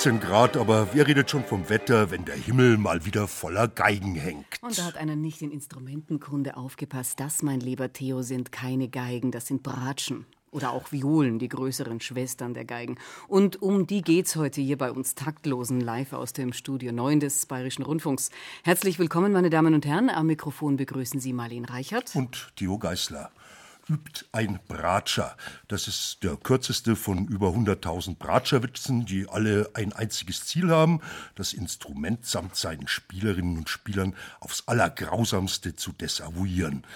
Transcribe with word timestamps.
17 0.00 0.18
Grad, 0.20 0.56
aber 0.56 0.94
wer 0.94 1.06
redet 1.06 1.30
schon 1.30 1.44
vom 1.44 1.68
Wetter, 1.68 2.10
wenn 2.10 2.24
der 2.24 2.34
Himmel 2.34 2.78
mal 2.78 3.04
wieder 3.04 3.28
voller 3.28 3.68
Geigen 3.68 4.14
hängt? 4.14 4.46
Und 4.62 4.78
da 4.78 4.84
hat 4.86 4.96
einer 4.96 5.14
nicht 5.14 5.42
in 5.42 5.50
Instrumentenkunde 5.50 6.56
aufgepasst. 6.56 7.20
Das, 7.20 7.42
mein 7.42 7.60
lieber 7.60 7.92
Theo, 7.92 8.22
sind 8.22 8.50
keine 8.50 8.88
Geigen, 8.88 9.30
das 9.30 9.48
sind 9.48 9.62
Bratschen. 9.62 10.24
Oder 10.52 10.70
auch 10.70 10.90
Violen, 10.90 11.38
die 11.38 11.48
größeren 11.48 12.00
Schwestern 12.00 12.54
der 12.54 12.64
Geigen. 12.64 12.96
Und 13.28 13.60
um 13.60 13.86
die 13.86 14.00
geht's 14.00 14.36
heute 14.36 14.62
hier 14.62 14.78
bei 14.78 14.90
uns 14.90 15.16
taktlosen 15.16 15.82
live 15.82 16.14
aus 16.14 16.32
dem 16.32 16.54
Studio 16.54 16.92
9 16.92 17.20
des 17.20 17.44
Bayerischen 17.44 17.82
Rundfunks. 17.82 18.30
Herzlich 18.64 18.98
willkommen, 18.98 19.32
meine 19.32 19.50
Damen 19.50 19.74
und 19.74 19.84
Herren. 19.84 20.08
Am 20.08 20.28
Mikrofon 20.28 20.78
begrüßen 20.78 21.20
Sie 21.20 21.34
Marlene 21.34 21.68
Reichert. 21.68 22.16
Und 22.16 22.52
Theo 22.56 22.78
Geißler 22.78 23.30
übt 23.90 24.24
ein 24.32 24.60
Bratscher. 24.68 25.36
Das 25.68 25.88
ist 25.88 26.22
der 26.22 26.36
kürzeste 26.36 26.94
von 26.94 27.26
über 27.26 27.48
100.000 27.48 28.16
Bratscherwitzen, 28.16 29.04
die 29.04 29.28
alle 29.28 29.68
ein 29.74 29.92
einziges 29.92 30.46
Ziel 30.46 30.70
haben, 30.70 31.00
das 31.34 31.52
Instrument 31.52 32.24
samt 32.24 32.56
seinen 32.56 32.86
Spielerinnen 32.86 33.58
und 33.58 33.68
Spielern 33.68 34.14
aufs 34.38 34.68
Allergrausamste 34.68 35.74
zu 35.74 35.92
desavouieren. 35.92 36.86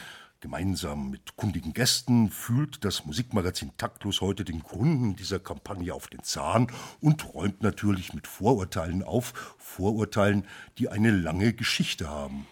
Gemeinsam 0.41 1.11
mit 1.11 1.37
kundigen 1.37 1.73
Gästen 1.73 2.31
fühlt 2.31 2.85
das 2.85 3.07
Musikmagazin 3.07 3.73
Taktlos 3.79 4.21
heute 4.21 4.45
den 4.45 4.63
Gründen 4.63 5.17
dieser 5.17 5.39
Kampagne 5.39 5.95
auf 5.95 6.09
den 6.09 6.23
Zahn 6.23 6.67
und 7.01 7.35
räumt 7.35 7.63
natürlich 7.63 8.13
mit 8.13 8.27
Vorurteilen 8.27 9.03
auf, 9.03 9.57
Vorurteilen, 9.59 10.47
die 10.77 10.91
eine 10.91 11.11
lange 11.11 11.55
Geschichte 11.55 12.11
haben. 12.11 12.47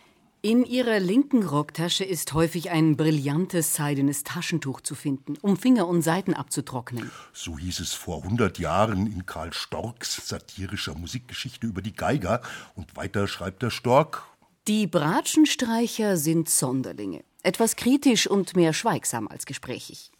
In 0.45 0.65
ihrer 0.65 0.99
linken 0.99 1.45
Rocktasche 1.45 2.03
ist 2.03 2.33
häufig 2.33 2.73
ein 2.73 2.97
brillantes 2.97 3.77
seidenes 3.77 4.25
Taschentuch 4.25 4.81
zu 4.81 4.97
finden, 4.97 5.37
um 5.41 5.57
Finger 5.57 5.87
und 5.87 6.03
Seiten 6.03 6.35
abzutrocknen. 6.35 7.13
So 7.33 7.59
hieß 7.59 7.79
es 7.79 7.93
vor 7.93 8.25
100 8.25 8.59
Jahren 8.59 9.07
in 9.07 9.25
Karl 9.25 9.53
Storks 9.53 10.27
satirischer 10.27 10.97
Musikgeschichte 10.97 11.69
über 11.69 11.81
die 11.81 11.95
Geiger. 11.95 12.43
Und 12.75 12.97
weiter 12.97 13.29
schreibt 13.29 13.63
der 13.63 13.71
Stork. 13.71 14.25
Die 14.67 14.89
Bratschenstreicher 14.89 16.17
sind 16.17 16.49
Sonderlinge. 16.49 17.23
Etwas 17.45 17.77
kritisch 17.77 18.27
und 18.27 18.57
mehr 18.57 18.73
schweigsam 18.73 19.29
als 19.29 19.47
gesprächig. 19.47 20.11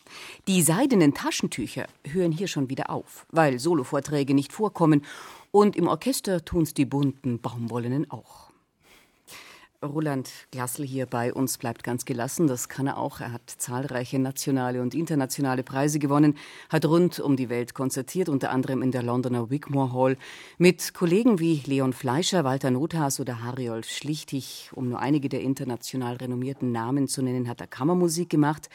Die 0.47 0.63
seidenen 0.63 1.15
Taschentücher 1.15 1.89
hören 2.05 2.31
hier 2.31 2.47
schon 2.47 2.71
wieder 2.71 2.91
auf, 2.91 3.27
weil 3.31 3.59
Solovorträge 3.59 4.35
nicht 4.35 4.53
vorkommen. 4.53 5.05
Und 5.51 5.75
im 5.75 5.89
Orchester 5.89 6.45
tun's 6.45 6.75
die 6.75 6.87
bunten 6.87 7.41
Baumwollenen 7.41 8.09
auch. 8.09 8.52
Roland 9.83 10.31
Glassel 10.53 10.87
hier 10.87 11.07
bei 11.07 11.35
uns 11.35 11.59
bleibt 11.59 11.83
ganz 11.83 12.05
gelassen. 12.05 12.47
Das 12.47 12.69
kann 12.69 12.87
er 12.87 12.99
auch. 12.99 13.21
Er 13.21 13.33
hat 13.33 13.43
zahlreiche 13.49 14.19
nationale 14.19 14.81
und 14.81 14.95
internationale 14.95 15.63
Preise 15.63 15.99
gewonnen, 15.99 16.37
hat 16.69 16.85
rund 16.85 17.19
um 17.19 17.37
die 17.37 17.49
Welt 17.49 17.75
konzertiert, 17.75 18.29
unter 18.29 18.51
anderem 18.51 18.83
in 18.83 18.93
der 18.93 19.03
Londoner 19.03 19.51
Wigmore 19.51 19.93
Hall, 19.93 20.17
mit 20.59 20.95
Kollegen 20.95 21.41
wie 21.41 21.63
Leon 21.67 21.93
Fleischer, 21.93 22.45
Walter 22.45 22.71
Nothas 22.71 23.19
oder 23.19 23.43
Hariolf 23.43 23.89
Schlichtig, 23.89 24.71
um 24.75 24.89
nur 24.89 25.01
einige 25.01 25.29
der 25.29 25.41
international 25.41 26.17
renommierten 26.17 26.71
Namen 26.71 27.09
zu 27.09 27.23
nennen, 27.23 27.49
hat 27.49 27.61
er 27.61 27.67
Kammermusik 27.67 28.31
gemacht. 28.31 28.69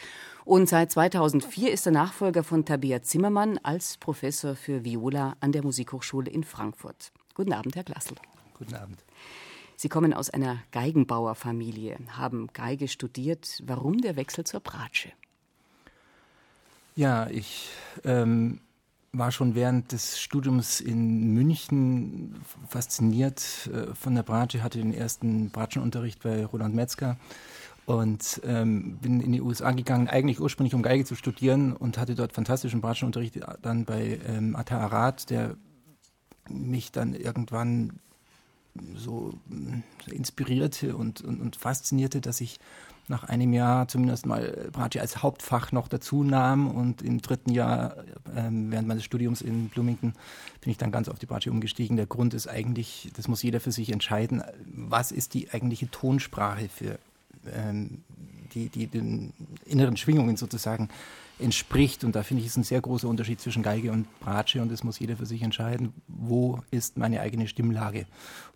Und 0.44 0.70
seit 0.70 0.92
2004 0.92 1.72
ist 1.72 1.86
er 1.86 1.94
Nachfolger 1.94 2.44
von 2.44 2.66
Tabea 2.66 3.02
Zimmermann 3.02 3.58
als 3.64 3.98
Professor 3.98 4.56
für 4.56 4.84
Viola 4.84 5.36
an 5.40 5.52
der 5.52 5.64
Musikhochschule 5.64 6.30
in 6.30 6.44
Frankfurt. 6.44 7.12
Guten 7.34 7.54
Abend, 7.54 7.76
Herr 7.76 7.84
Glassel. 7.84 8.18
Guten 8.58 8.76
Abend. 8.76 9.07
Sie 9.80 9.90
kommen 9.90 10.12
aus 10.12 10.32
einer 10.32 10.58
Geigenbauerfamilie, 10.72 12.00
haben 12.10 12.48
Geige 12.52 12.88
studiert. 12.88 13.62
Warum 13.64 14.02
der 14.02 14.16
Wechsel 14.16 14.44
zur 14.44 14.60
Bratsche? 14.60 15.12
Ja, 16.96 17.30
ich 17.30 17.70
ähm, 18.04 18.60
war 19.12 19.32
schon 19.32 19.54
während 19.54 19.92
des 19.92 20.20
Studiums 20.20 20.82
in 20.82 21.32
München 21.32 22.42
fasziniert 22.68 23.70
äh, 23.72 23.94
von 23.94 24.16
der 24.16 24.24
Bratsche, 24.24 24.64
hatte 24.64 24.80
den 24.80 24.96
ersten 24.96 25.52
Bratschenunterricht 25.52 26.24
bei 26.24 26.44
Roland 26.44 26.74
Metzger 26.74 27.18
und 27.86 28.42
ähm, 28.46 28.98
bin 28.98 29.22
in 29.22 29.32
die 29.32 29.42
USA 29.42 29.74
gegangen, 29.74 30.08
eigentlich 30.08 30.42
ursprünglich 30.42 30.74
um 30.74 30.82
Geige 30.82 31.06
zu 31.06 31.14
studieren 31.14 31.74
und 31.74 32.00
hatte 32.00 32.16
dort 32.16 32.34
fantastischen 32.34 32.82
Bratschenunterricht 32.82 33.42
dann 33.62 33.86
bei 33.86 34.20
ähm, 34.28 34.56
Atta 34.56 34.80
Arad, 34.80 35.30
der 35.30 35.56
mich 36.50 36.92
dann 36.92 37.14
irgendwann 37.14 38.00
so 38.96 39.34
äh, 40.08 40.16
inspirierte 40.16 40.96
und, 40.96 41.22
und, 41.22 41.42
und 41.42 41.56
faszinierte, 41.56 42.22
dass 42.22 42.42
ich 42.42 42.60
nach 43.10 43.24
einem 43.24 43.54
Jahr 43.54 43.88
zumindest 43.88 44.26
mal 44.26 44.70
Bratsche 44.74 45.00
als 45.00 45.24
Hauptfach 45.24 45.72
noch 45.72 45.88
dazu 45.88 46.24
nahm 46.24 46.70
und 46.70 47.02
im 47.02 47.22
dritten 47.22 47.52
Jahr 47.52 47.96
ähm, 48.36 48.70
während 48.70 48.88
meines 48.88 49.06
Studiums 49.06 49.42
in 49.42 49.70
Bloomington 49.70 50.14
bin 50.60 50.72
ich 50.72 50.78
dann 50.78 50.92
ganz 50.92 51.08
auf 51.08 51.18
die 51.18 51.26
Bratsche 51.26 51.52
umgestiegen. 51.52 51.96
Der 51.96 52.06
Grund 52.06 52.34
ist 52.34 52.48
eigentlich, 52.48 53.10
das 53.16 53.30
muss 53.30 53.44
jeder 53.44 53.62
für 53.62 53.72
sich 53.72 53.92
entscheiden, 53.92 54.44
was 54.66 55.14
ist 55.14 55.34
die 55.34 55.50
eigentliche 55.52 55.90
Tonsprache 55.90 56.68
für 56.68 57.00
ähm, 57.54 58.04
die, 58.54 58.70
die 58.70 58.88
den 58.88 59.34
inneren 59.66 59.96
Schwingungen 59.96 60.36
sozusagen 60.36 60.90
entspricht. 61.40 62.04
Und 62.04 62.16
da 62.16 62.24
finde 62.24 62.42
ich, 62.42 62.48
ist 62.48 62.58
ein 62.58 62.64
sehr 62.64 62.82
großer 62.82 63.08
Unterschied 63.08 63.40
zwischen 63.42 63.64
Geige 63.64 63.92
und 63.92 64.08
Bratsche 64.20 64.62
und 64.62 64.72
das 64.72 64.84
muss 64.84 65.00
jeder 65.00 65.18
für 65.18 65.26
sich 65.26 65.42
entscheiden, 65.42 65.94
wo 66.08 66.60
ist 66.72 66.98
meine 66.98 67.22
eigene 67.22 67.48
Stimmlage. 67.48 68.06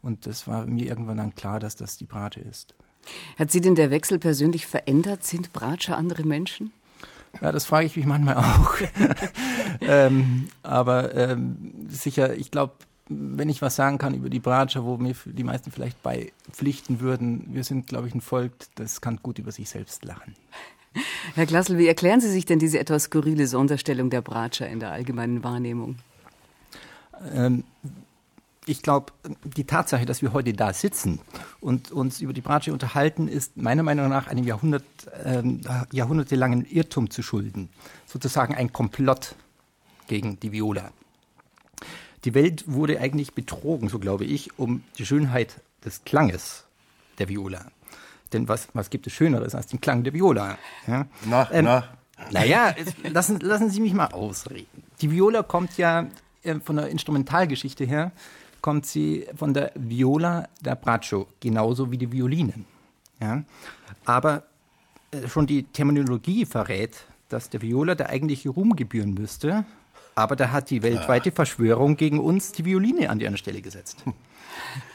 Und 0.02 0.26
das 0.26 0.48
war 0.48 0.66
mir 0.66 0.88
irgendwann 0.88 1.18
dann 1.18 1.36
klar, 1.36 1.60
dass 1.60 1.76
das 1.76 1.98
die 1.98 2.06
Bratsche 2.06 2.42
ist. 2.42 2.74
Hat 3.38 3.52
Sie 3.52 3.62
denn 3.62 3.76
der 3.76 3.92
Wechsel 3.92 4.20
persönlich 4.20 4.68
verändert? 4.68 5.24
Sind 5.24 5.54
Bratscher 5.54 5.98
andere 5.98 6.24
Menschen? 6.24 6.72
Ja, 7.42 7.52
das 7.52 7.66
frage 7.66 7.86
ich 7.86 7.96
mich 7.96 8.06
manchmal 8.06 8.38
auch. 8.38 8.76
ähm, 9.82 10.50
aber 10.64 11.16
ähm, 11.16 11.88
sicher, 11.88 12.36
ich 12.36 12.52
glaube, 12.52 12.74
wenn 13.08 13.50
ich 13.50 13.62
was 13.62 13.76
sagen 13.76 13.98
kann 13.98 14.14
über 14.14 14.30
die 14.30 14.40
Bratscher, 14.40 14.84
wo 14.84 14.98
mir 14.98 15.16
die 15.26 15.44
meisten 15.44 15.72
vielleicht 15.72 16.02
beipflichten 16.04 17.00
würden, 17.00 17.46
wir 17.50 17.64
sind, 17.64 17.88
glaube 17.88 18.08
ich, 18.08 18.16
ein 18.16 18.22
Volk, 18.22 18.54
das 18.76 19.02
kann 19.02 19.20
gut 19.22 19.40
über 19.40 19.52
sich 19.52 19.70
selbst 19.70 20.06
lachen. 20.06 20.36
Herr 21.36 21.46
Glassel, 21.46 21.78
wie 21.78 21.88
erklären 21.88 22.22
Sie 22.22 22.30
sich 22.30 22.46
denn 22.46 22.60
diese 22.60 22.80
etwas 22.80 23.04
skurrile 23.04 23.48
Sonderstellung 23.48 24.10
der 24.10 24.22
Bratscher 24.22 24.68
in 24.68 24.80
der 24.80 24.92
allgemeinen 24.92 25.44
Wahrnehmung? 25.44 25.98
Ähm, 27.34 27.64
ich 28.66 28.82
glaube, 28.82 29.14
die 29.44 29.64
Tatsache, 29.64 30.06
dass 30.06 30.22
wir 30.22 30.34
heute 30.34 30.54
da 30.54 30.72
sitzen 30.74 31.20
und 31.62 31.92
uns 31.92 32.22
über 32.22 32.34
die 32.34 32.42
Bratsche 32.42 32.74
unterhalten, 32.74 33.28
ist 33.28 33.58
meiner 33.58 33.84
Meinung 33.84 34.10
nach 34.10 34.28
einem 34.28 34.46
Jahrhundert, 34.46 34.84
ähm, 35.24 35.62
jahrhundertelangen 35.92 36.66
Irrtum 36.66 37.10
zu 37.10 37.24
schulden. 37.24 37.70
Sozusagen 38.06 38.54
ein 38.54 38.72
Komplott 38.72 39.36
gegen 40.08 40.40
die 40.40 40.52
Viola. 40.52 40.92
Die 42.24 42.36
Welt 42.36 42.66
wurde 42.68 43.00
eigentlich 43.00 43.34
betrogen, 43.34 43.90
so 43.90 43.98
glaube 43.98 44.26
ich, 44.26 44.60
um 44.60 44.84
die 45.00 45.06
Schönheit 45.06 45.62
des 45.84 46.04
Klanges 46.04 46.66
der 47.18 47.30
Viola. 47.30 47.72
Denn 48.34 48.48
was, 48.48 48.68
was 48.74 48.90
gibt 48.90 49.08
es 49.08 49.14
Schöneres 49.14 49.56
als 49.56 49.68
den 49.68 49.82
Klang 49.82 50.04
der 50.04 50.14
Viola? 50.14 50.58
Ja? 50.88 51.06
Na, 51.26 51.50
ähm, 51.52 51.66
na. 51.66 51.84
Naja, 52.32 52.76
lassen, 53.04 53.40
lassen 53.40 53.70
Sie 53.70 53.82
mich 53.82 53.94
mal 53.94 54.08
ausreden. 54.08 54.84
Die 55.02 55.10
Viola 55.10 55.44
kommt 55.44 55.78
ja 55.78 56.08
äh, 56.44 56.60
von 56.60 56.76
der 56.76 56.90
Instrumentalgeschichte 56.90 57.84
her, 57.84 58.12
kommt 58.62 58.86
sie 58.86 59.26
von 59.36 59.54
der 59.54 59.72
Viola 59.76 60.48
da 60.62 60.76
Braccio, 60.76 61.28
genauso 61.40 61.92
wie 61.92 61.98
die 61.98 62.12
Violinen. 62.12 62.66
Ja? 63.20 63.44
Aber 64.06 64.44
äh, 65.12 65.28
schon 65.28 65.48
die 65.48 65.64
Terminologie 65.64 66.46
verrät, 66.46 67.06
dass 67.30 67.50
der 67.50 67.62
Viola 67.62 67.96
der 67.96 68.10
eigentliche 68.10 68.50
Ruhm 68.50 68.76
gebühren 68.76 69.14
müsste. 69.14 69.66
Aber 70.16 70.36
da 70.36 70.52
hat 70.52 70.70
die 70.70 70.84
weltweite 70.84 71.32
Verschwörung 71.32 71.96
gegen 71.96 72.20
uns 72.20 72.52
die 72.52 72.66
Violine 72.66 73.10
an 73.10 73.20
die 73.20 73.38
Stelle 73.38 73.62
gesetzt. 73.62 74.04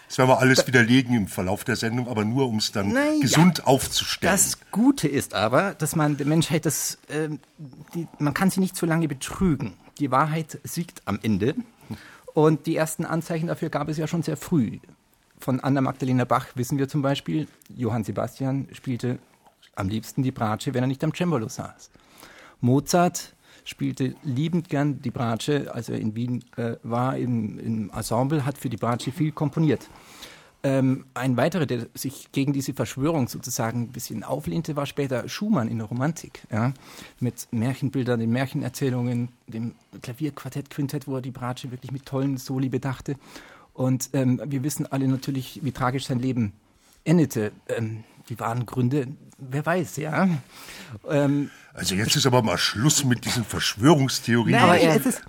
Das 0.08 0.18
werden 0.18 0.28
wir 0.30 0.38
alles 0.38 0.66
widerlegen 0.66 1.16
im 1.16 1.26
Verlauf 1.26 1.64
der 1.64 1.76
Sendung, 1.76 2.08
aber 2.08 2.24
nur 2.24 2.48
um 2.48 2.58
es 2.58 2.70
dann 2.72 2.92
Naja. 2.92 3.20
gesund 3.20 3.66
aufzustellen. 3.66 4.32
Das 4.32 4.58
Gute 4.70 5.08
ist 5.08 5.34
aber, 5.34 5.74
dass 5.74 5.96
man 5.96 6.16
der 6.16 6.26
Menschheit 6.26 6.64
das, 6.64 6.98
ähm, 7.10 7.40
die, 7.94 8.06
man 8.18 8.32
kann 8.34 8.50
sie 8.50 8.60
nicht 8.60 8.76
so 8.76 8.86
lange 8.86 9.08
betrügen. 9.08 9.74
Die 9.98 10.10
Wahrheit 10.10 10.58
siegt 10.64 11.02
am 11.06 11.18
Ende. 11.22 11.54
Und 12.34 12.66
die 12.66 12.76
ersten 12.76 13.04
Anzeichen 13.06 13.46
dafür 13.48 13.70
gab 13.70 13.88
es 13.88 13.96
ja 13.96 14.06
schon 14.06 14.22
sehr 14.22 14.36
früh. 14.36 14.78
Von 15.40 15.60
Anna 15.60 15.80
Magdalena 15.80 16.24
Bach 16.24 16.46
wissen 16.54 16.78
wir 16.78 16.88
zum 16.88 17.02
Beispiel, 17.02 17.48
Johann 17.74 18.04
Sebastian 18.04 18.68
spielte 18.72 19.18
am 19.74 19.88
liebsten 19.88 20.22
die 20.22 20.32
Bratsche, 20.32 20.72
wenn 20.74 20.84
er 20.84 20.86
nicht 20.86 21.02
am 21.02 21.14
Cembalo 21.14 21.48
saß. 21.48 21.90
Mozart 22.60 23.32
spielte 23.66 24.14
liebend 24.22 24.68
gern 24.70 25.02
die 25.02 25.10
Bratsche, 25.10 25.74
als 25.74 25.88
er 25.88 25.98
in 25.98 26.14
Wien 26.14 26.44
äh, 26.56 26.76
war, 26.82 27.18
im, 27.18 27.58
im 27.58 27.90
Ensemble, 27.90 28.46
hat 28.46 28.56
für 28.56 28.70
die 28.70 28.76
Bratsche 28.76 29.12
viel 29.12 29.32
komponiert. 29.32 29.90
Ähm, 30.62 31.04
ein 31.14 31.36
weiterer, 31.36 31.66
der 31.66 31.86
sich 31.94 32.32
gegen 32.32 32.52
diese 32.52 32.74
Verschwörung 32.74 33.28
sozusagen 33.28 33.82
ein 33.82 33.92
bisschen 33.92 34.24
auflehnte, 34.24 34.76
war 34.76 34.86
später 34.86 35.28
Schumann 35.28 35.68
in 35.68 35.78
der 35.78 35.88
Romantik. 35.88 36.46
Ja? 36.50 36.72
Mit 37.20 37.48
Märchenbildern, 37.50 38.20
den 38.20 38.30
Märchenerzählungen, 38.30 39.28
dem 39.48 39.74
Klavierquartett, 40.00 40.70
Quintett, 40.70 41.06
wo 41.06 41.16
er 41.16 41.22
die 41.22 41.30
Bratsche 41.30 41.70
wirklich 41.70 41.92
mit 41.92 42.06
tollen 42.06 42.36
Soli 42.36 42.68
bedachte. 42.68 43.16
Und 43.74 44.10
ähm, 44.12 44.40
wir 44.44 44.62
wissen 44.62 44.86
alle 44.86 45.06
natürlich, 45.08 45.60
wie 45.62 45.72
tragisch 45.72 46.06
sein 46.06 46.20
Leben 46.20 46.52
endete. 47.04 47.52
Ähm, 47.68 48.04
die 48.28 48.38
wahren 48.40 48.66
Gründe, 48.66 49.08
wer 49.38 49.64
weiß, 49.64 49.96
ja. 49.96 50.28
Ähm, 51.08 51.50
also 51.74 51.94
jetzt 51.94 52.16
ist 52.16 52.26
aber 52.26 52.42
mal 52.42 52.58
Schluss 52.58 53.04
mit 53.04 53.24
diesen 53.24 53.44
Verschwörungstheorien. 53.44 54.58
Aber 54.58 54.78
er, 54.78 54.96
ist- 54.96 55.22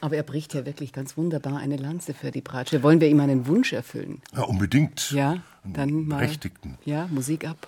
aber 0.00 0.16
er 0.16 0.22
bricht 0.22 0.54
ja 0.54 0.64
wirklich 0.66 0.92
ganz 0.92 1.16
wunderbar 1.16 1.58
eine 1.58 1.76
Lanze 1.76 2.14
für 2.14 2.30
die 2.30 2.40
Bratsche. 2.40 2.82
Wollen 2.82 3.00
wir 3.00 3.08
ihm 3.08 3.20
einen 3.20 3.46
Wunsch 3.46 3.72
erfüllen? 3.72 4.20
Ja, 4.34 4.42
unbedingt. 4.42 5.10
Ja, 5.10 5.38
dann 5.64 6.06
mal. 6.06 6.16
Berechtigten. 6.18 6.78
Ja, 6.84 7.06
Musik 7.10 7.46
ab. 7.46 7.66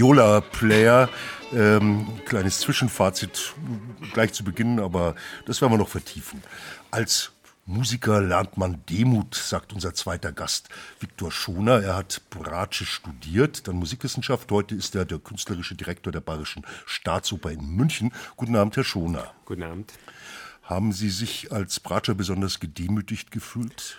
The 0.00 0.06
Viola 0.06 0.40
Player? 0.40 1.08
Ähm, 1.52 2.06
kleines 2.24 2.60
Zwischenfazit 2.60 3.54
gleich 4.12 4.32
zu 4.32 4.44
Beginn, 4.44 4.80
aber 4.80 5.14
das 5.46 5.60
werden 5.60 5.72
wir 5.72 5.78
noch 5.78 5.88
vertiefen. 5.88 6.42
Als 6.90 7.32
Musiker 7.66 8.20
lernt 8.20 8.56
man 8.56 8.84
Demut, 8.88 9.34
sagt 9.34 9.72
unser 9.72 9.92
zweiter 9.92 10.32
Gast, 10.32 10.68
Viktor 11.00 11.30
Schoner. 11.30 11.82
Er 11.82 11.96
hat 11.96 12.22
Bratsche 12.30 12.86
studiert, 12.86 13.68
dann 13.68 13.76
Musikwissenschaft. 13.76 14.50
Heute 14.50 14.74
ist 14.74 14.94
er 14.94 15.04
der 15.04 15.18
künstlerische 15.18 15.74
Direktor 15.74 16.12
der 16.12 16.20
Bayerischen 16.20 16.64
Staatsoper 16.86 17.50
in 17.50 17.76
München. 17.76 18.12
Guten 18.36 18.56
Abend, 18.56 18.76
Herr 18.76 18.84
Schoner. 18.84 19.34
Guten 19.44 19.64
Abend. 19.64 19.92
Haben 20.62 20.92
Sie 20.92 21.10
sich 21.10 21.52
als 21.52 21.78
Bratscher 21.78 22.14
besonders 22.14 22.58
gedemütigt 22.58 23.30
gefühlt? 23.30 23.96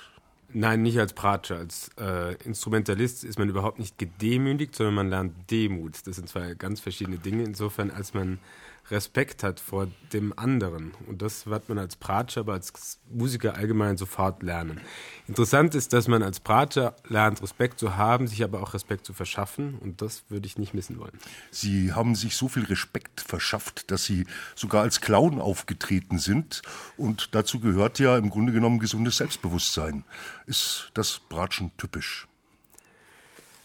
Nein, 0.54 0.82
nicht 0.82 1.00
als 1.00 1.14
Pratscher. 1.14 1.58
Als 1.58 1.92
äh, 2.00 2.36
Instrumentalist 2.44 3.24
ist 3.24 3.40
man 3.40 3.50
überhaupt 3.50 3.80
nicht 3.80 3.98
gedemütigt, 3.98 4.76
sondern 4.76 4.96
man 4.96 5.10
lernt 5.10 5.52
Demut. 5.52 6.06
Das 6.06 6.18
sind 6.18 6.28
zwei 6.28 6.54
ganz 6.56 6.80
verschiedene 6.80 7.18
Dinge. 7.18 7.44
Insofern, 7.44 7.92
als 7.92 8.14
man 8.14 8.40
Respekt 8.90 9.44
hat 9.44 9.60
vor 9.60 9.88
dem 10.12 10.38
anderen. 10.38 10.94
Und 11.08 11.22
das 11.22 11.48
wird 11.48 11.70
man 11.70 11.78
als 11.78 11.96
Pratscher, 11.96 12.42
aber 12.42 12.54
als 12.54 13.00
Musiker 13.10 13.56
allgemein 13.56 13.98
sofort 13.98 14.44
lernen. 14.44 14.82
Interessant 15.28 15.76
ist, 15.76 15.94
dass 15.94 16.08
man 16.08 16.24
als 16.24 16.40
Pratscher 16.40 16.96
lernt, 17.08 17.42
Respekt 17.42 17.80
zu 17.80 17.96
haben, 17.96 18.28
sich 18.28 18.44
aber 18.44 18.62
auch 18.62 18.74
Respekt 18.74 19.06
zu 19.06 19.14
verschaffen. 19.14 19.78
Und 19.80 20.02
das 20.02 20.26
würde 20.30 20.48
ich 20.48 20.58
nicht 20.58 20.74
missen 20.74 21.00
wollen. 21.00 21.18
Sie 21.52 21.94
haben 21.94 22.16
sich 22.16 22.36
so 22.36 22.48
viel 22.48 22.66
Respekt 22.66 23.22
verschafft, 23.22 23.92
dass 23.92 24.04
Sie 24.04 24.26
sogar 24.56 24.82
als 24.82 25.02
Clown 25.02 25.40
aufgetreten 25.40 26.20
sind. 26.20 26.62
Und 26.98 27.36
dazu 27.36 27.60
gehört 27.60 28.00
ja 28.00 28.18
im 28.18 28.30
Grunde 28.30 28.52
genommen 28.52 28.80
gesundes 28.80 29.18
Selbstbewusstsein. 29.18 30.04
Ist 30.46 30.92
das 30.94 31.22
Bratschen 31.30 31.72
typisch? 31.78 32.28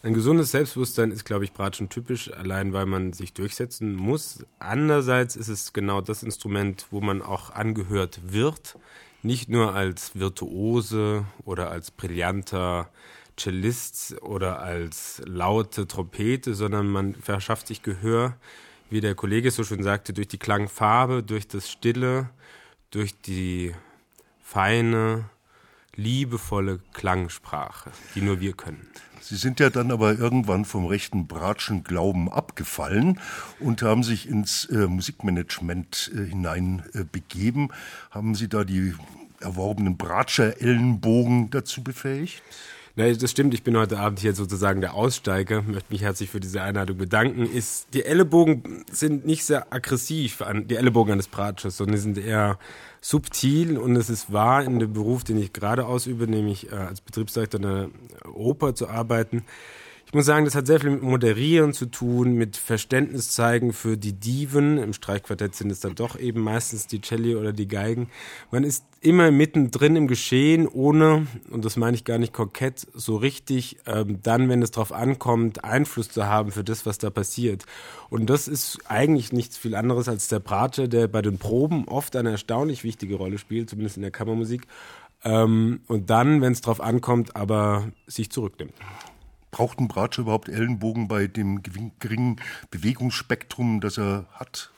Ein 0.06 0.14
gesundes 0.14 0.52
Selbstbewusstsein 0.52 1.10
ist, 1.10 1.24
glaube 1.24 1.42
ich, 1.42 1.52
Bratschen 1.52 1.88
typisch, 1.88 2.32
allein 2.32 2.72
weil 2.72 2.86
man 2.86 3.12
sich 3.12 3.32
durchsetzen 3.32 3.96
muss. 3.96 4.46
Andererseits 4.60 5.34
ist 5.34 5.48
es 5.48 5.72
genau 5.72 6.00
das 6.00 6.22
Instrument, 6.22 6.86
wo 6.92 7.00
man 7.00 7.22
auch 7.22 7.50
angehört 7.50 8.20
wird. 8.28 8.78
Nicht 9.24 9.48
nur 9.48 9.74
als 9.74 10.14
Virtuose 10.14 11.24
oder 11.44 11.72
als 11.72 11.90
brillanter 11.90 12.88
Cellist 13.36 14.14
oder 14.22 14.62
als 14.62 15.22
laute 15.26 15.88
Trompete, 15.88 16.54
sondern 16.54 16.86
man 16.86 17.16
verschafft 17.16 17.66
sich 17.66 17.82
Gehör, 17.82 18.36
wie 18.88 19.00
der 19.00 19.16
Kollege 19.16 19.50
so 19.50 19.64
schön 19.64 19.82
sagte, 19.82 20.12
durch 20.12 20.28
die 20.28 20.38
Klangfarbe, 20.38 21.24
durch 21.24 21.48
das 21.48 21.68
Stille, 21.68 22.30
durch 22.92 23.20
die 23.22 23.74
feine, 24.40 25.30
liebevolle 25.96 26.80
Klangsprache, 26.92 27.90
die 28.14 28.20
nur 28.20 28.40
wir 28.40 28.52
können. 28.52 28.86
Sie 29.20 29.36
sind 29.36 29.58
ja 29.58 29.70
dann 29.70 29.90
aber 29.90 30.16
irgendwann 30.16 30.64
vom 30.64 30.86
rechten 30.86 31.26
Bratschen 31.26 31.82
Glauben 31.82 32.30
abgefallen 32.30 33.18
und 33.58 33.82
haben 33.82 34.04
sich 34.04 34.28
ins 34.28 34.66
äh, 34.66 34.86
Musikmanagement 34.86 36.12
äh, 36.14 36.26
hinein 36.26 36.84
äh. 36.92 37.72
Haben 38.12 38.36
Sie 38.36 38.48
da 38.48 38.62
die 38.62 38.94
erworbenen 39.40 39.96
Bratscher 39.96 40.60
Ellenbogen 40.60 41.50
dazu 41.50 41.82
befähigt? 41.82 42.40
Na, 42.98 43.12
das 43.12 43.30
stimmt, 43.30 43.52
ich 43.52 43.62
bin 43.62 43.76
heute 43.76 43.98
Abend 43.98 44.20
hier 44.20 44.32
sozusagen 44.32 44.80
der 44.80 44.94
Aussteiger, 44.94 45.60
möchte 45.60 45.92
mich 45.92 46.00
herzlich 46.00 46.30
für 46.30 46.40
diese 46.40 46.62
Einladung 46.62 46.96
bedanken. 46.96 47.42
Ist, 47.44 47.88
die 47.92 48.06
Ellenbogen 48.06 48.86
sind 48.90 49.26
nicht 49.26 49.44
sehr 49.44 49.70
aggressiv, 49.70 50.40
an, 50.40 50.66
die 50.66 50.76
Ellenbogen 50.76 51.12
eines 51.12 51.28
Bratschers, 51.28 51.76
sondern 51.76 51.96
die 51.96 52.00
sind 52.00 52.16
eher 52.16 52.58
subtil 53.02 53.76
und 53.76 53.96
es 53.96 54.08
ist 54.08 54.32
wahr 54.32 54.64
in 54.64 54.78
dem 54.78 54.94
Beruf, 54.94 55.24
den 55.24 55.36
ich 55.36 55.52
gerade 55.52 55.84
ausübe, 55.84 56.26
nämlich 56.26 56.72
äh, 56.72 56.76
als 56.76 57.02
Betriebsleiter 57.02 57.58
einer 57.58 57.90
Oper 58.32 58.74
zu 58.74 58.88
arbeiten. 58.88 59.44
Ich 60.06 60.14
muss 60.14 60.24
sagen, 60.24 60.44
das 60.44 60.54
hat 60.54 60.68
sehr 60.68 60.78
viel 60.78 60.90
mit 60.90 61.02
Moderieren 61.02 61.72
zu 61.72 61.86
tun, 61.86 62.34
mit 62.34 62.56
Verständnis 62.56 63.32
zeigen 63.32 63.72
für 63.72 63.96
die 63.96 64.12
Diven. 64.12 64.78
Im 64.78 64.92
Streichquartett 64.92 65.56
sind 65.56 65.72
es 65.72 65.80
dann 65.80 65.96
doch 65.96 66.16
eben 66.16 66.42
meistens 66.42 66.86
die 66.86 67.00
Celli 67.00 67.34
oder 67.34 67.52
die 67.52 67.66
Geigen. 67.66 68.08
Man 68.52 68.62
ist 68.62 68.84
immer 69.00 69.32
mittendrin 69.32 69.96
im 69.96 70.06
Geschehen, 70.06 70.68
ohne, 70.68 71.26
und 71.50 71.64
das 71.64 71.76
meine 71.76 71.96
ich 71.96 72.04
gar 72.04 72.18
nicht 72.18 72.32
kokett, 72.32 72.86
so 72.94 73.16
richtig 73.16 73.78
ähm, 73.86 74.20
dann, 74.22 74.48
wenn 74.48 74.62
es 74.62 74.70
darauf 74.70 74.92
ankommt, 74.92 75.64
Einfluss 75.64 76.08
zu 76.08 76.26
haben 76.26 76.52
für 76.52 76.62
das, 76.62 76.86
was 76.86 76.98
da 76.98 77.10
passiert. 77.10 77.64
Und 78.08 78.30
das 78.30 78.46
ist 78.46 78.78
eigentlich 78.86 79.32
nichts 79.32 79.58
viel 79.58 79.74
anderes 79.74 80.08
als 80.08 80.28
der 80.28 80.38
Bratsche, 80.38 80.88
der 80.88 81.08
bei 81.08 81.20
den 81.20 81.38
Proben 81.38 81.88
oft 81.88 82.14
eine 82.14 82.30
erstaunlich 82.30 82.84
wichtige 82.84 83.16
Rolle 83.16 83.38
spielt, 83.38 83.70
zumindest 83.70 83.96
in 83.96 84.02
der 84.02 84.12
Kammermusik. 84.12 84.68
Ähm, 85.24 85.80
und 85.88 86.10
dann, 86.10 86.42
wenn 86.42 86.52
es 86.52 86.60
darauf 86.60 86.80
ankommt, 86.80 87.34
aber 87.34 87.88
sich 88.06 88.30
zurücknimmt. 88.30 88.74
Braucht 89.56 89.80
ein 89.80 89.88
Bratscher 89.88 90.20
überhaupt 90.20 90.50
Ellenbogen 90.50 91.08
bei 91.08 91.28
dem 91.28 91.62
geringen 91.98 92.36
Bewegungsspektrum, 92.70 93.80
das 93.80 93.96
er 93.96 94.26
hat? 94.34 94.70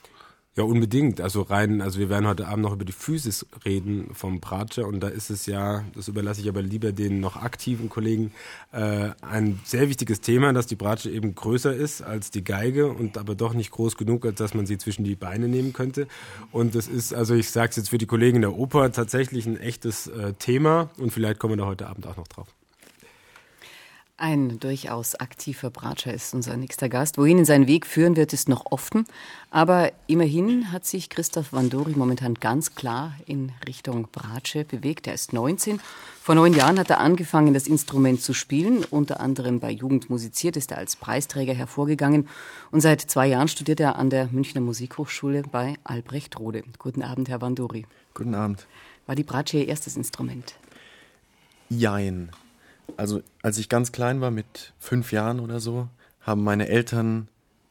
Ja, 0.54 0.62
unbedingt. 0.62 1.20
Also 1.20 1.42
rein, 1.42 1.80
also 1.80 1.98
wir 1.98 2.08
werden 2.08 2.28
heute 2.28 2.46
Abend 2.46 2.62
noch 2.62 2.74
über 2.74 2.84
die 2.84 2.92
Physis 2.92 3.44
reden 3.64 4.14
vom 4.14 4.38
Bratscher 4.38 4.86
und 4.86 5.00
da 5.00 5.08
ist 5.08 5.30
es 5.30 5.46
ja, 5.46 5.82
das 5.96 6.06
überlasse 6.06 6.42
ich 6.42 6.48
aber 6.48 6.62
lieber 6.62 6.92
den 6.92 7.18
noch 7.18 7.34
aktiven 7.34 7.88
Kollegen, 7.88 8.30
äh, 8.70 9.10
ein 9.20 9.58
sehr 9.64 9.88
wichtiges 9.88 10.20
Thema, 10.20 10.52
dass 10.52 10.68
die 10.68 10.76
Bratsche 10.76 11.10
eben 11.10 11.34
größer 11.34 11.74
ist 11.74 12.00
als 12.02 12.30
die 12.30 12.44
Geige 12.44 12.86
und 12.86 13.18
aber 13.18 13.34
doch 13.34 13.54
nicht 13.54 13.72
groß 13.72 13.96
genug, 13.96 14.24
als 14.26 14.36
dass 14.36 14.54
man 14.54 14.66
sie 14.66 14.78
zwischen 14.78 15.02
die 15.02 15.16
Beine 15.16 15.48
nehmen 15.48 15.72
könnte. 15.72 16.06
Und 16.52 16.76
das 16.76 16.86
ist, 16.86 17.12
also 17.12 17.34
ich 17.34 17.50
sage 17.50 17.70
es 17.70 17.76
jetzt 17.78 17.90
für 17.90 17.98
die 17.98 18.06
Kollegen 18.06 18.42
der 18.42 18.56
Oper, 18.56 18.92
tatsächlich 18.92 19.44
ein 19.44 19.56
echtes 19.56 20.06
äh, 20.06 20.34
Thema 20.34 20.90
und 20.98 21.12
vielleicht 21.12 21.40
kommen 21.40 21.54
wir 21.54 21.64
da 21.64 21.66
heute 21.66 21.88
Abend 21.88 22.06
auch 22.06 22.16
noch 22.16 22.28
drauf. 22.28 22.46
Ein 24.20 24.58
durchaus 24.58 25.14
aktiver 25.14 25.70
Bratscher 25.70 26.12
ist 26.12 26.34
unser 26.34 26.56
nächster 26.56 26.88
Gast. 26.88 27.18
Wohin 27.18 27.38
ihn 27.38 27.44
sein 27.44 27.68
Weg 27.68 27.86
führen 27.86 28.16
wird, 28.16 28.32
ist 28.32 28.48
noch 28.48 28.66
offen. 28.72 29.06
Aber 29.52 29.92
immerhin 30.08 30.72
hat 30.72 30.84
sich 30.84 31.08
Christoph 31.08 31.52
Vandori 31.52 31.92
momentan 31.92 32.34
ganz 32.34 32.74
klar 32.74 33.14
in 33.26 33.52
Richtung 33.64 34.08
Bratsche 34.10 34.64
bewegt. 34.64 35.06
Er 35.06 35.14
ist 35.14 35.32
19. 35.32 35.78
Vor 36.20 36.34
neun 36.34 36.52
Jahren 36.52 36.80
hat 36.80 36.90
er 36.90 36.98
angefangen, 36.98 37.54
das 37.54 37.68
Instrument 37.68 38.20
zu 38.20 38.34
spielen. 38.34 38.84
Unter 38.90 39.20
anderem 39.20 39.60
bei 39.60 39.70
Jugend 39.70 40.10
musiziert 40.10 40.56
ist 40.56 40.72
er 40.72 40.78
als 40.78 40.96
Preisträger 40.96 41.54
hervorgegangen. 41.54 42.26
Und 42.72 42.80
seit 42.80 43.00
zwei 43.00 43.28
Jahren 43.28 43.46
studiert 43.46 43.78
er 43.78 43.94
an 44.00 44.10
der 44.10 44.26
Münchner 44.32 44.60
Musikhochschule 44.60 45.42
bei 45.42 45.76
Albrecht 45.84 46.40
Rode. 46.40 46.64
Guten 46.80 47.02
Abend, 47.02 47.28
Herr 47.28 47.40
Vandori. 47.40 47.86
Guten 48.14 48.34
Abend. 48.34 48.66
War 49.06 49.14
die 49.14 49.22
Bratsche 49.22 49.58
Ihr 49.58 49.68
erstes 49.68 49.96
Instrument? 49.96 50.56
Jein. 51.68 52.32
Also 52.98 53.22
als 53.42 53.58
ich 53.58 53.68
ganz 53.68 53.92
klein 53.92 54.20
war, 54.20 54.32
mit 54.32 54.72
fünf 54.80 55.12
Jahren 55.12 55.38
oder 55.38 55.60
so, 55.60 55.88
haben 56.20 56.42
meine 56.42 56.68
Eltern 56.68 57.28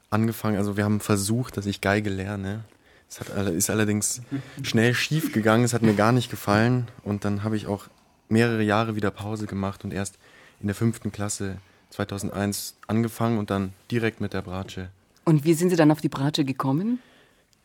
angefangen, 0.09 0.57
also 0.57 0.77
wir 0.77 0.85
haben 0.85 1.01
versucht, 1.01 1.57
dass 1.57 1.65
ich 1.65 1.81
Geige 1.81 2.09
lerne. 2.09 2.63
Es 3.09 3.19
hat, 3.19 3.27
ist 3.49 3.69
allerdings 3.69 4.21
schnell 4.63 4.93
schief 4.93 5.33
gegangen, 5.33 5.65
es 5.65 5.73
hat 5.73 5.81
mir 5.81 5.95
gar 5.95 6.13
nicht 6.13 6.31
gefallen 6.31 6.87
und 7.03 7.25
dann 7.25 7.43
habe 7.43 7.57
ich 7.57 7.67
auch 7.67 7.87
mehrere 8.29 8.63
Jahre 8.63 8.95
wieder 8.95 9.11
Pause 9.11 9.47
gemacht 9.47 9.83
und 9.83 9.93
erst 9.93 10.17
in 10.61 10.67
der 10.67 10.75
fünften 10.75 11.11
Klasse 11.11 11.57
2001 11.89 12.75
angefangen 12.87 13.37
und 13.37 13.49
dann 13.49 13.73
direkt 13.91 14.21
mit 14.21 14.31
der 14.31 14.41
Bratsche. 14.41 14.89
Und 15.25 15.43
wie 15.43 15.55
sind 15.55 15.71
Sie 15.71 15.75
dann 15.75 15.91
auf 15.91 15.99
die 15.99 16.09
Bratsche 16.09 16.45
gekommen? 16.45 16.99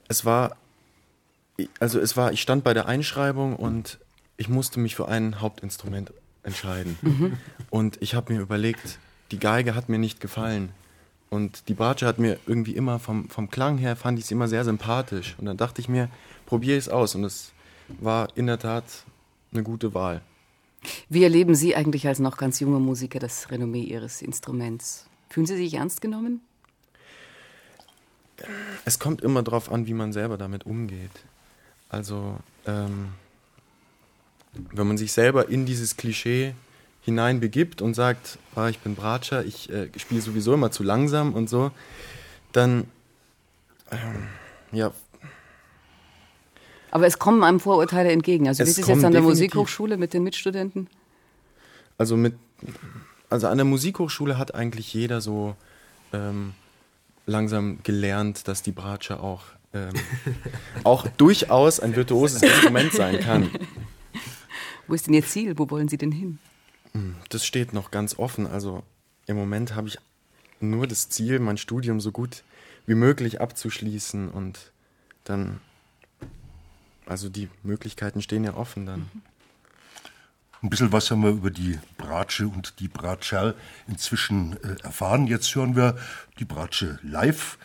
Es 0.08 0.24
war, 0.24 0.56
also 1.78 2.00
es 2.00 2.16
war, 2.16 2.32
ich 2.32 2.42
stand 2.42 2.64
bei 2.64 2.74
der 2.74 2.86
Einschreibung 2.86 3.54
und 3.54 4.00
ich 4.36 4.48
musste 4.48 4.80
mich 4.80 4.96
für 4.96 5.06
ein 5.06 5.40
Hauptinstrument 5.40 6.12
entscheiden. 6.42 6.96
Mhm. 7.02 7.38
Und 7.70 8.00
ich 8.00 8.14
habe 8.14 8.32
mir 8.32 8.40
überlegt, 8.40 8.98
die 9.30 9.38
Geige 9.38 9.74
hat 9.74 9.88
mir 9.88 9.98
nicht 9.98 10.20
gefallen. 10.20 10.70
Und 11.30 11.68
die 11.68 11.74
Bratsche 11.74 12.06
hat 12.06 12.18
mir 12.18 12.38
irgendwie 12.46 12.76
immer 12.76 12.98
vom, 12.98 13.28
vom 13.30 13.50
Klang 13.50 13.78
her, 13.78 13.96
fand 13.96 14.18
ich 14.18 14.26
sie 14.26 14.34
immer 14.34 14.48
sehr 14.48 14.64
sympathisch. 14.64 15.34
Und 15.38 15.46
dann 15.46 15.56
dachte 15.56 15.80
ich 15.80 15.88
mir, 15.88 16.08
probiere 16.44 16.76
es 16.76 16.88
aus. 16.88 17.14
Und 17.14 17.24
es 17.24 17.52
war 18.00 18.28
in 18.36 18.46
der 18.46 18.58
Tat 18.58 18.84
eine 19.52 19.62
gute 19.62 19.94
Wahl. 19.94 20.20
Wie 21.08 21.22
erleben 21.22 21.54
Sie 21.54 21.76
eigentlich 21.76 22.06
als 22.06 22.18
noch 22.18 22.36
ganz 22.36 22.60
junger 22.60 22.80
Musiker 22.80 23.18
das 23.18 23.50
Renommee 23.50 23.82
Ihres 23.82 24.20
Instruments? 24.20 25.06
Fühlen 25.30 25.46
Sie 25.46 25.56
sich 25.56 25.74
ernst 25.74 26.00
genommen? 26.00 26.42
Es 28.84 28.98
kommt 28.98 29.22
immer 29.22 29.42
darauf 29.42 29.70
an, 29.70 29.86
wie 29.86 29.94
man 29.94 30.12
selber 30.12 30.36
damit 30.36 30.66
umgeht. 30.66 31.10
Also, 31.88 32.38
ähm, 32.66 33.08
wenn 34.52 34.86
man 34.86 34.98
sich 34.98 35.12
selber 35.12 35.48
in 35.48 35.66
dieses 35.66 35.96
Klischee 35.96 36.54
hineinbegibt 37.02 37.82
und 37.82 37.94
sagt, 37.94 38.38
ah, 38.54 38.68
ich 38.68 38.78
bin 38.78 38.94
Bratscher, 38.94 39.44
ich 39.44 39.70
äh, 39.70 39.88
spiele 39.96 40.20
sowieso 40.20 40.54
immer 40.54 40.70
zu 40.70 40.82
langsam 40.82 41.34
und 41.34 41.48
so, 41.48 41.70
dann 42.52 42.84
ähm, 43.90 44.28
ja. 44.72 44.92
Aber 46.90 47.06
es 47.06 47.18
kommen 47.18 47.42
einem 47.42 47.60
Vorurteile 47.60 48.10
entgegen. 48.10 48.48
Also 48.48 48.64
wie 48.64 48.68
ist 48.68 48.78
es 48.78 48.86
jetzt 48.86 49.04
an 49.04 49.12
der 49.12 49.22
Musikhochschule 49.22 49.96
mit 49.96 50.12
den 50.12 50.22
Mitstudenten? 50.22 50.88
Also 51.98 52.16
mit 52.16 52.34
also 53.32 53.48
an 53.48 53.56
der 53.56 53.64
Musikhochschule 53.64 54.36
hat 54.36 54.54
eigentlich 54.54 54.92
jeder 54.92 55.22
so 55.22 55.56
ähm, 56.12 56.52
langsam 57.24 57.78
gelernt, 57.82 58.46
dass 58.46 58.62
die 58.62 58.72
Bratsche 58.72 59.20
auch, 59.20 59.44
ähm, 59.72 59.94
auch 60.84 61.06
durchaus 61.16 61.80
ein 61.80 61.96
virtuoses 61.96 62.42
Instrument 62.42 62.92
sein 62.92 63.20
kann. 63.20 63.50
Wo 64.92 64.94
ist 64.94 65.06
denn 65.06 65.14
Ihr 65.14 65.24
Ziel? 65.24 65.58
Wo 65.58 65.70
wollen 65.70 65.88
Sie 65.88 65.96
denn 65.96 66.12
hin? 66.12 66.38
Hm, 66.92 67.14
das 67.30 67.46
steht 67.46 67.72
noch 67.72 67.90
ganz 67.90 68.18
offen. 68.18 68.46
Also 68.46 68.82
im 69.24 69.36
Moment 69.38 69.74
habe 69.74 69.88
ich 69.88 69.96
nur 70.60 70.86
das 70.86 71.08
Ziel, 71.08 71.38
mein 71.38 71.56
Studium 71.56 71.98
so 71.98 72.12
gut 72.12 72.44
wie 72.84 72.94
möglich 72.94 73.40
abzuschließen 73.40 74.28
und 74.28 74.70
dann, 75.24 75.62
also 77.06 77.30
die 77.30 77.48
Möglichkeiten 77.62 78.20
stehen 78.20 78.44
ja 78.44 78.52
offen 78.52 78.84
dann. 78.84 79.10
Ein 80.60 80.68
bisschen 80.68 80.92
was 80.92 81.10
haben 81.10 81.22
wir 81.22 81.30
über 81.30 81.50
die 81.50 81.78
Bratsche 81.96 82.46
und 82.46 82.78
die 82.78 82.88
Bratscherl 82.88 83.54
inzwischen 83.88 84.62
äh, 84.62 84.76
erfahren. 84.82 85.26
Jetzt 85.26 85.54
hören 85.54 85.74
wir 85.74 85.96
die 86.38 86.44
Bratsche 86.44 86.98
live. 87.02 87.56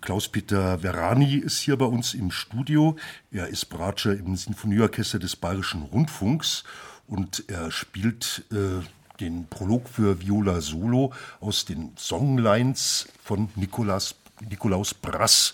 Klaus-Peter 0.00 0.78
Verani 0.78 1.36
ist 1.36 1.60
hier 1.60 1.76
bei 1.76 1.84
uns 1.84 2.14
im 2.14 2.30
Studio. 2.30 2.96
Er 3.30 3.48
ist 3.48 3.66
Bratscher 3.66 4.12
im 4.12 4.36
Sinfonieorchester 4.36 5.18
des 5.18 5.36
Bayerischen 5.36 5.82
Rundfunks 5.82 6.64
und 7.06 7.44
er 7.48 7.70
spielt 7.70 8.44
äh, 8.50 8.84
den 9.20 9.46
Prolog 9.48 9.88
für 9.88 10.20
Viola 10.20 10.60
Solo 10.60 11.12
aus 11.40 11.64
den 11.64 11.92
Songlines 11.96 13.08
von 13.22 13.50
Nikolaus, 13.56 14.14
Nikolaus 14.48 14.94
Brass. 14.94 15.52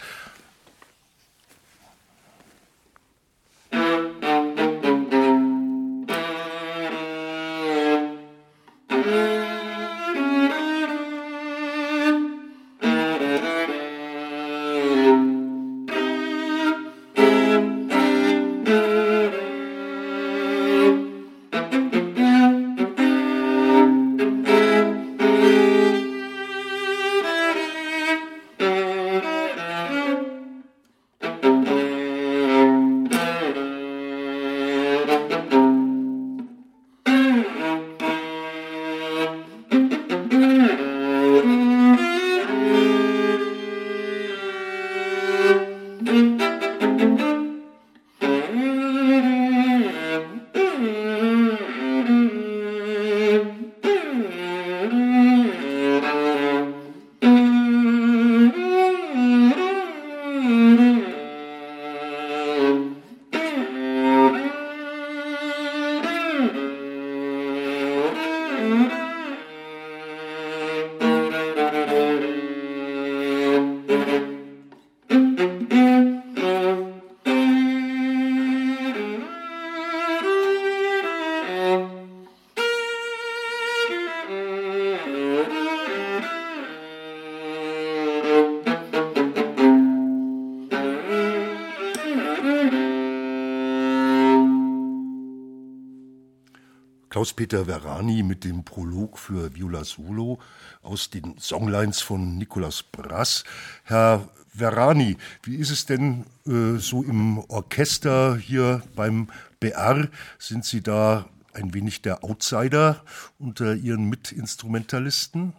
Klaus-Peter 97.26 97.66
Verani 97.66 98.22
mit 98.22 98.44
dem 98.44 98.62
Prolog 98.62 99.18
für 99.18 99.52
Viola 99.52 99.82
Solo 99.82 100.38
aus 100.82 101.10
den 101.10 101.34
Songlines 101.38 102.00
von 102.00 102.38
Nicolas 102.38 102.84
Brass. 102.84 103.42
Herr 103.82 104.28
Verani, 104.54 105.16
wie 105.42 105.56
ist 105.56 105.70
es 105.70 105.86
denn 105.86 106.24
äh, 106.46 106.78
so 106.78 107.02
im 107.02 107.38
Orchester 107.48 108.36
hier 108.36 108.80
beim 108.94 109.26
BR? 109.58 110.08
Sind 110.38 110.64
Sie 110.64 110.82
da 110.82 111.28
ein 111.52 111.74
wenig 111.74 112.00
der 112.00 112.22
Outsider 112.22 113.02
unter 113.40 113.74
Ihren 113.74 114.08
Mitinstrumentalisten? 114.08 115.52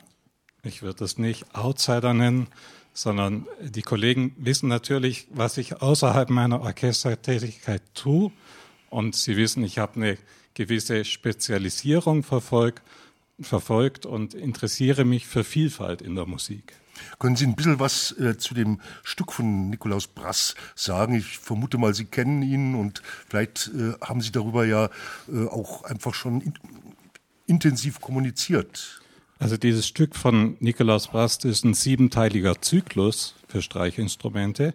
Ich 0.63 0.83
würde 0.83 1.03
es 1.03 1.17
nicht 1.17 1.53
Outsider 1.53 2.13
nennen, 2.13 2.47
sondern 2.93 3.45
die 3.59 3.81
Kollegen 3.81 4.33
wissen 4.37 4.69
natürlich, 4.69 5.27
was 5.31 5.57
ich 5.57 5.81
außerhalb 5.81 6.29
meiner 6.29 6.61
Orchestertätigkeit 6.61 7.81
tue. 7.93 8.31
Und 8.89 9.15
sie 9.15 9.35
wissen, 9.35 9.65
ich 9.65 9.79
habe 9.79 9.97
eine 9.97 10.17
gewisse 10.57 11.05
Spezialisierung 11.05 12.23
verfolgt, 12.23 12.81
verfolgt 13.39 14.05
und 14.05 14.33
interessiere 14.33 15.05
mich 15.05 15.27
für 15.27 15.43
Vielfalt 15.43 16.01
in 16.01 16.15
der 16.15 16.25
Musik. 16.25 16.73
Können 17.19 17.35
Sie 17.35 17.45
ein 17.45 17.55
bisschen 17.55 17.79
was 17.79 18.11
äh, 18.17 18.39
zu 18.39 18.55
dem 18.55 18.81
Stück 19.03 19.31
von 19.31 19.69
Nikolaus 19.69 20.07
Brass 20.07 20.55
sagen? 20.73 21.13
Ich 21.13 21.37
vermute 21.37 21.77
mal, 21.77 21.93
Sie 21.93 22.05
kennen 22.05 22.41
ihn 22.41 22.73
und 22.73 23.03
vielleicht 23.29 23.69
äh, 23.75 23.93
haben 24.01 24.21
Sie 24.21 24.31
darüber 24.31 24.65
ja 24.65 24.89
äh, 25.31 25.45
auch 25.45 25.83
einfach 25.83 26.15
schon 26.15 26.41
in 26.41 26.53
intensiv 27.47 28.01
kommuniziert. 28.01 29.01
Also 29.39 29.57
dieses 29.57 29.87
Stück 29.87 30.15
von 30.15 30.57
Nikolaus 30.59 31.07
Brast 31.07 31.45
ist 31.45 31.63
ein 31.63 31.73
siebenteiliger 31.73 32.61
Zyklus 32.61 33.35
für 33.47 33.61
Streichinstrumente. 33.61 34.73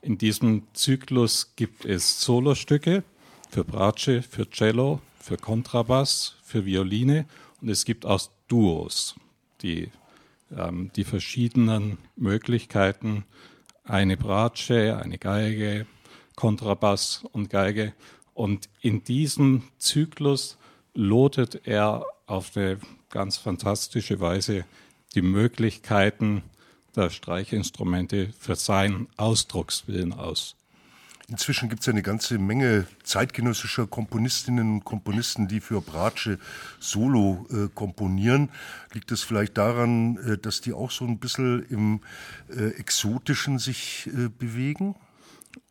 In 0.00 0.16
diesem 0.16 0.62
Zyklus 0.72 1.52
gibt 1.56 1.84
es 1.84 2.20
Solostücke 2.22 3.02
für 3.50 3.64
Bratsche, 3.64 4.22
für 4.22 4.48
Cello, 4.48 5.00
für 5.28 5.36
Kontrabass, 5.36 6.36
für 6.42 6.64
Violine 6.64 7.26
und 7.60 7.68
es 7.68 7.84
gibt 7.84 8.06
auch 8.06 8.30
Duos, 8.48 9.14
die 9.60 9.90
ähm, 10.56 10.90
die 10.96 11.04
verschiedenen 11.04 11.98
Möglichkeiten, 12.16 13.24
eine 13.84 14.16
Bratsche, 14.16 14.98
eine 15.02 15.18
Geige, 15.18 15.86
Kontrabass 16.34 17.24
und 17.32 17.50
Geige. 17.50 17.92
Und 18.32 18.70
in 18.80 19.04
diesem 19.04 19.64
Zyklus 19.76 20.56
lotet 20.94 21.66
er 21.66 22.06
auf 22.26 22.56
eine 22.56 22.78
ganz 23.10 23.36
fantastische 23.36 24.20
Weise 24.20 24.64
die 25.14 25.22
Möglichkeiten 25.22 26.42
der 26.96 27.10
Streichinstrumente 27.10 28.32
für 28.38 28.56
seinen 28.56 29.08
Ausdruckswillen 29.18 30.14
aus. 30.14 30.57
Inzwischen 31.30 31.68
gibt 31.68 31.80
es 31.80 31.86
ja 31.86 31.92
eine 31.92 32.02
ganze 32.02 32.38
Menge 32.38 32.86
zeitgenössischer 33.02 33.86
Komponistinnen 33.86 34.72
und 34.72 34.84
Komponisten, 34.84 35.46
die 35.46 35.60
für 35.60 35.82
Bratsche 35.82 36.38
Solo 36.80 37.46
äh, 37.50 37.68
komponieren. 37.74 38.48
Liegt 38.94 39.12
es 39.12 39.24
vielleicht 39.24 39.58
daran, 39.58 40.16
äh, 40.16 40.38
dass 40.38 40.62
die 40.62 40.72
auch 40.72 40.90
so 40.90 41.04
ein 41.04 41.18
bisschen 41.18 41.66
im 41.68 42.00
äh, 42.48 42.70
Exotischen 42.78 43.58
sich 43.58 44.08
äh, 44.08 44.30
bewegen? 44.30 44.94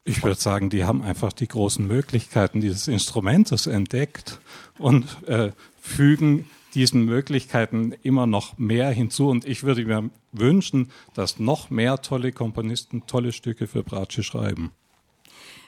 Ich 0.04 0.22
würde 0.22 0.40
sagen, 0.40 0.70
die 0.70 0.86
haben 0.86 1.02
einfach 1.02 1.34
die 1.34 1.48
großen 1.48 1.86
Möglichkeiten 1.88 2.62
dieses 2.62 2.88
Instrumentes 2.88 3.66
entdeckt 3.66 4.40
und 4.78 5.28
äh, 5.28 5.54
fügen 5.82 6.48
diesen 6.76 7.04
Möglichkeiten 7.04 7.94
immer 8.04 8.28
noch 8.28 8.60
mehr 8.60 8.92
hinzu. 8.92 9.28
Und 9.28 9.44
ich 9.44 9.64
würde 9.64 9.84
mir 9.84 10.12
wünschen, 10.32 10.92
dass 11.16 11.40
noch 11.40 11.72
mehr 11.72 12.00
tolle 12.04 12.32
Komponisten 12.32 13.08
tolle 13.08 13.32
Stücke 13.32 13.66
für 13.66 13.82
Bratsche 13.82 14.22
schreiben. 14.22 14.72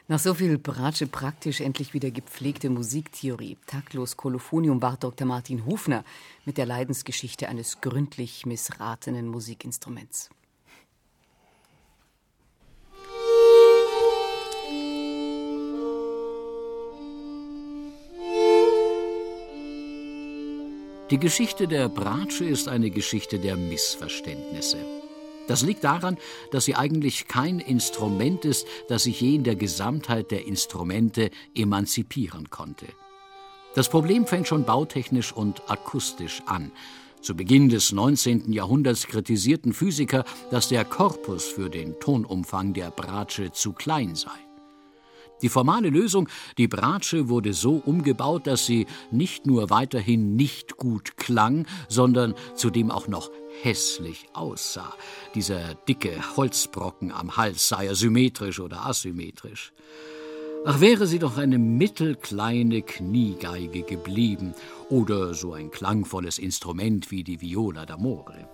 Nach 0.10 0.18
so 0.18 0.34
viel 0.34 0.58
Bratsche 0.58 1.06
praktisch 1.06 1.62
endlich 1.62 1.94
wieder 1.94 2.10
gepflegte 2.10 2.72
Musiktheorie, 2.72 3.58
taktlos 3.68 4.18
Kolophonium 4.18 4.82
war 4.82 4.98
Dr. 4.98 5.28
Martin 5.28 5.68
Hufner 5.68 6.04
mit 6.46 6.58
der 6.58 6.66
Leidensgeschichte 6.66 7.48
eines 7.48 7.80
gründlich 7.80 8.44
missratenen 8.48 9.28
Musikinstruments. 9.28 10.32
Die 21.12 21.20
Geschichte 21.20 21.68
der 21.68 21.88
Bratsche 21.88 22.46
ist 22.46 22.68
eine 22.68 22.90
Geschichte 22.90 23.38
der 23.38 23.58
Missverständnisse. 23.58 24.99
Das 25.50 25.64
liegt 25.64 25.84
daran, 25.84 26.18
dass 26.52 26.66
sie 26.66 26.76
eigentlich 26.76 27.28
kein 27.28 27.60
Instrument 27.60 28.46
ist, 28.46 28.68
das 28.88 29.04
sich 29.04 29.20
je 29.20 29.34
in 29.34 29.44
der 29.44 29.56
Gesamtheit 29.56 30.30
der 30.30 30.46
Instrumente 30.46 31.32
emanzipieren 31.56 32.52
konnte. 32.52 32.86
Das 33.74 33.90
Problem 33.90 34.28
fängt 34.28 34.48
schon 34.48 34.64
bautechnisch 34.64 35.34
und 35.34 35.68
akustisch 35.68 36.44
an. 36.46 36.72
Zu 37.22 37.36
Beginn 37.36 37.68
des 37.68 37.92
19. 37.92 38.54
Jahrhunderts 38.54 39.08
kritisierten 39.08 39.74
Physiker, 39.74 40.24
dass 40.52 40.70
der 40.70 40.86
Korpus 40.86 41.46
für 41.46 41.72
den 41.72 42.00
Tonumfang 42.00 42.74
der 42.74 42.92
Bratsche 42.92 43.52
zu 43.52 43.74
klein 43.74 44.14
sei. 44.14 44.38
Die 45.42 45.50
formale 45.50 45.90
Lösung, 45.90 46.30
die 46.60 46.68
Bratsche 46.68 47.28
wurde 47.28 47.54
so 47.54 47.82
umgebaut, 47.84 48.46
dass 48.46 48.68
sie 48.68 48.86
nicht 49.10 49.48
nur 49.48 49.72
weiterhin 49.72 50.36
nicht 50.36 50.78
gut 50.78 51.18
klang, 51.18 51.66
sondern 51.88 52.36
zudem 52.56 52.92
auch 52.92 53.08
noch 53.08 53.32
hässlich 53.62 54.28
aussah. 54.34 54.94
Dieser 55.36 55.76
dicke 55.88 56.36
Holzbrocken 56.36 57.12
am 57.12 57.38
Hals, 57.38 57.68
sei 57.68 57.88
er 57.88 57.96
symmetrisch 57.96 58.60
oder 58.60 58.86
asymmetrisch. 58.86 59.74
Ach, 60.66 60.82
wäre 60.82 61.08
sie 61.08 61.20
doch 61.20 61.38
eine 61.38 61.58
mittelkleine 61.58 62.82
Kniegeige 62.82 63.84
geblieben 63.84 64.54
oder 64.90 65.34
so 65.34 65.54
ein 65.54 65.72
klangvolles 65.72 66.38
Instrument 66.38 67.12
wie 67.12 67.24
die 67.24 67.40
Viola 67.40 67.84
d'Amore. 67.84 68.48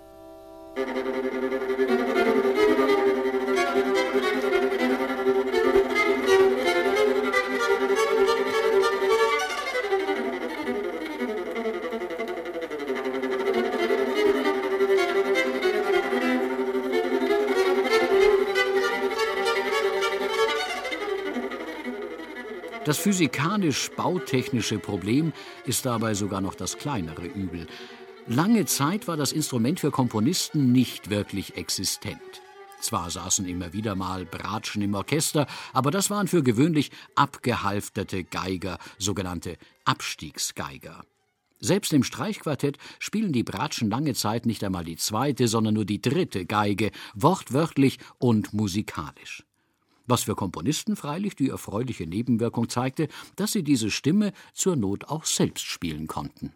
Das 22.86 23.00
physikalisch-bautechnische 23.00 24.78
Problem 24.78 25.34
ist 25.66 25.88
dabei 25.88 26.14
sogar 26.14 26.40
noch 26.40 26.54
das 26.54 26.78
kleinere 26.78 27.26
Übel. 27.26 27.66
Lange 28.28 28.66
Zeit 28.66 29.08
war 29.08 29.18
das 29.18 29.32
Instrument 29.32 29.80
für 29.80 29.90
Komponisten 29.90 30.72
nicht 30.72 31.10
wirklich 31.10 31.58
existent. 31.58 32.20
Zwar 32.80 33.10
saßen 33.10 33.48
immer 33.48 33.74
wieder 33.74 33.96
mal 33.96 34.26
Bratschen 34.26 34.84
im 34.84 34.94
Orchester, 34.94 35.48
aber 35.74 35.90
das 35.90 36.12
waren 36.12 36.28
für 36.28 36.44
gewöhnlich 36.44 36.92
abgehalfterte 37.16 38.24
Geiger, 38.24 38.78
sogenannte 39.00 39.58
Abstiegsgeiger. 39.86 41.04
Selbst 41.60 41.92
im 41.92 42.04
Streichquartett 42.04 42.78
spielen 43.00 43.34
die 43.34 43.44
Bratschen 43.44 43.90
lange 43.90 44.14
Zeit 44.14 44.46
nicht 44.46 44.64
einmal 44.64 44.84
die 44.84 44.98
zweite, 44.98 45.48
sondern 45.48 45.74
nur 45.74 45.86
die 45.86 46.02
dritte 46.02 46.46
Geige, 46.46 46.92
wortwörtlich 47.16 47.98
und 48.20 48.54
musikalisch 48.54 49.44
was 50.08 50.24
für 50.24 50.36
Komponisten 50.36 50.96
freilich 50.96 51.36
die 51.36 51.50
erfreuliche 51.50 52.08
Nebenwirkung 52.08 52.70
zeigte, 52.70 53.08
dass 53.36 53.52
sie 53.52 53.64
diese 53.64 53.92
Stimme 53.92 54.34
zur 54.54 54.76
Not 54.76 55.06
auch 55.06 55.26
selbst 55.26 55.66
spielen 55.66 56.08
konnten. 56.08 56.54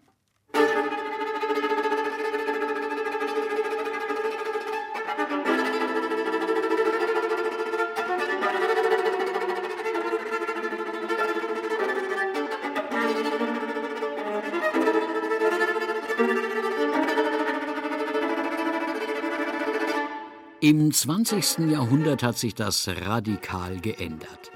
Im 20.69 20.91
20. 20.93 21.71
Jahrhundert 21.71 22.21
hat 22.21 22.37
sich 22.37 22.53
das 22.53 22.87
radikal 22.87 23.79
geändert. 23.79 24.51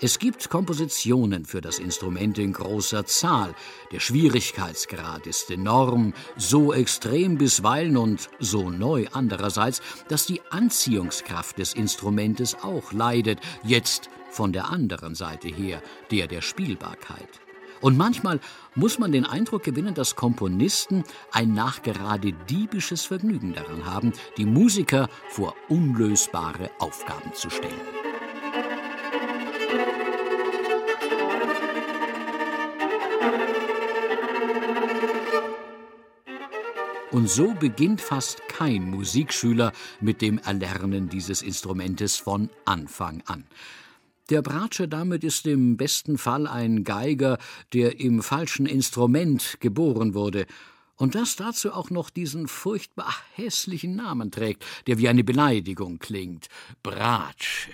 Es 0.00 0.18
gibt 0.18 0.48
Kompositionen 0.48 1.44
für 1.44 1.60
das 1.60 1.78
Instrument 1.78 2.38
in 2.38 2.54
großer 2.54 3.04
Zahl. 3.04 3.54
Der 3.92 4.00
Schwierigkeitsgrad 4.00 5.26
ist 5.26 5.50
enorm, 5.50 6.14
so 6.38 6.72
extrem 6.72 7.36
bisweilen 7.36 7.98
und 7.98 8.30
so 8.38 8.70
neu 8.70 9.08
andererseits, 9.12 9.82
dass 10.08 10.24
die 10.24 10.40
Anziehungskraft 10.48 11.58
des 11.58 11.74
Instrumentes 11.74 12.54
auch 12.62 12.94
leidet, 12.94 13.38
jetzt 13.62 14.08
von 14.30 14.54
der 14.54 14.70
anderen 14.70 15.14
Seite 15.14 15.48
her, 15.48 15.82
der 16.10 16.28
der 16.28 16.40
Spielbarkeit. 16.40 17.42
Und 17.80 17.96
manchmal 17.96 18.40
muss 18.74 18.98
man 18.98 19.12
den 19.12 19.24
Eindruck 19.24 19.62
gewinnen, 19.62 19.94
dass 19.94 20.16
Komponisten 20.16 21.04
ein 21.32 21.52
nachgerade 21.52 22.32
diebisches 22.48 23.04
Vergnügen 23.04 23.54
daran 23.54 23.86
haben, 23.86 24.12
die 24.36 24.46
Musiker 24.46 25.08
vor 25.28 25.54
unlösbare 25.68 26.70
Aufgaben 26.78 27.32
zu 27.34 27.50
stellen. 27.50 27.72
Und 37.10 37.28
so 37.28 37.54
beginnt 37.54 38.00
fast 38.00 38.46
kein 38.48 38.90
Musikschüler 38.90 39.72
mit 40.00 40.20
dem 40.20 40.38
Erlernen 40.38 41.08
dieses 41.08 41.42
Instrumentes 41.42 42.16
von 42.16 42.50
Anfang 42.64 43.22
an. 43.26 43.44
Der 44.30 44.42
Bratsche 44.42 44.88
damit 44.88 45.24
ist 45.24 45.46
im 45.46 45.78
besten 45.78 46.18
Fall 46.18 46.46
ein 46.46 46.84
Geiger, 46.84 47.38
der 47.72 47.98
im 47.98 48.22
falschen 48.22 48.66
Instrument 48.66 49.56
geboren 49.60 50.12
wurde, 50.12 50.46
und 50.96 51.14
das 51.14 51.36
dazu 51.36 51.72
auch 51.72 51.90
noch 51.90 52.10
diesen 52.10 52.48
furchtbar 52.48 53.14
hässlichen 53.34 53.96
Namen 53.96 54.30
trägt, 54.30 54.64
der 54.86 54.98
wie 54.98 55.08
eine 55.08 55.24
Beleidigung 55.24 55.98
klingt. 55.98 56.48
Bratsche. 56.82 57.70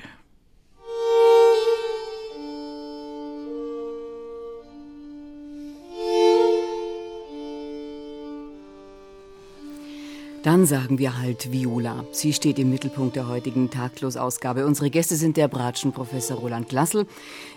Dann 10.45 10.67
sagen 10.67 10.99
wir 10.99 11.17
halt 11.19 11.53
Viola. 11.53 12.05
Sie 12.13 12.35
steht 12.35 12.59
im 12.59 12.69
Mittelpunkt 12.69 13.17
der 13.17 13.29
heutigen 13.29 13.71
Taglos-Ausgabe. 13.71 14.67
Unsere 14.67 14.91
Gäste 14.91 15.17
sind 15.17 15.39
der 15.39 15.49
Bratschen-Professor 15.49 16.37
Roland 16.37 16.69
Glassel, 16.69 17.07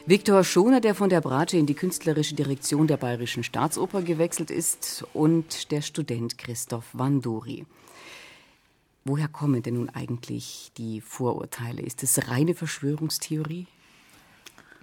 Viktor 0.05 0.45
Schoner, 0.45 0.79
der 0.79 0.95
von 0.95 1.09
der 1.09 1.19
Bratsche 1.19 1.57
in 1.57 1.65
die 1.65 1.73
künstlerische 1.73 2.33
Direktion 2.33 2.87
der 2.87 2.95
Bayerischen 2.95 3.43
Staatsoper 3.43 4.03
gewechselt 4.03 4.51
ist, 4.51 5.05
und 5.13 5.69
der 5.71 5.81
Student 5.81 6.37
Christoph 6.37 6.85
Vanduri. 6.93 7.65
Woher 9.03 9.27
kommen 9.27 9.61
denn 9.63 9.73
nun 9.73 9.89
eigentlich 9.89 10.71
die 10.77 11.01
Vorurteile? 11.01 11.81
Ist 11.81 12.03
es 12.03 12.29
reine 12.29 12.55
Verschwörungstheorie? 12.55 13.67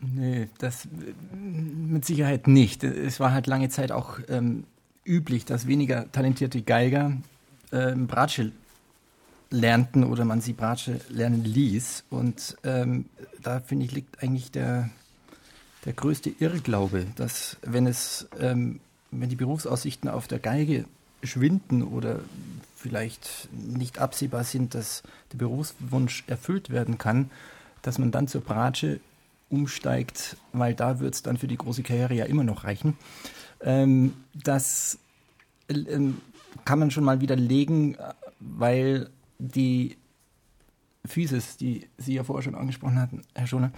Nee, 0.02 0.50
das 0.58 0.86
mit 1.32 2.04
Sicherheit 2.04 2.48
nicht. 2.48 2.84
Es 2.84 3.18
war 3.18 3.32
halt 3.32 3.46
lange 3.46 3.70
Zeit 3.70 3.92
auch 3.92 4.18
ähm, 4.28 4.64
üblich, 5.06 5.46
dass 5.46 5.66
weniger 5.66 6.12
talentierte 6.12 6.60
Geiger 6.60 7.16
ähm, 7.74 8.06
Bratsche 8.06 8.52
lernten 9.50 10.04
oder 10.04 10.24
man 10.24 10.40
sie 10.40 10.52
Bratsche 10.52 11.00
lernen 11.08 11.44
ließ. 11.44 12.04
Und 12.10 12.56
ähm, 12.64 13.06
da 13.42 13.60
finde 13.60 13.86
ich, 13.86 13.92
liegt 13.92 14.22
eigentlich 14.22 14.50
der, 14.50 14.90
der 15.84 15.92
größte 15.92 16.30
Irrglaube, 16.38 17.06
dass 17.16 17.56
wenn 17.62 17.86
es, 17.86 18.28
ähm, 18.40 18.80
wenn 19.10 19.28
die 19.28 19.36
Berufsaussichten 19.36 20.08
auf 20.08 20.26
der 20.26 20.38
Geige 20.38 20.86
schwinden 21.22 21.82
oder 21.82 22.20
vielleicht 22.76 23.48
nicht 23.52 23.98
absehbar 23.98 24.44
sind, 24.44 24.74
dass 24.74 25.02
der 25.32 25.38
Berufswunsch 25.38 26.24
erfüllt 26.26 26.70
werden 26.70 26.98
kann, 26.98 27.30
dass 27.82 27.98
man 27.98 28.10
dann 28.10 28.28
zur 28.28 28.42
Bratsche 28.42 29.00
umsteigt, 29.48 30.36
weil 30.52 30.74
da 30.74 31.00
wird 31.00 31.14
es 31.14 31.22
dann 31.22 31.36
für 31.36 31.46
die 31.46 31.56
große 31.56 31.82
Karriere 31.82 32.14
ja 32.14 32.24
immer 32.24 32.44
noch 32.44 32.64
reichen. 32.64 32.96
Ähm, 33.60 34.14
das 34.34 34.98
ähm, 35.68 36.18
kann 36.64 36.78
man 36.78 36.90
schon 36.90 37.04
mal 37.04 37.20
widerlegen, 37.20 37.96
weil 38.40 39.10
die 39.38 39.96
Physis, 41.06 41.56
die 41.56 41.86
Sie 41.98 42.14
ja 42.14 42.24
vorher 42.24 42.42
schon 42.42 42.54
angesprochen 42.54 43.00
hatten, 43.00 43.22
Herr 43.34 43.46
Schoner, 43.46 43.72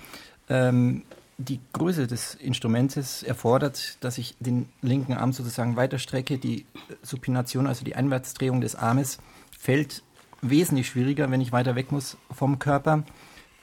ähm, 0.49 1.03
die 1.39 1.61
Größe 1.73 2.07
des 2.07 2.35
Instrumentes 2.35 3.23
erfordert, 3.23 3.99
dass 4.01 4.17
ich 4.17 4.37
den 4.41 4.69
linken 4.81 5.13
Arm 5.13 5.33
sozusagen 5.33 5.77
weiterstrecke. 5.77 6.39
Die 6.39 6.65
Supination, 7.03 7.67
also 7.67 7.85
die 7.85 7.95
Einwärtsdrehung 7.95 8.61
des 8.61 8.75
Armes, 8.75 9.19
fällt 9.51 10.03
wesentlich 10.41 10.89
schwieriger, 10.89 11.31
wenn 11.31 11.41
ich 11.41 11.53
weiter 11.53 11.75
weg 11.75 11.93
muss 11.93 12.17
vom 12.31 12.59
Körper. 12.59 13.05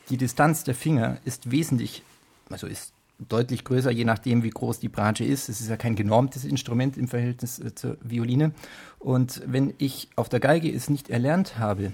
Die 0.10 0.18
Distanz 0.18 0.64
der 0.64 0.76
Finger 0.76 1.18
ist 1.26 1.50
wesentlich, 1.50 2.04
also 2.50 2.68
ist 2.68 2.93
deutlich 3.30 3.64
größer, 3.64 3.92
je 3.92 4.06
nachdem, 4.06 4.44
wie 4.44 4.50
groß 4.50 4.80
die 4.80 4.90
Bratsche 4.90 5.26
ist. 5.26 5.50
Es 5.50 5.62
ist 5.62 5.70
ja 5.70 5.78
kein 5.78 5.96
genormtes 5.96 6.46
Instrument 6.46 6.98
im 6.98 7.08
Verhältnis 7.08 7.60
äh, 7.60 7.74
zur 7.76 7.98
Violine. 8.02 8.52
Und 9.00 9.42
wenn 9.46 9.74
ich 9.78 10.10
auf 10.16 10.30
der 10.30 10.40
Geige 10.40 10.72
es 10.72 10.90
nicht 10.90 11.10
erlernt 11.10 11.58
habe, 11.58 11.92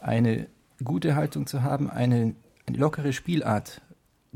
eine 0.00 0.46
gute 0.82 1.16
Haltung 1.16 1.46
zu 1.46 1.62
haben, 1.62 1.90
eine, 1.90 2.34
eine 2.66 2.76
lockere 2.76 3.12
Spielart 3.12 3.80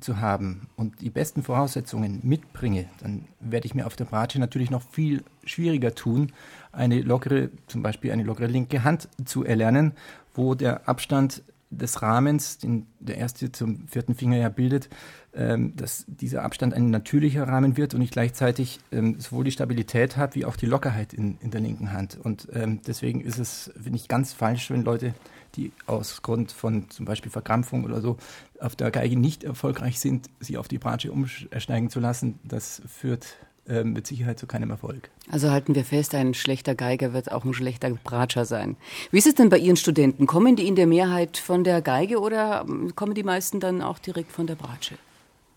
zu 0.00 0.20
haben 0.20 0.68
und 0.76 1.00
die 1.00 1.10
besten 1.10 1.42
Voraussetzungen 1.42 2.20
mitbringe, 2.22 2.86
dann 3.00 3.24
werde 3.40 3.66
ich 3.66 3.74
mir 3.74 3.86
auf 3.86 3.96
der 3.96 4.04
Bratsche 4.04 4.38
natürlich 4.38 4.70
noch 4.70 4.82
viel 4.82 5.24
schwieriger 5.44 5.94
tun, 5.94 6.32
eine 6.72 7.00
lockere, 7.00 7.50
zum 7.66 7.82
Beispiel 7.82 8.12
eine 8.12 8.22
lockere 8.22 8.46
linke 8.46 8.84
Hand 8.84 9.08
zu 9.24 9.44
erlernen, 9.44 9.92
wo 10.34 10.54
der 10.54 10.88
Abstand 10.88 11.42
des 11.70 12.00
Rahmens, 12.02 12.58
den 12.58 12.86
der 12.98 13.18
erste 13.18 13.52
zum 13.52 13.86
vierten 13.88 14.14
Finger 14.14 14.36
ja 14.36 14.48
bildet, 14.48 14.88
ähm, 15.34 15.76
dass 15.76 16.04
dieser 16.08 16.42
Abstand 16.42 16.74
ein 16.74 16.90
natürlicher 16.90 17.46
Rahmen 17.46 17.76
wird 17.76 17.94
und 17.94 18.00
ich 18.00 18.10
gleichzeitig 18.10 18.80
ähm, 18.90 19.20
sowohl 19.20 19.44
die 19.44 19.50
Stabilität 19.50 20.16
habe 20.16 20.34
wie 20.34 20.44
auch 20.44 20.56
die 20.56 20.66
Lockerheit 20.66 21.12
in, 21.12 21.38
in 21.40 21.50
der 21.50 21.60
linken 21.60 21.92
Hand. 21.92 22.18
Und 22.22 22.48
ähm, 22.52 22.80
deswegen 22.86 23.20
ist 23.20 23.38
es, 23.38 23.70
finde 23.80 23.96
ich, 23.96 24.08
ganz 24.08 24.32
falsch, 24.32 24.70
wenn 24.70 24.82
Leute, 24.82 25.14
die 25.56 25.72
aus 25.86 26.22
Grund 26.22 26.52
von 26.52 26.88
zum 26.90 27.04
Beispiel 27.04 27.30
Verkrampfung 27.30 27.84
oder 27.84 28.00
so 28.00 28.16
auf 28.60 28.74
der 28.74 28.90
Geige 28.90 29.18
nicht 29.18 29.44
erfolgreich 29.44 30.00
sind, 30.00 30.28
sie 30.40 30.56
auf 30.56 30.68
die 30.68 30.78
Bratsche 30.78 31.12
umsteigen 31.12 31.90
zu 31.90 32.00
lassen. 32.00 32.38
Das 32.44 32.82
führt 32.86 33.36
äh, 33.68 33.84
mit 33.84 34.06
Sicherheit 34.06 34.38
zu 34.38 34.46
keinem 34.46 34.70
Erfolg. 34.70 35.10
Also 35.30 35.50
halten 35.50 35.74
wir 35.74 35.84
fest, 35.84 36.14
ein 36.14 36.34
schlechter 36.34 36.74
Geiger 36.74 37.12
wird 37.12 37.30
auch 37.30 37.44
ein 37.44 37.54
schlechter 37.54 37.90
Bratscher 37.90 38.44
sein. 38.44 38.76
Wie 39.10 39.18
ist 39.18 39.26
es 39.26 39.34
denn 39.34 39.48
bei 39.48 39.58
Ihren 39.58 39.76
Studenten? 39.76 40.26
Kommen 40.26 40.56
die 40.56 40.66
in 40.66 40.76
der 40.76 40.86
Mehrheit 40.86 41.36
von 41.36 41.64
der 41.64 41.82
Geige 41.82 42.20
oder 42.20 42.64
ähm, 42.68 42.94
kommen 42.96 43.14
die 43.14 43.22
meisten 43.22 43.60
dann 43.60 43.82
auch 43.82 43.98
direkt 43.98 44.32
von 44.32 44.46
der 44.46 44.54
Bratsche? 44.54 44.94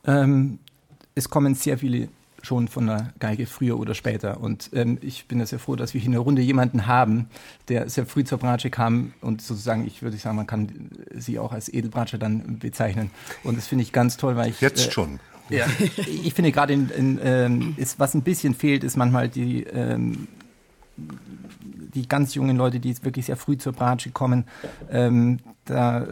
Ähm, 0.06 0.60
es 1.16 1.30
kommen 1.30 1.56
sehr 1.56 1.78
viele 1.78 2.10
schon 2.44 2.68
von 2.68 2.88
der 2.88 3.14
Geige 3.20 3.46
früher 3.46 3.80
oder 3.80 3.94
später. 3.94 4.42
Und 4.42 4.72
ähm, 4.74 4.98
ich 5.02 5.28
bin 5.28 5.46
sehr 5.46 5.60
froh, 5.60 5.76
dass 5.76 5.94
wir 5.94 6.02
hier 6.02 6.08
in 6.08 6.14
der 6.14 6.22
Runde 6.22 6.42
jemanden 6.42 6.88
haben, 6.88 7.28
der 7.70 7.90
sehr 7.90 8.06
früh 8.06 8.24
zur 8.24 8.40
Bratsche 8.40 8.70
kam 8.70 9.14
und 9.22 9.42
sozusagen, 9.42 9.86
ich 9.86 10.02
würde 10.02 10.18
sagen, 10.18 10.38
man 10.38 10.48
kann 10.48 10.90
sie 11.16 11.40
auch 11.40 11.52
als 11.52 11.70
Edelbratsche 11.70 12.18
dann 12.18 12.60
bezeichnen. 12.60 13.12
Und 13.44 13.58
das 13.58 13.68
finde 13.68 13.84
ich 13.84 13.92
ganz 13.92 14.18
toll, 14.18 14.36
weil 14.36 14.50
ich. 14.50 14.62
Jetzt 14.62 14.88
äh, 14.88 14.92
schon. 14.92 15.20
Ja, 15.52 15.68
ich 16.24 16.34
finde 16.34 16.52
gerade, 16.52 16.74
in, 16.74 16.90
in, 16.90 17.20
ähm, 17.24 17.74
ist, 17.78 18.00
was 18.00 18.14
ein 18.14 18.22
bisschen 18.22 18.56
fehlt, 18.56 18.84
ist 18.84 18.98
manchmal 18.98 19.30
die, 19.30 19.64
ähm, 19.64 20.28
die 20.98 22.08
ganz 22.08 22.36
jungen 22.36 22.58
Leute, 22.58 22.80
die 22.80 23.04
wirklich 23.04 23.26
sehr 23.26 23.38
früh 23.38 23.58
zur 23.58 23.74
Bratsche 23.74 24.12
kommen. 24.12 24.46
Ähm, 24.90 25.40
da, 25.66 26.06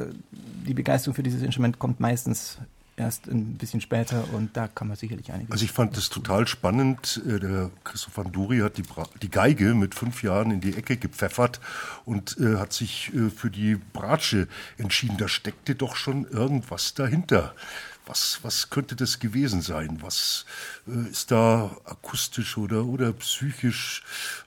die 0.67 0.73
Begeisterung 0.73 1.15
für 1.15 1.23
dieses 1.23 1.41
Instrument 1.41 1.79
kommt 1.79 1.99
meistens 1.99 2.57
erst 2.99 3.27
ein 3.27 3.55
bisschen 3.55 3.81
später 3.81 4.25
und 4.33 4.55
da 4.55 4.67
kann 4.67 4.87
man 4.87 4.97
sicherlich 4.97 5.31
einiges. 5.31 5.51
Also 5.51 5.65
ich 5.65 5.71
fand 5.71 5.95
das 5.97 6.09
total 6.09 6.47
spannend. 6.47 7.21
Äh, 7.25 7.39
der 7.39 7.71
Christoph 7.83 8.17
van 8.17 8.31
Duri 8.31 8.59
hat 8.59 8.77
die, 8.77 8.83
die, 9.21 9.29
Geige 9.29 9.73
mit 9.73 9.95
fünf 9.95 10.21
Jahren 10.21 10.51
in 10.51 10.61
die 10.61 10.75
Ecke 10.75 10.97
gepfeffert 10.97 11.59
und 12.05 12.37
äh, 12.39 12.57
hat 12.57 12.73
sich 12.73 13.11
äh, 13.13 13.29
für 13.29 13.49
die 13.49 13.75
Bratsche 13.75 14.47
entschieden. 14.77 15.17
Da 15.17 15.27
steckte 15.27 15.75
doch 15.75 15.95
schon 15.95 16.25
irgendwas 16.25 16.93
dahinter 16.93 17.55
was, 18.05 18.39
was 18.41 18.69
könnte 18.69 18.95
das 18.95 19.19
gewesen 19.19 19.61
sein? 19.61 19.99
Was 20.01 20.45
äh, 20.87 21.09
ist 21.09 21.31
da 21.31 21.77
akustisch 21.85 22.57
oder, 22.57 22.85
oder 22.85 23.13
psychisch 23.13 24.03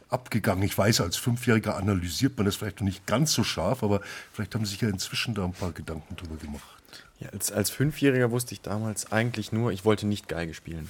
abgegangen? 0.08 0.64
Ich 0.64 0.76
weiß, 0.76 1.00
als 1.00 1.16
Fünfjähriger 1.16 1.76
analysiert 1.76 2.36
man 2.36 2.46
das 2.46 2.56
vielleicht 2.56 2.80
noch 2.80 2.86
nicht 2.86 3.06
ganz 3.06 3.32
so 3.32 3.44
scharf, 3.44 3.82
aber 3.82 4.00
vielleicht 4.32 4.54
haben 4.54 4.64
Sie 4.64 4.72
sich 4.72 4.80
ja 4.80 4.88
inzwischen 4.88 5.34
da 5.34 5.44
ein 5.44 5.52
paar 5.52 5.72
Gedanken 5.72 6.16
drüber 6.16 6.36
gemacht. 6.36 6.82
Ja, 7.20 7.28
als, 7.28 7.52
als 7.52 7.70
Fünfjähriger 7.70 8.30
wusste 8.32 8.54
ich 8.54 8.62
damals 8.62 9.12
eigentlich 9.12 9.52
nur, 9.52 9.70
ich 9.72 9.84
wollte 9.84 10.06
nicht 10.06 10.28
Geige 10.28 10.54
spielen. 10.54 10.88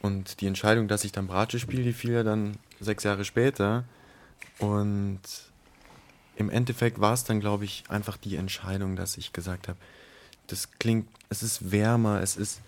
Und 0.00 0.40
die 0.40 0.46
Entscheidung, 0.46 0.88
dass 0.88 1.04
ich 1.04 1.12
dann 1.12 1.26
Bratsche 1.26 1.58
spiele, 1.58 1.82
die 1.82 1.92
fiel 1.92 2.12
ja 2.12 2.22
dann 2.22 2.56
sechs 2.80 3.04
Jahre 3.04 3.24
später. 3.24 3.84
Und 4.58 5.20
im 6.36 6.50
Endeffekt 6.50 7.00
war 7.00 7.14
es 7.14 7.24
dann, 7.24 7.40
glaube 7.40 7.64
ich, 7.64 7.84
einfach 7.88 8.16
die 8.16 8.36
Entscheidung, 8.36 8.96
dass 8.96 9.16
ich 9.16 9.32
gesagt 9.32 9.68
habe, 9.68 9.78
das 10.48 10.70
klingt, 10.78 11.08
es 11.28 11.42
ist 11.42 11.70
wärmer, 11.70 12.20
es 12.20 12.36
ist, 12.36 12.60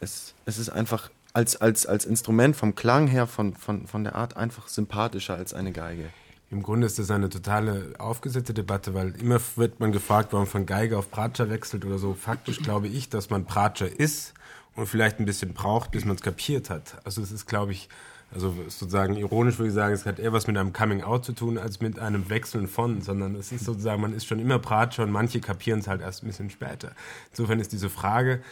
es, 0.00 0.34
es 0.46 0.58
ist 0.58 0.70
einfach 0.70 1.10
als, 1.32 1.56
als, 1.56 1.86
als 1.86 2.04
Instrument 2.04 2.56
vom 2.56 2.74
Klang 2.74 3.06
her, 3.06 3.26
von, 3.26 3.54
von, 3.54 3.86
von 3.86 4.04
der 4.04 4.14
Art 4.14 4.36
einfach 4.36 4.68
sympathischer 4.68 5.34
als 5.34 5.54
eine 5.54 5.72
Geige. 5.72 6.10
Im 6.50 6.62
Grunde 6.62 6.86
ist 6.86 6.98
das 6.98 7.10
eine 7.10 7.28
totale 7.28 7.92
aufgesetzte 7.98 8.54
Debatte, 8.54 8.94
weil 8.94 9.14
immer 9.20 9.38
wird 9.56 9.80
man 9.80 9.92
gefragt, 9.92 10.32
warum 10.32 10.44
man 10.44 10.50
von 10.50 10.66
Geige 10.66 10.96
auf 10.96 11.10
Bratscher 11.10 11.50
wechselt 11.50 11.84
oder 11.84 11.98
so. 11.98 12.14
Faktisch 12.14 12.62
glaube 12.62 12.88
ich, 12.88 13.10
dass 13.10 13.28
man 13.28 13.44
Bratscher 13.44 13.88
ist 14.00 14.32
und 14.74 14.86
vielleicht 14.86 15.20
ein 15.20 15.26
bisschen 15.26 15.52
braucht, 15.52 15.90
bis 15.90 16.06
man 16.06 16.16
es 16.16 16.22
kapiert 16.22 16.70
hat. 16.70 16.96
Also 17.04 17.20
es 17.20 17.32
ist, 17.32 17.46
glaube 17.46 17.72
ich, 17.72 17.90
also 18.32 18.54
sozusagen 18.68 19.16
ironisch 19.16 19.58
würde 19.58 19.68
ich 19.68 19.74
sagen, 19.74 19.94
es 19.94 20.04
hat 20.04 20.18
eher 20.18 20.32
was 20.32 20.46
mit 20.46 20.56
einem 20.58 20.72
Coming 20.72 21.02
Out 21.02 21.24
zu 21.24 21.32
tun, 21.32 21.56
als 21.56 21.80
mit 21.80 21.98
einem 21.98 22.28
Wechseln 22.28 22.68
von, 22.68 23.00
sondern 23.00 23.34
es 23.34 23.52
ist 23.52 23.64
sozusagen, 23.64 24.02
man 24.02 24.12
ist 24.12 24.26
schon 24.26 24.38
immer 24.38 24.58
Bratscher 24.58 25.04
und 25.04 25.10
manche 25.10 25.40
kapieren 25.40 25.80
es 25.80 25.88
halt 25.88 26.02
erst 26.02 26.22
ein 26.22 26.26
bisschen 26.26 26.50
später. 26.50 26.92
Insofern 27.30 27.58
ist 27.58 27.72
diese 27.72 27.88
Frage, 27.88 28.42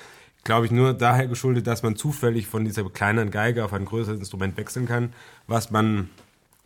glaube 0.44 0.64
ich, 0.66 0.72
nur 0.72 0.94
daher 0.94 1.26
geschuldet, 1.26 1.66
dass 1.66 1.82
man 1.82 1.96
zufällig 1.96 2.46
von 2.46 2.64
dieser 2.64 2.88
kleinen 2.88 3.30
Geige 3.30 3.64
auf 3.64 3.72
ein 3.72 3.84
größeres 3.84 4.18
Instrument 4.18 4.56
wechseln 4.56 4.86
kann, 4.86 5.12
was 5.46 5.70
man 5.70 6.08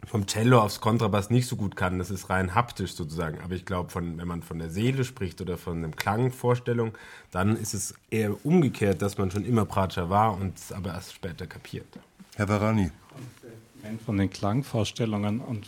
vom 0.07 0.27
Cello 0.27 0.61
aufs 0.61 0.81
Kontrabass 0.81 1.31
nicht 1.31 1.47
so 1.47 1.57
gut 1.57 1.77
kann. 1.77 1.99
Das 1.99 2.11
ist 2.11 2.31
rein 2.31 2.55
haptisch 2.55 2.95
sozusagen. 2.95 3.41
Aber 3.41 3.55
ich 3.55 3.67
glaube, 3.67 3.95
wenn 3.95 4.27
man 4.27 4.43
von 4.43 4.59
der 4.59 4.71
Seele 4.71 5.05
spricht 5.05 5.41
oder 5.41 5.59
von 5.59 5.79
einem 5.79 5.97
Klangvorstellung, 5.97 6.93
dann 7.31 7.57
ist 7.57 7.75
es 7.75 7.95
eher 8.11 8.35
umgekehrt, 8.45 9.03
dass 9.03 9.19
man 9.19 9.31
schon 9.31 9.45
immer 9.45 9.67
Bratscher 9.67 10.09
war 10.09 10.35
und 10.35 10.57
es 10.57 10.73
aber 10.73 10.95
erst 10.95 11.15
später 11.15 11.47
kapiert. 11.47 11.87
Herr 12.37 12.49
Varani. 12.49 12.91
Von 14.05 14.19
den 14.19 14.31
Klangvorstellungen 14.31 15.41
und 15.41 15.67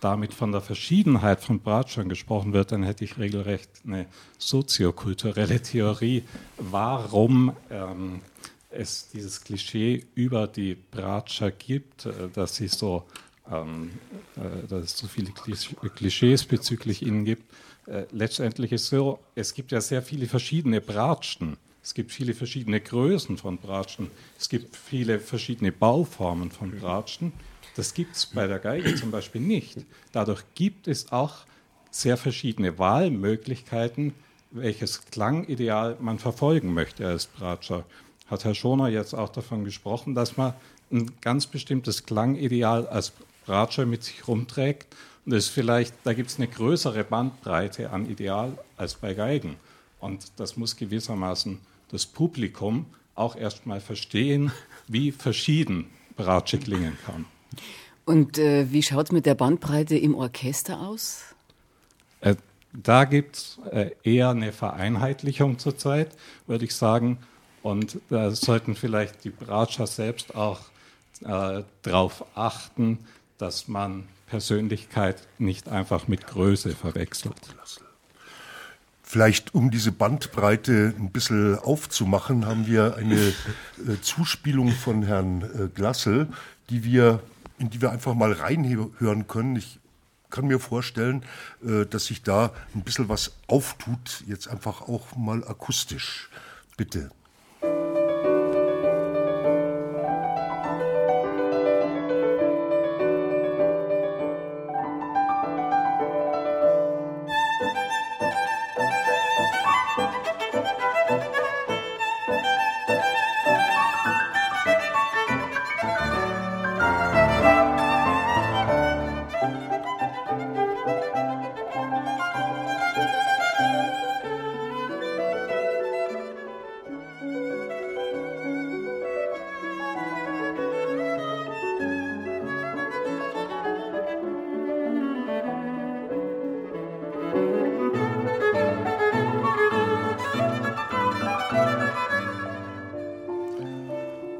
damit 0.00 0.34
von 0.34 0.52
der 0.52 0.60
Verschiedenheit 0.60 1.40
von 1.40 1.60
Bratschern 1.60 2.10
gesprochen 2.10 2.52
wird, 2.52 2.72
dann 2.72 2.82
hätte 2.82 3.04
ich 3.04 3.18
regelrecht 3.18 3.70
eine 3.86 4.06
soziokulturelle 4.36 5.62
Theorie, 5.62 6.24
warum 6.58 7.56
ähm, 7.70 8.20
es 8.68 9.08
dieses 9.08 9.42
Klischee 9.42 10.04
über 10.14 10.46
die 10.46 10.74
Bratscher 10.74 11.50
gibt, 11.50 12.06
äh, 12.06 12.28
dass, 12.34 12.56
sie 12.56 12.68
so, 12.68 13.04
ähm, 13.50 13.92
äh, 14.36 14.66
dass 14.68 14.84
es 14.84 14.98
so 14.98 15.06
viele 15.06 15.30
Klischees 15.30 16.44
bezüglich 16.44 17.00
ihnen 17.00 17.24
gibt. 17.24 17.50
Äh, 17.86 18.04
letztendlich 18.10 18.72
ist 18.72 18.82
es 18.82 18.88
so, 18.90 19.20
es 19.34 19.54
gibt 19.54 19.72
ja 19.72 19.80
sehr 19.80 20.02
viele 20.02 20.26
verschiedene 20.26 20.80
Bratschen. 20.80 21.56
Es 21.84 21.92
gibt 21.92 22.12
viele 22.12 22.32
verschiedene 22.32 22.80
Größen 22.80 23.36
von 23.36 23.58
Bratschen. 23.58 24.10
Es 24.38 24.48
gibt 24.48 24.74
viele 24.74 25.20
verschiedene 25.20 25.70
Bauformen 25.70 26.50
von 26.50 26.70
Bratschen. 26.70 27.34
Das 27.76 27.92
gibt 27.92 28.16
es 28.16 28.24
bei 28.24 28.46
der 28.46 28.58
Geige 28.58 28.94
zum 28.94 29.10
Beispiel 29.10 29.42
nicht. 29.42 29.76
Dadurch 30.10 30.42
gibt 30.54 30.88
es 30.88 31.12
auch 31.12 31.44
sehr 31.90 32.16
verschiedene 32.16 32.78
Wahlmöglichkeiten, 32.78 34.14
welches 34.50 35.04
Klangideal 35.10 35.98
man 36.00 36.18
verfolgen 36.18 36.72
möchte 36.72 37.06
als 37.06 37.26
Bratscher. 37.26 37.84
Hat 38.28 38.46
Herr 38.46 38.54
Schoner 38.54 38.88
jetzt 38.88 39.12
auch 39.12 39.28
davon 39.28 39.64
gesprochen, 39.64 40.14
dass 40.14 40.38
man 40.38 40.54
ein 40.90 41.10
ganz 41.20 41.46
bestimmtes 41.46 42.06
Klangideal 42.06 42.86
als 42.86 43.12
Bratscher 43.44 43.84
mit 43.84 44.04
sich 44.04 44.26
rumträgt. 44.26 44.86
Und 45.26 45.34
das 45.34 45.48
vielleicht, 45.48 45.94
da 46.04 46.14
gibt 46.14 46.30
es 46.30 46.36
eine 46.36 46.48
größere 46.48 47.04
Bandbreite 47.04 47.90
an 47.90 48.08
Ideal 48.08 48.56
als 48.78 48.94
bei 48.94 49.12
Geigen. 49.12 49.56
Und 50.00 50.32
das 50.36 50.56
muss 50.56 50.76
gewissermaßen 50.76 51.58
das 51.94 52.06
Publikum 52.06 52.86
auch 53.14 53.36
erstmal 53.36 53.80
verstehen, 53.80 54.50
wie 54.88 55.12
verschieden 55.12 55.86
Bratsche 56.16 56.58
klingen 56.58 56.98
kann. 57.06 57.24
Und 58.04 58.36
äh, 58.36 58.70
wie 58.72 58.82
schaut 58.82 59.06
es 59.06 59.12
mit 59.12 59.26
der 59.26 59.36
Bandbreite 59.36 59.96
im 59.96 60.16
Orchester 60.16 60.80
aus? 60.80 61.22
Äh, 62.20 62.34
da 62.72 63.04
gibt 63.04 63.36
es 63.36 63.58
äh, 63.70 63.92
eher 64.02 64.30
eine 64.30 64.52
Vereinheitlichung 64.52 65.60
zurzeit, 65.60 66.16
würde 66.48 66.64
ich 66.64 66.74
sagen. 66.74 67.18
Und 67.62 68.00
da 68.10 68.32
sollten 68.32 68.74
vielleicht 68.74 69.22
die 69.22 69.30
Bratscher 69.30 69.86
selbst 69.86 70.34
auch 70.34 70.60
äh, 71.24 71.62
darauf 71.82 72.24
achten, 72.34 72.98
dass 73.38 73.68
man 73.68 74.08
Persönlichkeit 74.26 75.28
nicht 75.38 75.68
einfach 75.68 76.08
mit 76.08 76.26
Größe 76.26 76.70
verwechselt. 76.70 77.54
Vielleicht, 79.14 79.54
um 79.54 79.70
diese 79.70 79.92
Bandbreite 79.92 80.92
ein 80.98 81.12
bisschen 81.12 81.56
aufzumachen, 81.56 82.46
haben 82.46 82.66
wir 82.66 82.96
eine 82.96 83.28
äh, 83.28 84.00
Zuspielung 84.02 84.72
von 84.72 85.04
Herrn 85.04 85.42
äh, 85.42 85.68
Glassel, 85.68 86.26
die 86.68 86.82
wir, 86.82 87.20
in 87.60 87.70
die 87.70 87.80
wir 87.80 87.92
einfach 87.92 88.14
mal 88.14 88.32
reinhören 88.32 89.28
können. 89.28 89.54
Ich 89.54 89.78
kann 90.30 90.48
mir 90.48 90.58
vorstellen, 90.58 91.22
äh, 91.64 91.86
dass 91.86 92.06
sich 92.06 92.24
da 92.24 92.50
ein 92.74 92.82
bisschen 92.82 93.08
was 93.08 93.36
auftut, 93.46 94.24
jetzt 94.26 94.48
einfach 94.48 94.80
auch 94.80 95.14
mal 95.14 95.46
akustisch. 95.46 96.28
Bitte. 96.76 97.12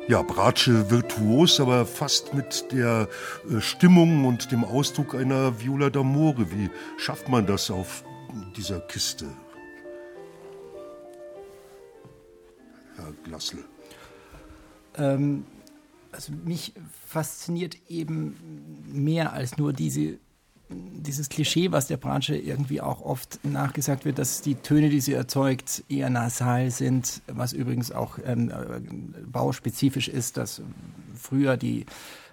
Ja, 0.09 0.23
Bratsche 0.23 0.91
virtuos, 0.91 1.61
aber 1.61 1.87
fast 1.87 2.35
mit 2.35 2.73
der 2.73 3.09
äh, 3.51 3.61
Stimmung 3.61 4.25
und 4.27 4.53
dem 4.53 4.65
Ausdruck 4.65 5.15
einer 5.15 5.61
Viola 5.61 5.87
d'Amore. 5.87 6.51
Wie 6.51 6.71
schafft 6.99 7.29
man 7.29 7.47
das 7.47 7.71
auf 7.71 8.05
dieser 8.57 8.81
Kiste? 8.81 9.27
Herr 12.97 13.13
Glassel. 13.25 13.65
Ähm, 14.97 15.47
also 16.13 16.33
mich 16.33 16.75
fasziniert 17.07 17.77
eben 17.89 18.37
mehr 18.87 19.33
als 19.33 19.57
nur 19.57 19.73
diese 19.73 20.19
dieses 20.69 21.29
Klischee, 21.29 21.73
was 21.73 21.87
der 21.87 21.97
Bratsche 21.97 22.37
irgendwie 22.37 22.81
auch 22.81 23.03
oft 23.03 23.39
nachgesagt 23.45 24.05
wird, 24.05 24.19
dass 24.19 24.41
die 24.41 24.55
Töne, 24.55 24.89
die 24.89 25.01
sie 25.01 25.13
erzeugt, 25.13 25.85
eher 25.89 26.11
nasal 26.11 26.71
sind, 26.71 27.23
was 27.27 27.53
übrigens 27.53 27.93
auch 27.93 28.19
ähm, 28.25 28.53
bauspezifisch 29.27 30.09
ist, 30.09 30.37
dass 30.37 30.63
früher 31.15 31.57
die, 31.57 31.87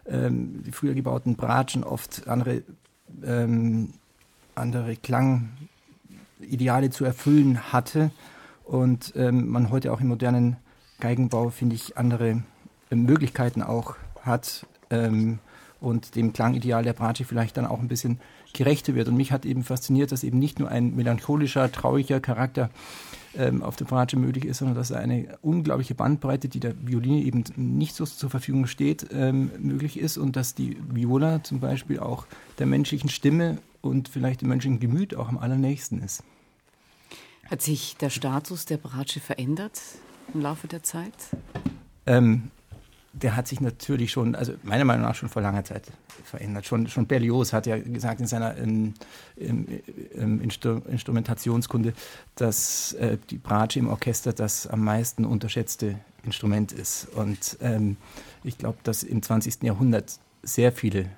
ähm, 0.08 0.63
die 0.65 0.72
früher 0.72 0.94
gebauten 0.94 1.36
Bratschen 1.36 1.84
oft 1.84 2.28
andere, 2.28 2.63
ähm, 3.24 3.94
andere 4.56 4.96
Klangideale 4.96 6.89
zu 6.89 7.04
erfüllen 7.04 7.74
hatte. 7.74 8.12
Und 8.63 9.13
ähm, 9.15 9.50
man 9.50 9.70
heute 9.70 9.91
auch 9.91 10.00
im 10.00 10.08
modernen 10.08 10.56
Geigenbau, 11.02 11.50
finde 11.50 11.76
ich, 11.76 11.98
andere 11.98 12.44
äh, 12.89 12.96
Möglichkeiten 12.96 13.62
auch 13.62 13.98
hat, 14.22 14.65
ähm, 14.89 15.39
und 15.82 16.15
dem 16.15 16.32
Klangideal 16.32 16.84
der 16.84 16.94
Bratsche 16.94 17.26
vielleicht 17.26 17.58
dann 17.58 17.65
auch 17.65 17.80
ein 17.80 17.88
bisschen 17.88 18.20
gerechter 18.54 18.96
wird. 18.96 19.08
Und 19.08 19.17
mich 19.17 19.32
hat 19.32 19.46
eben 19.46 19.63
fasziniert, 19.63 20.12
dass 20.12 20.24
eben 20.24 20.39
nicht 20.39 20.60
nur 20.60 20.70
ein 20.70 20.96
melancholischer, 20.96 21.72
trauriger 21.72 22.20
Charakter 22.20 22.70
ähm, 23.36 23.63
auf 23.63 23.76
der 23.76 23.86
Bratsche 23.86 24.17
möglich 24.17 24.46
ist, 24.46 24.60
sondern 24.60 24.76
dass 24.76 24.91
eine 24.91 25.38
unglaubliche 25.41 25.96
Bandbreite, 25.96 26.50
die 26.50 26.60
der 26.60 26.76
Violine 26.86 27.22
eben 27.24 27.44
nicht 27.56 27.96
so 27.96 28.06
zur 28.06 28.30
Verfügung 28.30 28.67
steht, 28.67 29.08
ähm, 29.12 29.52
möglich 29.58 30.00
ist 30.00 30.17
und 30.17 30.36
dass 30.36 30.54
die 30.54 30.78
Viola 30.89 31.44
zum 31.44 31.60
Beispiel 31.60 32.00
auch 32.00 32.28
der 32.60 32.67
menschlichen 32.67 33.10
Stimme 33.10 33.58
und 33.82 34.08
vielleicht 34.08 34.41
dem 34.41 34.50
menschlichen 34.50 34.80
Gemüt 34.80 35.15
auch 35.15 35.30
am 35.30 35.38
allernächsten 35.38 36.02
ist. 36.04 36.24
Hat 37.50 37.62
sich 37.62 37.98
der 37.98 38.10
Status 38.10 38.65
der 38.65 38.78
Bratsche 38.78 39.20
verändert 39.20 39.82
im 40.34 40.41
Laufe 40.41 40.67
der 40.67 40.84
Zeit? 40.84 41.13
Ähm, 42.06 42.52
der 43.13 43.36
hat 43.36 43.47
sich 43.47 43.60
natürlich 43.60 44.12
schon, 44.12 44.36
also 44.36 44.54
meiner 44.63 44.86
Meinung 44.86 45.04
nach 45.04 45.15
schon 45.15 45.30
vor 45.30 45.41
langer 45.41 45.63
Zeit 45.63 45.84
verändert. 46.24 46.65
Schon, 46.65 46.88
schon 46.88 47.08
Berlioz 47.08 47.52
hat 47.52 47.65
ja 47.65 47.78
gesagt 47.78 48.21
in 48.21 48.28
seiner 48.28 48.56
in, 48.56 48.93
in, 49.36 49.67
in 50.13 50.39
Instrumentationskunde, 50.39 51.93
dass 52.36 52.93
äh, 52.93 53.17
die 53.30 53.38
Bratsche 53.38 53.80
im 53.80 53.89
Orchester 53.89 54.32
das 54.34 54.67
am 54.67 54.84
meisten 54.84 55.26
unterschätzte 55.26 56.00
Instrument 56.24 56.71
ist. 56.71 57.08
Und 57.13 57.58
ähm, 57.62 57.97
ich 58.43 58.58
glaube, 58.58 58.78
dass 58.84 59.04
im 59.04 59.21
20. 59.21 59.63
Jahrhundert 59.63 60.19
sehr 60.43 60.71
viele 60.71 61.10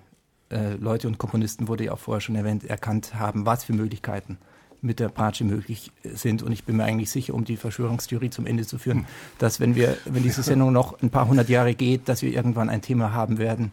äh, 0.49 0.73
Leute 0.75 1.07
und 1.07 1.19
Komponisten, 1.19 1.67
wurde 1.67 1.85
ja 1.85 1.91
auch 1.91 1.99
vorher 1.99 2.21
schon 2.21 2.35
erwähnt, 2.35 2.63
erkannt 2.63 3.15
haben, 3.15 3.45
was 3.45 3.63
für 3.65 3.73
Möglichkeiten 3.73 4.37
mit 4.83 4.99
der 4.99 5.09
Bratsche 5.09 5.43
möglich 5.43 5.91
sind. 6.03 6.43
Und 6.43 6.51
ich 6.51 6.63
bin 6.65 6.77
mir 6.77 6.83
eigentlich 6.83 7.09
sicher, 7.09 7.33
um 7.33 7.45
die 7.45 7.57
Verschwörungstheorie 7.57 8.29
zum 8.29 8.45
Ende 8.45 8.65
zu 8.65 8.77
führen, 8.77 9.05
dass 9.39 9.59
wenn 9.59 9.75
wir, 9.75 9.97
wenn 10.05 10.23
diese 10.23 10.43
Sendung 10.43 10.71
noch 10.73 11.01
ein 11.01 11.09
paar 11.09 11.27
hundert 11.27 11.49
Jahre 11.49 11.73
geht, 11.73 12.09
dass 12.09 12.21
wir 12.21 12.31
irgendwann 12.31 12.69
ein 12.69 12.81
Thema 12.81 13.13
haben 13.13 13.37
werden, 13.37 13.71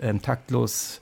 ähm, 0.00 0.22
taktlos 0.22 1.00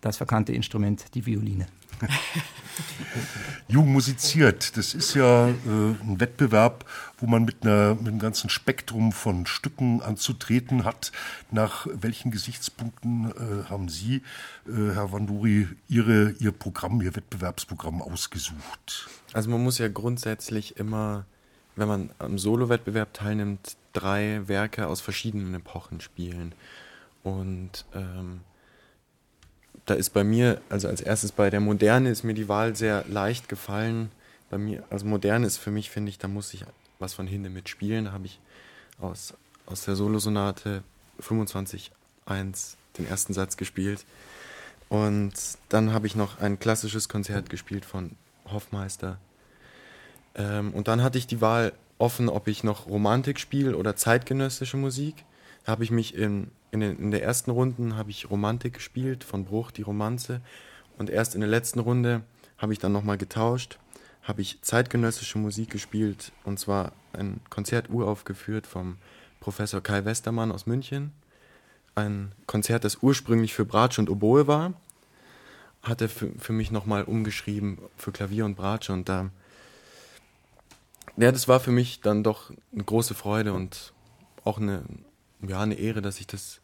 das 0.00 0.16
verkannte 0.16 0.52
Instrument, 0.52 1.14
die 1.14 1.26
Violine. 1.26 1.66
Jung 3.68 3.92
musiziert, 3.92 4.76
das 4.76 4.94
ist 4.94 5.14
ja 5.14 5.48
äh, 5.48 5.52
ein 5.62 6.16
Wettbewerb, 6.18 6.84
wo 7.18 7.26
man 7.26 7.44
mit, 7.44 7.62
einer, 7.62 7.94
mit 7.94 8.08
einem 8.08 8.18
ganzen 8.18 8.50
Spektrum 8.50 9.12
von 9.12 9.46
Stücken 9.46 10.02
anzutreten 10.02 10.84
hat. 10.84 11.12
Nach 11.50 11.86
welchen 11.92 12.30
Gesichtspunkten 12.30 13.30
äh, 13.30 13.68
haben 13.68 13.88
Sie, 13.88 14.22
äh, 14.66 14.94
Herr 14.94 15.12
Vanduri, 15.12 15.68
Ihre, 15.88 16.34
Ihr 16.38 16.52
Programm, 16.52 17.00
Ihr 17.02 17.14
Wettbewerbsprogramm 17.14 18.02
ausgesucht? 18.02 19.08
Also 19.32 19.50
man 19.50 19.62
muss 19.62 19.78
ja 19.78 19.88
grundsätzlich 19.88 20.76
immer, 20.76 21.26
wenn 21.76 21.88
man 21.88 22.10
am 22.18 22.38
Solo-Wettbewerb 22.38 23.14
teilnimmt, 23.14 23.76
drei 23.92 24.48
Werke 24.48 24.86
aus 24.86 25.00
verschiedenen 25.00 25.54
Epochen 25.54 26.00
spielen. 26.00 26.54
Und 27.22 27.84
ähm, 27.94 28.40
da 29.86 29.94
ist 29.94 30.10
bei 30.10 30.24
mir, 30.24 30.60
also 30.68 30.88
als 30.88 31.00
erstes 31.00 31.32
bei 31.32 31.50
der 31.50 31.60
Moderne 31.60 32.10
ist 32.10 32.22
mir 32.22 32.34
die 32.34 32.48
Wahl 32.48 32.76
sehr 32.76 33.04
leicht 33.08 33.48
gefallen. 33.48 34.10
Bei 34.50 34.58
mir, 34.58 34.82
also 34.90 35.06
Moderne 35.06 35.46
ist 35.46 35.56
für 35.56 35.70
mich, 35.70 35.90
finde 35.90 36.10
ich, 36.10 36.18
da 36.18 36.28
muss 36.28 36.52
ich 36.54 36.64
was 36.98 37.14
von 37.14 37.26
Hinde 37.26 37.50
mitspielen. 37.50 38.06
Da 38.06 38.12
habe 38.12 38.26
ich 38.26 38.38
aus, 39.00 39.34
aus 39.66 39.84
der 39.84 39.96
Solosonate 39.96 40.82
25.1 41.20 42.74
den 42.98 43.06
ersten 43.06 43.32
Satz 43.32 43.56
gespielt. 43.56 44.04
Und 44.88 45.32
dann 45.68 45.92
habe 45.92 46.06
ich 46.06 46.16
noch 46.16 46.40
ein 46.40 46.58
klassisches 46.58 47.08
Konzert 47.08 47.48
gespielt 47.48 47.84
von 47.84 48.12
Hoffmeister. 48.50 49.18
Ähm, 50.34 50.72
und 50.72 50.88
dann 50.88 51.02
hatte 51.02 51.18
ich 51.18 51.26
die 51.26 51.40
Wahl 51.40 51.72
offen, 51.98 52.28
ob 52.28 52.48
ich 52.48 52.64
noch 52.64 52.86
Romantik 52.86 53.38
spiele 53.38 53.76
oder 53.76 53.94
zeitgenössische 53.94 54.76
Musik. 54.76 55.24
Habe 55.66 55.84
ich 55.84 55.90
mich 55.90 56.14
in 56.14 56.50
in, 56.70 56.80
den, 56.80 56.98
in 56.98 57.10
der 57.10 57.22
ersten 57.22 57.50
Runde 57.50 57.96
habe 57.96 58.10
ich 58.10 58.30
Romantik 58.30 58.74
gespielt, 58.74 59.24
von 59.24 59.44
Bruch, 59.44 59.70
die 59.70 59.82
Romanze. 59.82 60.40
Und 60.98 61.10
erst 61.10 61.34
in 61.34 61.40
der 61.40 61.50
letzten 61.50 61.80
Runde 61.80 62.22
habe 62.58 62.72
ich 62.72 62.78
dann 62.78 62.92
nochmal 62.92 63.18
getauscht, 63.18 63.78
habe 64.22 64.42
ich 64.42 64.60
zeitgenössische 64.62 65.38
Musik 65.38 65.70
gespielt 65.70 66.32
und 66.44 66.58
zwar 66.58 66.92
ein 67.12 67.40
Konzert 67.48 67.88
uraufgeführt 67.90 68.66
vom 68.66 68.98
Professor 69.40 69.80
Kai 69.80 70.04
Westermann 70.04 70.52
aus 70.52 70.66
München. 70.66 71.12
ein 71.94 72.32
Konzert, 72.46 72.84
das 72.84 72.98
ursprünglich 73.02 73.52
für 73.52 73.64
Bratsche 73.64 74.00
und 74.00 74.10
Oboe 74.10 74.46
war, 74.46 74.74
hat 75.82 76.02
er 76.02 76.08
für, 76.08 76.30
für 76.38 76.52
mich 76.52 76.70
nochmal 76.70 77.04
umgeschrieben 77.04 77.78
für 77.96 78.12
Klavier 78.12 78.44
und 78.44 78.54
Bratsche 78.54 78.92
und 78.92 79.08
da, 79.08 79.30
ja, 81.16 81.32
das 81.32 81.48
war 81.48 81.58
für 81.58 81.72
mich 81.72 82.00
dann 82.00 82.22
doch 82.22 82.52
eine 82.72 82.84
große 82.84 83.14
Freude 83.14 83.52
und 83.54 83.92
auch 84.44 84.58
eine, 84.58 84.84
ja, 85.46 85.60
eine 85.60 85.74
Ehre, 85.74 86.02
dass 86.02 86.20
ich 86.20 86.26
das 86.26 86.60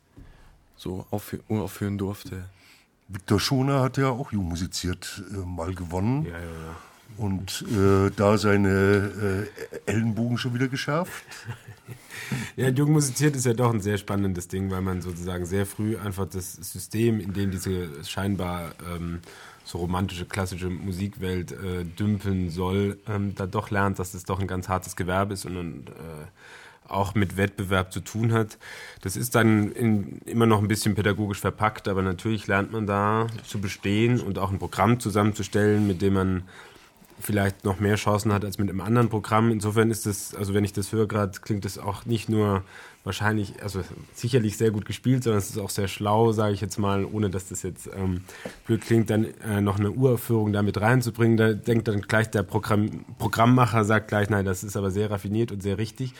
so 0.76 1.06
uraufführen 1.48 1.98
durfte. 1.98 2.44
Viktor 3.08 3.40
Schoner 3.40 3.80
hat 3.80 3.96
ja 3.98 4.10
auch 4.10 4.32
Jung 4.32 4.48
musiziert 4.48 5.22
äh, 5.32 5.36
mal 5.36 5.74
gewonnen. 5.74 6.24
Ja, 6.26 6.32
ja, 6.32 6.38
ja. 6.38 6.76
Und 7.18 7.64
äh, 7.72 8.10
da 8.14 8.36
seine 8.36 9.48
äh, 9.88 9.90
Ellenbogen 9.90 10.36
schon 10.36 10.54
wieder 10.54 10.68
geschärft. 10.68 11.24
ja, 12.56 12.68
Jung 12.68 12.92
musiziert 12.92 13.36
ist 13.36 13.46
ja 13.46 13.54
doch 13.54 13.72
ein 13.72 13.80
sehr 13.80 13.96
spannendes 13.96 14.48
Ding, 14.48 14.70
weil 14.70 14.82
man 14.82 15.00
sozusagen 15.00 15.46
sehr 15.46 15.64
früh 15.66 15.96
einfach 15.96 16.28
das 16.28 16.54
System, 16.54 17.20
in 17.20 17.32
dem 17.32 17.52
diese 17.52 18.04
scheinbar 18.04 18.72
ähm, 18.92 19.20
so 19.64 19.78
romantische, 19.78 20.26
klassische 20.26 20.68
Musikwelt 20.68 21.52
äh, 21.52 21.84
dümpeln 21.84 22.50
soll, 22.50 22.98
ähm, 23.08 23.34
da 23.34 23.46
doch 23.46 23.70
lernt, 23.70 23.98
dass 23.98 24.12
es 24.12 24.24
doch 24.24 24.40
ein 24.40 24.46
ganz 24.46 24.68
hartes 24.68 24.94
Gewerbe 24.94 25.34
ist 25.34 25.46
und, 25.46 25.56
und 25.56 25.88
äh, 25.90 26.26
auch 26.88 27.14
mit 27.14 27.36
Wettbewerb 27.36 27.92
zu 27.92 28.00
tun 28.00 28.32
hat. 28.32 28.58
Das 29.02 29.16
ist 29.16 29.34
dann 29.34 29.72
in, 29.72 30.18
immer 30.24 30.46
noch 30.46 30.60
ein 30.60 30.68
bisschen 30.68 30.94
pädagogisch 30.94 31.40
verpackt, 31.40 31.88
aber 31.88 32.02
natürlich 32.02 32.46
lernt 32.46 32.72
man 32.72 32.86
da 32.86 33.26
zu 33.44 33.60
bestehen 33.60 34.20
und 34.20 34.38
auch 34.38 34.50
ein 34.50 34.58
Programm 34.58 35.00
zusammenzustellen, 35.00 35.86
mit 35.86 36.02
dem 36.02 36.14
man 36.14 36.42
vielleicht 37.18 37.64
noch 37.64 37.80
mehr 37.80 37.96
Chancen 37.96 38.32
hat 38.32 38.44
als 38.44 38.58
mit 38.58 38.68
einem 38.68 38.80
anderen 38.80 39.08
Programm. 39.08 39.50
Insofern 39.50 39.90
ist 39.90 40.06
das, 40.06 40.34
also 40.34 40.54
wenn 40.54 40.64
ich 40.64 40.72
das 40.72 40.92
höre 40.92 41.06
gerade, 41.06 41.38
klingt 41.40 41.64
das 41.64 41.78
auch 41.78 42.04
nicht 42.04 42.28
nur 42.28 42.62
wahrscheinlich, 43.06 43.62
also 43.62 43.82
sicherlich 44.12 44.56
sehr 44.56 44.72
gut 44.72 44.84
gespielt, 44.84 45.22
sondern 45.22 45.38
es 45.38 45.48
ist 45.48 45.58
auch 45.58 45.70
sehr 45.70 45.86
schlau, 45.86 46.32
sage 46.32 46.52
ich 46.54 46.60
jetzt 46.60 46.76
mal, 46.76 47.04
ohne 47.04 47.30
dass 47.30 47.48
das 47.48 47.62
jetzt 47.62 47.88
ähm, 47.96 48.22
blöd 48.66 48.82
klingt, 48.82 49.10
dann 49.10 49.26
äh, 49.48 49.60
noch 49.60 49.78
eine 49.78 49.92
Uraufführung 49.92 50.52
damit 50.52 50.80
reinzubringen. 50.80 51.36
Da 51.36 51.52
denkt 51.52 51.86
dann 51.86 52.02
gleich 52.02 52.28
der 52.30 52.42
Programm, 52.42 53.04
Programmmacher, 53.18 53.84
sagt 53.84 54.08
gleich, 54.08 54.28
nein, 54.28 54.44
das 54.44 54.64
ist 54.64 54.76
aber 54.76 54.90
sehr 54.90 55.10
raffiniert 55.10 55.52
und 55.52 55.62
sehr 55.62 55.78
richtig. 55.78 56.14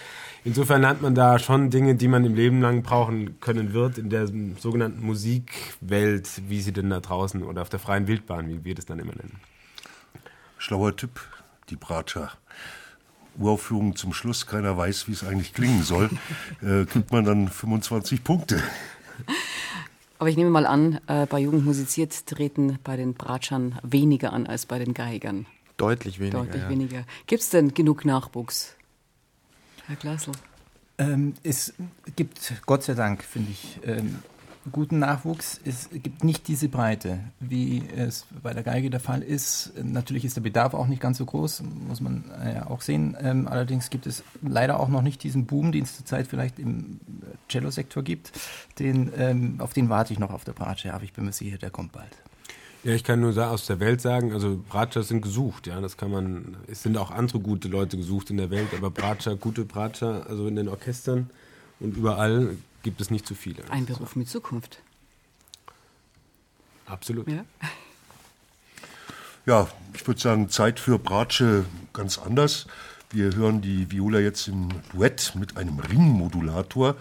Insofern 0.44 0.81
lernt 0.81 1.03
man 1.03 1.16
da 1.16 1.40
schon 1.40 1.70
Dinge, 1.70 1.96
die 1.96 2.07
man 2.07 2.25
im 2.25 2.37
Leben 2.37 2.62
lang 2.62 2.83
brauchen 2.83 3.40
können 3.40 3.72
wird, 3.72 3.99
in 3.99 4.09
der 4.09 4.29
sogenannten 4.59 5.05
Musikwelt, 5.05 6.42
wie 6.49 6.61
sie 6.61 6.72
denn 6.72 6.88
da 6.88 7.01
draußen 7.01 7.42
oder 7.42 7.62
auf 7.62 7.68
der 7.68 7.81
freien 7.81 8.07
Wildbahn, 8.07 8.49
wie 8.49 8.64
wir 8.64 8.77
das 8.77 8.87
dann 8.87 9.01
immer 9.01 9.14
nennen. 9.16 9.40
Schlauer 10.57 10.96
Tipp, 10.96 11.20
die 11.68 11.77
Bratscher. 11.77 12.31
Uraufführung 13.38 13.96
zum 13.96 14.12
Schluss, 14.12 14.46
keiner 14.46 14.77
weiß, 14.77 15.09
wie 15.09 15.12
es 15.12 15.25
eigentlich 15.25 15.55
klingen 15.55 15.83
soll, 15.83 16.11
äh, 16.62 16.85
kriegt 16.85 17.12
man 17.12 17.25
dann 17.25 17.49
25 17.49 18.25
Punkte. 18.25 18.62
Aber 20.18 20.29
ich 20.29 20.37
nehme 20.37 20.51
mal 20.51 20.66
an, 20.66 21.01
äh, 21.07 21.27
bei 21.27 21.40
Jugend 21.40 21.64
musiziert 21.64 22.27
treten 22.27 22.79
bei 22.83 22.96
den 22.96 23.14
Bratschern 23.14 23.79
weniger 23.83 24.33
an 24.33 24.46
als 24.46 24.66
bei 24.66 24.79
den 24.79 24.94
Geigern. 24.94 25.46
Deutlich 25.77 26.18
weniger. 26.18 26.38
Deutlich 26.38 26.62
ja. 26.62 26.68
weniger. 26.70 27.05
Gibt 27.27 27.42
es 27.42 27.51
denn 27.51 27.75
genug 27.75 28.05
Nachwuchs? 28.05 28.75
Herr 29.87 29.96
Glasl? 29.96 30.33
Ähm, 30.99 31.35
es 31.42 31.75
gibt, 32.16 32.55
Gott 32.64 32.83
sei 32.83 32.94
Dank, 32.94 33.22
finde 33.22 33.53
ich, 33.53 33.79
ähm, 33.85 34.20
guten 34.72 34.98
Nachwuchs. 34.98 35.61
Es 35.64 35.88
gibt 35.90 36.24
nicht 36.24 36.48
diese 36.48 36.68
Breite, 36.68 37.20
wie 37.40 37.83
es 37.96 38.26
bei 38.42 38.52
der 38.52 38.62
Geige 38.62 38.90
der 38.90 39.00
Fall 39.00 39.22
ist. 39.22 39.72
Natürlich 39.83 40.24
ist 40.24 40.37
der 40.37 40.42
Bedarf 40.42 40.74
auch 40.74 40.87
nicht 40.87 41.00
ganz 41.00 41.18
so 41.18 41.24
groß, 41.24 41.62
muss 41.88 42.00
man 42.00 42.24
ja 42.44 42.62
äh, 42.62 42.66
auch 42.66 42.81
sehen. 42.81 43.16
Ähm, 43.20 43.48
allerdings 43.48 43.90
gibt 43.90 44.07
es 44.07 44.22
leider 44.42 44.81
auch 44.81 44.88
noch 44.88 45.02
nicht 45.02 45.22
diesen 45.22 45.46
Boom, 45.46 45.72
den 45.72 45.85
es 45.85 45.96
zurzeit 45.96 46.26
vielleicht 46.26 46.59
im 46.59 47.00
Cello-Sektor 47.48 48.02
gibt. 48.02 48.33
Den, 48.79 49.12
ähm, 49.16 49.57
auf 49.59 49.72
den 49.72 49.88
warte 49.88 50.12
ich 50.12 50.18
noch 50.18 50.31
auf 50.31 50.44
der 50.44 50.52
Bratsche, 50.52 50.92
aber 50.92 51.05
ich 51.05 51.12
bin 51.12 51.24
mir 51.24 51.33
sicher, 51.33 51.59
der 51.59 51.70
kommt 51.70 51.92
bald. 51.92 52.11
Ja, 52.85 52.92
ich 52.92 53.02
kann 53.02 53.20
nur 53.20 53.37
aus 53.50 53.66
der 53.66 53.81
Welt 53.81 54.00
sagen, 54.00 54.33
also 54.33 54.62
Bratscher 54.68 55.02
sind 55.02 55.20
gesucht, 55.20 55.66
ja, 55.66 55.81
das 55.81 55.96
kann 55.96 56.11
man, 56.11 56.57
es 56.68 56.85
sind 56.85 56.96
auch 56.96 57.11
andere 57.11 57.40
gute 57.40 57.66
Leute 57.66 57.96
gesucht 57.96 58.31
in 58.31 58.37
der 58.37 58.50
Welt, 58.50 58.68
aber 58.76 58.90
Bratscher, 58.90 59.35
gute 59.35 59.64
Bratscher, 59.64 60.24
also 60.29 60.46
in 60.46 60.55
den 60.55 60.68
Orchestern 60.68 61.29
und 61.81 61.96
überall 61.96 62.57
gibt 62.87 63.01
es 63.01 63.11
nicht 63.11 63.27
zu 63.27 63.35
viele. 63.35 63.68
Ein 63.68 63.85
Beruf 63.85 64.14
mit 64.14 64.29
Zukunft. 64.29 64.79
Absolut. 66.87 67.27
Ja, 67.27 67.44
ja 69.44 69.68
ich 69.92 70.07
würde 70.07 70.20
sagen, 70.20 70.51
Zeit 70.51 70.79
für 70.79 70.96
Bratsche 70.96 71.64
ganz 71.92 72.16
anders. 72.16 72.68
Wir 73.11 73.35
hören 73.35 73.61
die 73.61 73.90
Viola 73.90 74.20
jetzt 74.20 74.46
im 74.46 74.68
Duett 74.92 75.33
mit 75.35 75.57
einem 75.57 75.81
Ringmodulator. 75.81 76.94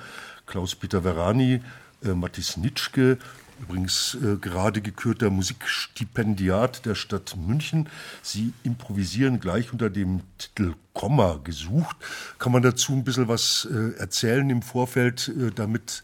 Klaus-Peter 0.48 1.04
Verani, 1.04 1.62
äh, 2.04 2.15
Mathis 2.15 2.58
Nitschke, 2.58 3.19
übrigens 3.62 4.18
äh, 4.22 4.38
gerade 4.38 4.82
gekürter 4.82 5.30
Musikstipendiat 5.30 6.86
der 6.86 6.96
Stadt 6.96 7.36
München. 7.38 7.89
Sie 8.22 8.54
improvisieren 8.63 9.39
gleich 9.39 9.72
unter 9.72 9.89
dem 9.89 10.22
Titel 10.38 10.76
Komma 10.94 11.39
gesucht. 11.44 11.98
Kann 12.39 12.52
man 12.52 12.62
dazu 12.62 12.94
ein 12.94 13.04
bisschen 13.04 13.28
was 13.28 13.68
äh, 13.72 13.98
erzählen 13.98 14.50
im 14.50 14.62
Vorfeld, 14.62 15.30
äh, 15.30 15.52
damit 15.52 16.04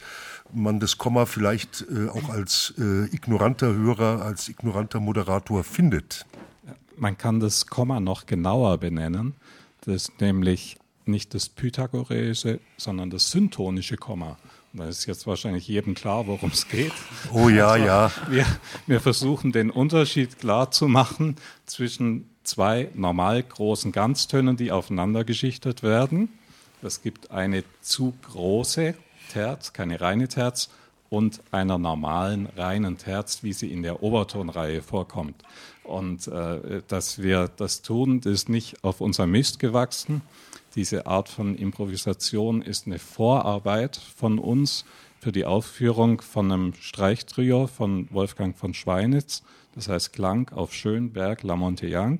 man 0.54 0.80
das 0.80 0.98
Komma 0.98 1.26
vielleicht 1.26 1.86
äh, 1.90 2.10
auch 2.10 2.30
als 2.30 2.74
äh, 2.78 3.06
ignoranter 3.06 3.74
Hörer, 3.74 4.22
als 4.22 4.50
ignoranter 4.50 5.00
Moderator 5.00 5.64
findet? 5.64 6.26
Man 6.98 7.18
kann 7.18 7.40
das 7.40 7.68
Komma 7.68 8.00
noch 8.00 8.26
genauer 8.26 8.78
benennen. 8.78 9.34
Das 9.82 9.96
ist 9.96 10.22
nämlich 10.22 10.78
nicht 11.06 11.34
das 11.34 11.50
pythagoreische, 11.50 12.60
sondern 12.78 13.10
das 13.10 13.32
syntonische 13.32 13.98
Komma. 13.98 14.38
Da 14.74 14.88
ist 14.88 15.06
jetzt 15.06 15.28
wahrscheinlich 15.28 15.68
jedem 15.68 15.96
klar, 15.96 16.28
worum 16.28 16.52
es 16.52 16.68
geht. 16.68 16.94
Oh 17.34 17.50
ja, 17.50 17.72
also, 17.72 17.86
ja. 17.86 18.12
Wir, 18.30 18.46
wir 18.88 19.02
versuchen 19.02 19.52
den 19.52 19.70
Unterschied 19.70 20.40
klar 20.40 20.72
zu 20.72 20.88
machen 20.88 21.36
zwischen 21.66 22.30
zwei 22.44 22.90
normal 22.94 23.44
großen 23.44 23.92
Ganztönen, 23.92 24.56
die 24.56 24.72
aufeinander 24.72 25.26
geschichtet 25.26 25.84
werden. 25.84 26.30
Es 26.82 27.02
gibt 27.02 27.32
eine 27.32 27.64
zu 27.82 28.14
große 28.30 28.96
Terz, 29.32 29.74
keine 29.74 30.00
reine 30.00 30.28
Terz, 30.28 30.70
und 31.10 31.42
einer 31.52 31.78
normalen 31.78 32.46
reinen 32.56 32.98
Terz, 32.98 33.44
wie 33.44 33.52
sie 33.52 33.70
in 33.70 33.84
der 33.84 34.02
Obertonreihe 34.02 34.82
vorkommt. 34.82 35.44
Und 35.84 36.28
äh, 36.28 36.82
dass 36.88 37.22
wir 37.22 37.50
das 37.58 37.82
tun, 37.82 38.22
ist 38.22 38.48
nicht 38.48 38.82
auf 38.86 39.02
unser 39.02 39.28
Mist 39.28 39.60
gewachsen, 39.60 40.22
diese 40.76 41.06
Art 41.06 41.30
von 41.30 41.56
Improvisation 41.56 42.62
ist 42.62 42.88
eine 42.88 43.00
Vorarbeit 43.00 43.98
von 43.98 44.40
uns 44.40 44.86
für 45.20 45.32
die 45.32 45.46
Aufführung 45.46 46.22
von 46.22 46.52
einem 46.52 46.74
Streichtrio 46.74 47.68
von 47.68 48.08
Wolfgang 48.12 48.58
von 48.58 48.74
Schweinitz, 48.74 49.44
das 49.76 49.88
heißt 49.88 50.14
Klang 50.14 50.50
auf 50.50 50.74
Schönberg, 50.74 51.44
La 51.44 51.56
Monte 51.56 52.20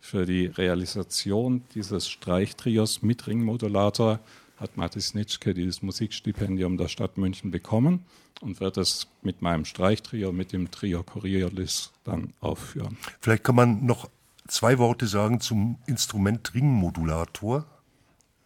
Für 0.00 0.26
die 0.26 0.46
Realisation 0.46 1.62
dieses 1.74 2.08
Streichtrios 2.08 3.02
mit 3.02 3.26
Ringmodulator 3.26 4.20
hat 4.58 4.76
Mathis 4.76 5.14
Nitschke 5.14 5.54
dieses 5.54 5.82
Musikstipendium 5.82 6.76
der 6.76 6.88
Stadt 6.88 7.18
München 7.18 7.50
bekommen 7.50 8.04
und 8.40 8.60
wird 8.60 8.76
es 8.76 9.08
mit 9.22 9.42
meinem 9.42 9.64
Streichtrio, 9.64 10.32
mit 10.32 10.52
dem 10.52 10.70
Trio 10.70 11.02
Coriolis 11.02 11.90
dann 12.04 12.32
aufführen. 12.40 12.96
Vielleicht 13.20 13.44
kann 13.44 13.56
man 13.56 13.86
noch 13.86 14.08
zwei 14.46 14.78
Worte 14.78 15.06
sagen 15.06 15.40
zum 15.40 15.78
Instrument 15.86 16.54
Ringmodulator 16.54 17.64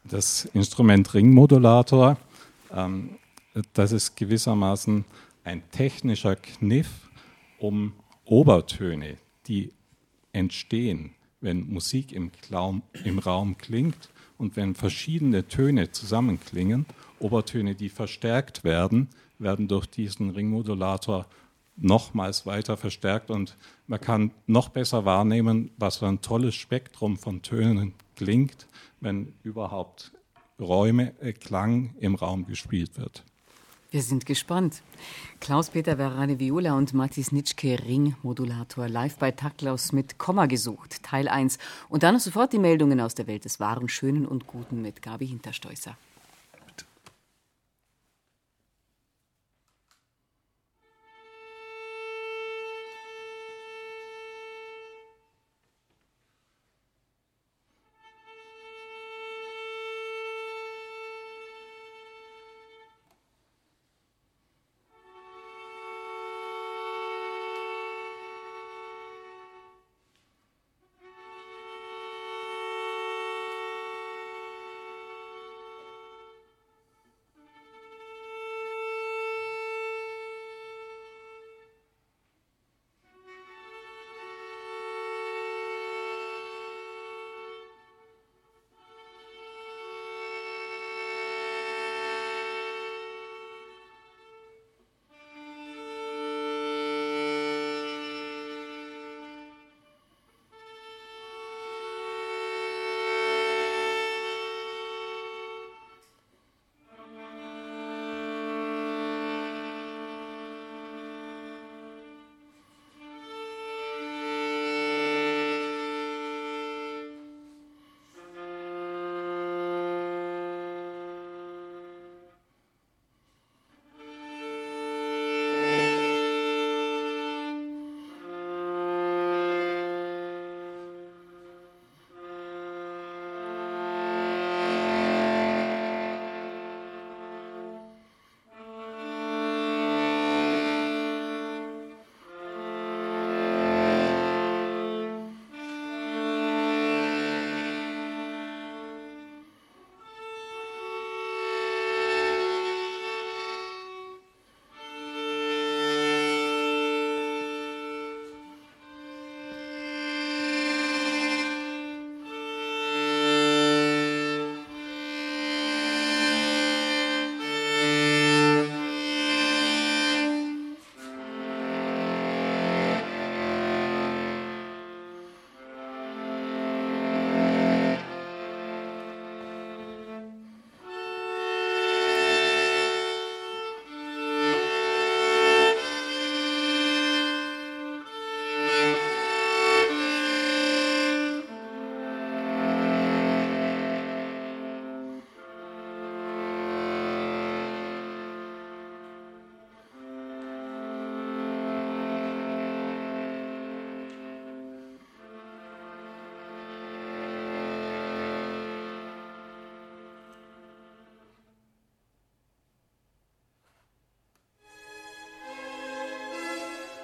das 0.09 0.45
Instrument 0.47 1.13
Ringmodulator, 1.15 2.17
ähm, 2.73 3.19
das 3.73 3.93
ist 3.93 4.17
gewissermaßen 4.17 5.05
ein 5.45 5.63
technischer 5.71 6.37
Kniff, 6.37 6.89
um 7.59 7.93
Obertöne, 8.25 9.17
die 9.47 9.73
entstehen, 10.33 11.15
wenn 11.41 11.73
Musik 11.73 12.13
im, 12.13 12.33
Klaum, 12.33 12.83
im 13.05 13.19
Raum 13.19 13.57
klingt 13.57 14.11
und 14.37 14.57
wenn 14.57 14.75
verschiedene 14.75 15.47
Töne 15.47 15.93
zusammenklingen, 15.93 16.87
Obertöne, 17.19 17.75
die 17.75 17.89
verstärkt 17.89 18.65
werden, 18.65 19.09
werden 19.39 19.69
durch 19.69 19.87
diesen 19.87 20.31
Ringmodulator 20.31 21.27
nochmals 21.77 22.47
weiter 22.47 22.77
verstärkt 22.77 23.31
und 23.31 23.57
man 23.87 24.01
kann 24.01 24.31
noch 24.47 24.69
besser 24.71 25.05
wahrnehmen, 25.05 25.71
was 25.77 25.99
für 25.99 26.07
ein 26.07 26.21
tolles 26.21 26.55
Spektrum 26.55 27.17
von 27.17 27.43
Tönen 27.43 27.95
klingt, 28.17 28.67
wenn 29.01 29.35
überhaupt 29.43 30.13
Räume, 30.59 31.13
äh, 31.21 31.33
Klang 31.33 31.95
im 32.01 32.15
Raum 32.15 32.47
gespielt 32.47 32.97
wird. 32.97 33.25
Wir 33.91 34.03
sind 34.03 34.27
gespannt. 34.27 34.83
Klaus-Peter 35.41 35.97
Verane 35.97 36.41
Viola 36.41 36.77
und 36.77 36.93
Mathis 36.93 37.31
Nitschke 37.31 37.79
Ringmodulator 37.85 38.89
live 38.89 39.17
bei 39.17 39.31
Taklaus 39.31 39.93
mit 39.93 40.19
Komma 40.19 40.47
gesucht, 40.47 41.03
Teil 41.03 41.29
1. 41.29 41.59
Und 41.89 42.03
dann 42.03 42.19
sofort 42.19 42.53
die 42.53 42.59
Meldungen 42.59 43.01
aus 43.01 43.15
der 43.15 43.27
Welt 43.27 43.45
des 43.45 43.61
Wahren, 43.61 43.89
Schönen 43.89 44.27
und 44.27 44.47
Guten 44.47 44.83
mit 44.83 45.03
Gabi 45.03 45.29
Hinterstoißer. 45.29 45.97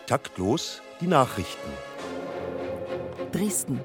Taktlos 0.06 0.82
die 1.00 1.06
Nachrichten. 1.06 1.70
Dresden. 3.30 3.80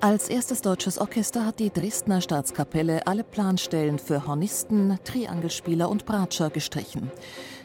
Als 0.00 0.30
erstes 0.30 0.62
deutsches 0.62 0.96
Orchester 0.96 1.44
hat 1.44 1.58
die 1.58 1.68
Dresdner 1.68 2.22
Staatskapelle 2.22 3.06
alle 3.06 3.22
Planstellen 3.22 3.98
für 3.98 4.26
Hornisten, 4.26 4.98
Triangelspieler 5.04 5.90
und 5.90 6.06
Bratscher 6.06 6.48
gestrichen. 6.48 7.10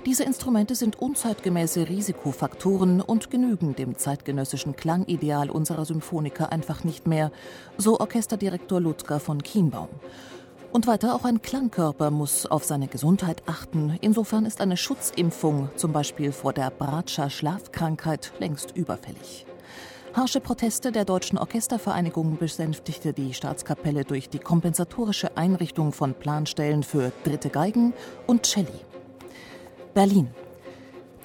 Diese 0.05 0.25
Instrumente 0.25 0.75
sind 0.75 0.97
unzeitgemäße 0.97 1.87
Risikofaktoren 1.87 2.99
und 2.99 3.31
genügen 3.31 3.75
dem 3.77 3.97
zeitgenössischen 3.97 4.75
Klangideal 4.75 5.49
unserer 5.49 5.85
Symphoniker 5.85 6.51
einfach 6.51 6.83
nicht 6.83 7.07
mehr, 7.07 7.31
so 7.77 7.97
Orchesterdirektor 8.01 8.81
Ludger 8.81 9.21
von 9.21 9.41
Kienbaum. 9.41 9.87
Und 10.75 10.87
weiter 10.87 11.15
auch 11.15 11.23
ein 11.23 11.41
Klangkörper 11.41 12.11
muss 12.11 12.45
auf 12.45 12.65
seine 12.65 12.89
Gesundheit 12.89 13.43
achten. 13.45 13.97
Insofern 14.01 14.45
ist 14.45 14.59
eine 14.59 14.75
Schutzimpfung, 14.75 15.69
zum 15.77 15.93
Beispiel 15.93 16.33
vor 16.33 16.51
der 16.51 16.69
Bratscher 16.69 17.29
Schlafkrankheit, 17.29 18.33
längst 18.39 18.75
überfällig. 18.75 19.45
Harsche 20.13 20.41
Proteste 20.41 20.91
der 20.91 21.05
Deutschen 21.05 21.37
Orchestervereinigung 21.37 22.37
besänftigte 22.37 23.13
die 23.13 23.33
Staatskapelle 23.33 24.03
durch 24.03 24.27
die 24.27 24.39
kompensatorische 24.39 25.37
Einrichtung 25.37 25.93
von 25.93 26.13
Planstellen 26.13 26.83
für 26.83 27.13
dritte 27.23 27.49
Geigen 27.49 27.93
und 28.27 28.45
Celli. 28.45 28.67
Berlin. 29.93 30.27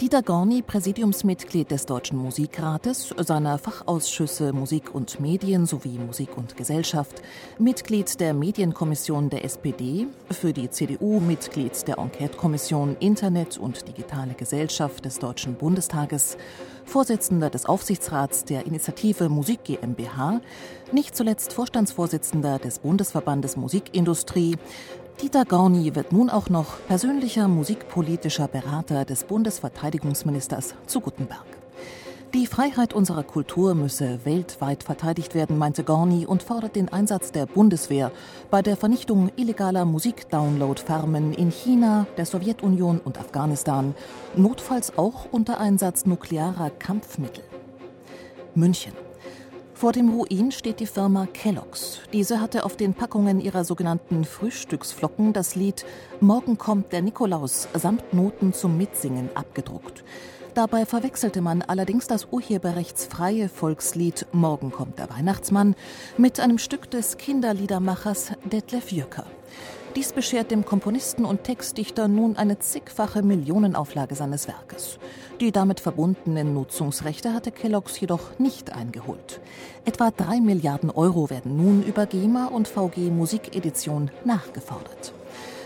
Dieter 0.01 0.23
Gorni, 0.23 0.63
Präsidiumsmitglied 0.63 1.71
des 1.71 1.85
Deutschen 1.85 2.17
Musikrates, 2.17 3.15
seiner 3.19 3.59
Fachausschüsse 3.59 4.55
Musik 4.55 4.95
und 4.95 5.21
Medien 5.21 5.67
sowie 5.67 5.99
Musik 5.99 6.39
und 6.39 6.57
Gesellschaft, 6.57 7.21
Mitglied 7.59 8.19
der 8.19 8.33
Medienkommission 8.33 9.29
der 9.29 9.45
SPD, 9.45 10.07
für 10.31 10.55
die 10.55 10.71
CDU 10.71 11.21
Mitglied 11.21 11.87
der 11.87 11.99
Enquete-Kommission 11.99 12.97
Internet 12.99 13.59
und 13.59 13.87
digitale 13.89 14.33
Gesellschaft 14.33 15.05
des 15.05 15.19
Deutschen 15.19 15.57
Bundestages, 15.57 16.39
Vorsitzender 16.87 17.51
des 17.51 17.67
Aufsichtsrats 17.67 18.47
der 18.47 18.65
Initiative 18.65 19.29
Musik 19.29 19.65
GmbH, 19.65 20.41
nicht 20.93 21.15
zuletzt 21.15 21.53
Vorstandsvorsitzender 21.53 22.59
des 22.59 22.79
Bundesverbandes 22.79 23.59
Musikindustrie, 23.59 24.57
Dieter 25.23 25.45
Gorni 25.45 25.95
wird 25.95 26.13
nun 26.13 26.31
auch 26.31 26.49
noch 26.49 26.79
persönlicher 26.89 27.47
musikpolitischer 27.47 28.49
Berater 28.49 29.05
des 29.05 29.25
Bundesverteidigungsministers 29.25 30.75
zu 30.87 31.01
Guttenberg. 31.03 31.45
Die 32.33 32.47
Freiheit 32.47 32.95
unserer 32.95 33.23
Kultur 33.23 33.75
müsse 33.75 34.21
weltweit 34.25 34.83
verteidigt 34.83 35.35
werden, 35.35 35.59
meinte 35.59 35.85
Gorni 35.85 36.25
und 36.25 36.43
fordert 36.43 36.75
den 36.75 36.89
Einsatz 36.89 37.33
der 37.33 37.45
Bundeswehr 37.45 38.13
bei 38.51 38.63
der 38.63 38.79
Vernichtung 38.79 39.31
illegaler 39.37 39.85
Musikdownload-Farmen 39.85 41.35
in 41.35 41.51
China, 41.51 42.07
der 42.17 42.25
Sowjetunion 42.25 42.99
und 42.99 43.19
Afghanistan, 43.19 43.95
notfalls 44.37 44.97
auch 44.97 45.27
unter 45.31 45.61
Einsatz 45.61 46.07
nuklearer 46.07 46.71
Kampfmittel. 46.71 47.45
München. 48.55 49.10
Vor 49.81 49.93
dem 49.93 50.11
Ruin 50.11 50.53
steht 50.53 50.79
die 50.81 50.87
Firma 50.87 51.25
Kellogg's. 51.25 52.01
Diese 52.13 52.39
hatte 52.39 52.67
auf 52.67 52.77
den 52.77 52.93
Packungen 52.93 53.41
ihrer 53.41 53.65
sogenannten 53.65 54.27
Frühstücksflocken 54.27 55.33
das 55.33 55.55
Lied 55.55 55.87
Morgen 56.21 56.59
kommt 56.59 56.93
der 56.93 57.01
Nikolaus 57.01 57.67
samt 57.73 58.13
Noten 58.13 58.53
zum 58.53 58.77
Mitsingen 58.77 59.31
abgedruckt. 59.35 60.05
Dabei 60.53 60.85
verwechselte 60.85 61.41
man 61.41 61.63
allerdings 61.63 62.07
das 62.07 62.29
urheberrechtsfreie 62.31 63.49
Volkslied 63.49 64.27
Morgen 64.33 64.71
kommt 64.71 64.99
der 64.99 65.09
Weihnachtsmann 65.09 65.75
mit 66.19 66.41
einem 66.41 66.59
Stück 66.59 66.91
des 66.91 67.17
Kinderliedermachers 67.17 68.33
Detlef 68.53 68.93
Jücker. 68.93 69.25
Dies 69.97 70.13
beschert 70.13 70.53
dem 70.53 70.65
Komponisten 70.65 71.25
und 71.25 71.43
Textdichter 71.43 72.07
nun 72.07 72.37
eine 72.37 72.61
zigfache 72.61 73.23
Millionenauflage 73.23 74.15
seines 74.15 74.47
Werkes. 74.47 74.99
Die 75.41 75.51
damit 75.51 75.81
verbundenen 75.81 76.55
Nutzungsrechte 76.55 77.35
hatte 77.35 77.51
Kellogg's 77.51 77.99
jedoch 77.99 78.39
nicht 78.39 78.73
eingeholt. 78.73 79.41
Etwa 79.85 80.13
drei 80.13 80.41
Milliarden 80.41 80.91
Euro 80.91 81.29
werden 81.29 81.57
nun 81.57 81.83
über 81.83 82.07
GEMA 82.07 82.47
und 82.47 82.69
VG 82.69 83.11
Musikedition 83.11 84.13
nachgefordert. 84.25 85.13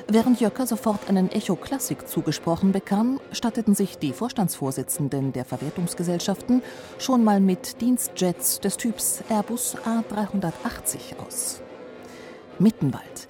Während 0.09 0.41
Jöcker 0.41 0.67
sofort 0.67 1.09
einen 1.09 1.31
Echo 1.31 1.57
Klassik 1.57 2.09
zugesprochen 2.09 2.73
bekam, 2.73 3.21
statteten 3.33 3.75
sich 3.75 3.99
die 3.99 4.13
Vorstandsvorsitzenden 4.13 5.33
der 5.33 5.45
Verwertungsgesellschaften 5.45 6.63
schon 6.99 7.25
mal 7.25 7.41
mit 7.41 7.81
Dienstjets 7.83 8.61
des 8.61 8.79
Typs 8.79 9.23
Airbus 9.29 9.77
A380 9.85 11.19
aus. 11.27 11.61
Mittenwald. 12.59 13.29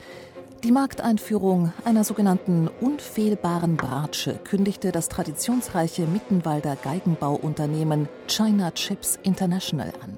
Die 0.65 0.73
Markteinführung 0.73 1.75
einer 1.85 2.05
sogenannten 2.05 2.69
unfehlbaren 2.81 3.77
Bratsche 3.77 4.41
kündigte 4.45 4.93
das 4.93 5.11
traditionsreiche 5.11 6.07
Mittenwalder 6.07 6.75
Geigenbauunternehmen 6.83 8.09
China 8.29 8.71
Chips 8.71 9.19
International 9.23 9.93
an. 10.03 10.17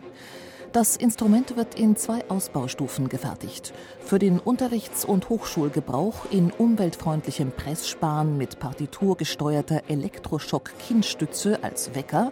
Das 0.70 0.94
Instrument 0.94 1.56
wird 1.56 1.74
in 1.74 1.96
zwei 1.96 2.30
Ausbaustufen 2.30 3.08
gefertigt. 3.08 3.74
Für 3.98 4.20
den 4.20 4.38
Unterrichts- 4.38 5.04
und 5.04 5.30
Hochschulgebrauch 5.30 6.30
in 6.30 6.52
umweltfreundlichem 6.52 7.50
Pressspan 7.50 8.38
mit 8.38 8.60
partiturgesteuerter 8.60 9.82
Elektroschock-Kinnstütze 9.88 11.64
als 11.64 11.96
Wecker 11.96 12.30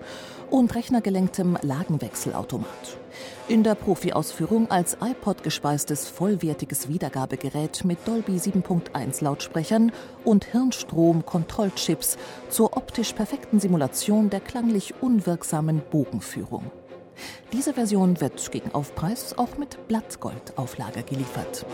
und 0.51 0.73
rechnergelenktem 0.77 1.59
Lagenwechselautomat. 1.63 3.04
In 3.47 3.63
der 3.63 3.75
Profi-Ausführung 3.75 4.71
als 4.71 4.97
iPod 5.03 5.43
gespeistes 5.43 6.09
vollwertiges 6.09 6.89
Wiedergabegerät 6.89 7.85
mit 7.85 7.99
Dolby 8.09 8.39
7.1 8.39 9.23
Lautsprechern 9.23 9.93
und 10.25 10.47
Hirnstrom-Kontrollchips 10.47 12.17
zur 12.49 12.75
optisch 12.75 13.13
perfekten 13.13 13.61
Simulation 13.61 14.31
der 14.31 14.41
klanglich 14.41 14.95
unwirksamen 15.03 15.83
Bogenführung. 15.91 16.71
Diese 17.53 17.75
Version 17.75 18.19
wird 18.23 18.51
gegen 18.51 18.73
Aufpreis 18.73 19.37
auch 19.37 19.59
mit 19.59 19.89
Blattgoldauflage 19.89 21.03
geliefert. 21.03 21.67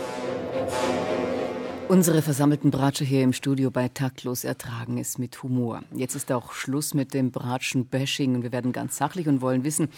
Unsere 1.91 2.21
versammelten 2.21 2.71
Bratsche 2.71 3.03
hier 3.03 3.21
im 3.21 3.33
Studio 3.33 3.69
bei 3.69 3.89
Taktlos 3.89 4.45
ertragen 4.45 4.97
es 4.97 5.17
mit 5.17 5.43
Humor. 5.43 5.81
Jetzt 5.93 6.15
ist 6.15 6.31
auch 6.31 6.53
Schluss 6.53 6.93
mit 6.93 7.13
dem 7.13 7.31
Bratschen-Bashing 7.31 8.35
und 8.35 8.43
wir 8.43 8.53
werden 8.53 8.71
ganz 8.71 8.95
sachlich 8.95 9.27
und 9.27 9.41
wollen 9.41 9.65
wissen, 9.65 9.89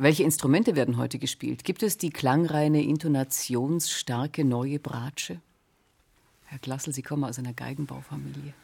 welche 0.00 0.22
Instrumente 0.22 0.76
werden 0.76 0.96
heute 0.96 1.18
gespielt? 1.18 1.64
Gibt 1.64 1.82
es 1.82 1.98
die 1.98 2.10
klangreine, 2.10 2.82
intonationsstarke 2.82 4.44
neue 4.44 4.78
Bratsche? 4.78 5.40
Herr 6.46 6.58
Glassel, 6.58 6.92
Sie 6.92 7.02
kommen 7.02 7.24
aus 7.24 7.38
einer 7.38 7.52
Geigenbaufamilie. 7.52 8.54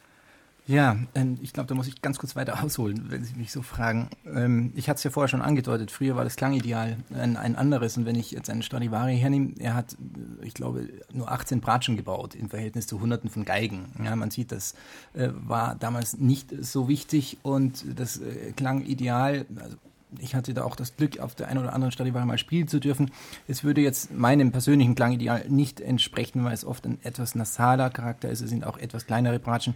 Ja, 0.69 0.97
ähm, 1.15 1.39
ich 1.43 1.53
glaube, 1.53 1.69
da 1.69 1.77
muss 1.77 1.87
ich 1.87 2.03
ganz 2.03 2.19
kurz 2.19 2.35
weiter 2.35 2.61
ausholen, 2.65 3.07
wenn 3.09 3.23
Sie 3.23 3.35
mich 3.35 3.53
so 3.53 3.63
fragen. 3.63 4.09
Ähm, 4.27 4.73
ich 4.75 4.89
hatte 4.89 4.99
es 4.99 5.05
ja 5.05 5.11
vorher 5.11 5.29
schon 5.29 5.43
angedeutet, 5.43 5.93
früher 5.93 6.17
war 6.17 6.25
das 6.25 6.35
Klangideal 6.35 6.97
ein, 7.15 7.37
ein 7.37 7.55
anderes. 7.55 7.97
Und 7.97 8.05
wenn 8.05 8.17
ich 8.17 8.33
jetzt 8.33 8.51
einen 8.51 8.63
Stradivari 8.63 9.17
hernehme, 9.17 9.53
er 9.61 9.75
hat, 9.75 9.97
ich 10.43 10.55
glaube, 10.55 10.89
nur 11.13 11.31
18 11.31 11.61
Bratschen 11.61 11.97
gebaut 11.97 12.35
im 12.35 12.51
Verhältnis 12.51 12.89
zu 12.89 13.01
Hunderten 13.01 13.31
von 13.31 13.45
Geigen. 13.45 13.87
Ja, 14.03 14.17
man 14.17 14.33
sieht, 14.33 14.51
das 14.51 14.75
äh, 15.15 15.29
war 15.33 15.77
damals 15.77 16.19
nicht 16.19 16.53
so 16.61 16.89
wichtig 16.89 17.39
und 17.43 17.85
das 17.97 18.17
äh, 18.19 18.53
Klangideal, 18.57 19.47
also 19.57 19.77
ich 20.19 20.35
hatte 20.35 20.55
da 20.55 20.65
auch 20.65 20.77
das 20.77 20.97
Glück, 20.97 21.19
auf 21.19 21.35
der 21.35 21.49
einen 21.49 21.59
oder 21.59 21.73
anderen 21.73 21.93
Stradivari 21.93 22.27
mal 22.27 22.39
spielen 22.39 22.69
zu 22.69 22.79
dürfen. 22.79 23.11
Es 23.49 23.65
würde 23.65 23.81
jetzt 23.81 24.13
meinem 24.13 24.53
persönlichen 24.53 24.95
Klangideal 24.95 25.47
nicht 25.49 25.81
entsprechen, 25.81 26.45
weil 26.45 26.55
es 26.55 26.65
oft 26.65 26.87
ein 26.87 26.99
etwas 27.03 27.35
nasaler 27.35 27.91
Charakter 27.91 28.29
ist. 28.29 28.41
Es 28.41 28.51
sind 28.51 28.65
auch 28.65 28.79
etwas 28.79 29.07
kleinere 29.07 29.39
Bratschen. 29.39 29.75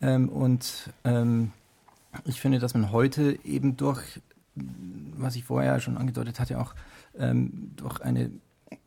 Ähm, 0.00 0.28
und 0.28 0.90
ähm, 1.04 1.52
ich 2.24 2.40
finde, 2.40 2.58
dass 2.58 2.74
man 2.74 2.92
heute 2.92 3.38
eben 3.44 3.76
durch, 3.76 4.20
was 4.54 5.36
ich 5.36 5.44
vorher 5.44 5.80
schon 5.80 5.96
angedeutet 5.96 6.40
hatte, 6.40 6.60
auch 6.60 6.74
ähm, 7.18 7.72
durch 7.76 8.00
eine 8.00 8.30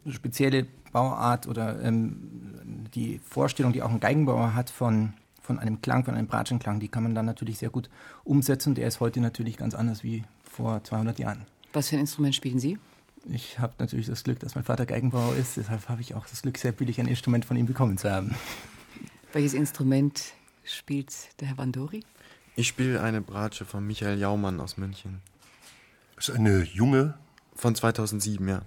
spezielle 0.07 0.67
Bauart 0.91 1.47
oder 1.47 1.81
ähm, 1.81 2.87
die 2.93 3.19
Vorstellung, 3.19 3.73
die 3.73 3.81
auch 3.81 3.89
ein 3.89 3.99
Geigenbauer 3.99 4.53
hat 4.55 4.69
von, 4.69 5.13
von 5.41 5.59
einem 5.59 5.81
Klang, 5.81 6.05
von 6.05 6.15
einem 6.15 6.27
Bratschenklang, 6.27 6.79
die 6.79 6.87
kann 6.87 7.03
man 7.03 7.15
dann 7.15 7.25
natürlich 7.25 7.57
sehr 7.57 7.69
gut 7.69 7.89
umsetzen. 8.23 8.75
Der 8.75 8.87
ist 8.87 8.99
heute 8.99 9.19
natürlich 9.19 9.57
ganz 9.57 9.75
anders 9.75 10.03
wie 10.03 10.23
vor 10.55 10.83
200 10.83 11.19
Jahren. 11.19 11.45
Was 11.73 11.89
für 11.89 11.97
ein 11.97 12.01
Instrument 12.01 12.33
spielen 12.33 12.59
Sie? 12.59 12.77
Ich 13.29 13.59
habe 13.59 13.73
natürlich 13.79 14.05
das 14.05 14.23
Glück, 14.23 14.39
dass 14.39 14.55
mein 14.55 14.63
Vater 14.63 14.85
Geigenbauer 14.85 15.35
ist, 15.35 15.57
deshalb 15.57 15.89
habe 15.89 16.01
ich 16.01 16.13
auch 16.13 16.25
das 16.27 16.43
Glück, 16.43 16.57
sehr 16.57 16.71
billig 16.71 16.99
ein 16.99 17.07
Instrument 17.07 17.43
von 17.43 17.57
ihm 17.57 17.65
bekommen 17.65 17.97
zu 17.97 18.09
haben. 18.09 18.35
Welches 19.33 19.53
Instrument 19.53 20.23
spielt 20.63 21.13
der 21.41 21.49
Herr 21.49 21.57
Vandori? 21.57 22.03
Ich 22.55 22.67
spiele 22.67 23.01
eine 23.01 23.21
Bratsche 23.21 23.65
von 23.65 23.85
Michael 23.85 24.19
Jaumann 24.19 24.59
aus 24.59 24.77
München. 24.77 25.21
Das 26.15 26.29
ist 26.29 26.35
eine 26.35 26.63
junge? 26.63 27.15
Von 27.55 27.75
2007, 27.75 28.47
ja. 28.47 28.61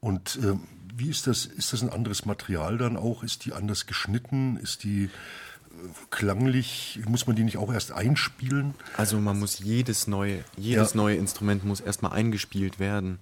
Und 0.00 0.36
äh, 0.36 0.54
wie 0.94 1.10
ist 1.10 1.26
das? 1.26 1.44
Ist 1.44 1.72
das 1.72 1.82
ein 1.82 1.90
anderes 1.90 2.24
Material 2.24 2.78
dann 2.78 2.96
auch? 2.96 3.22
Ist 3.22 3.44
die 3.44 3.52
anders 3.52 3.86
geschnitten? 3.86 4.56
Ist 4.56 4.84
die 4.84 5.04
äh, 5.04 5.08
klanglich? 6.10 7.00
Muss 7.08 7.26
man 7.26 7.36
die 7.36 7.44
nicht 7.44 7.58
auch 7.58 7.72
erst 7.72 7.92
einspielen? 7.92 8.74
Also 8.96 9.18
man 9.18 9.38
muss 9.38 9.58
jedes 9.58 10.06
neue, 10.06 10.44
jedes 10.56 10.92
ja. 10.92 10.96
neue 10.96 11.16
Instrument 11.16 11.64
muss 11.64 11.80
erstmal 11.80 12.12
eingespielt 12.12 12.78
werden. 12.78 13.18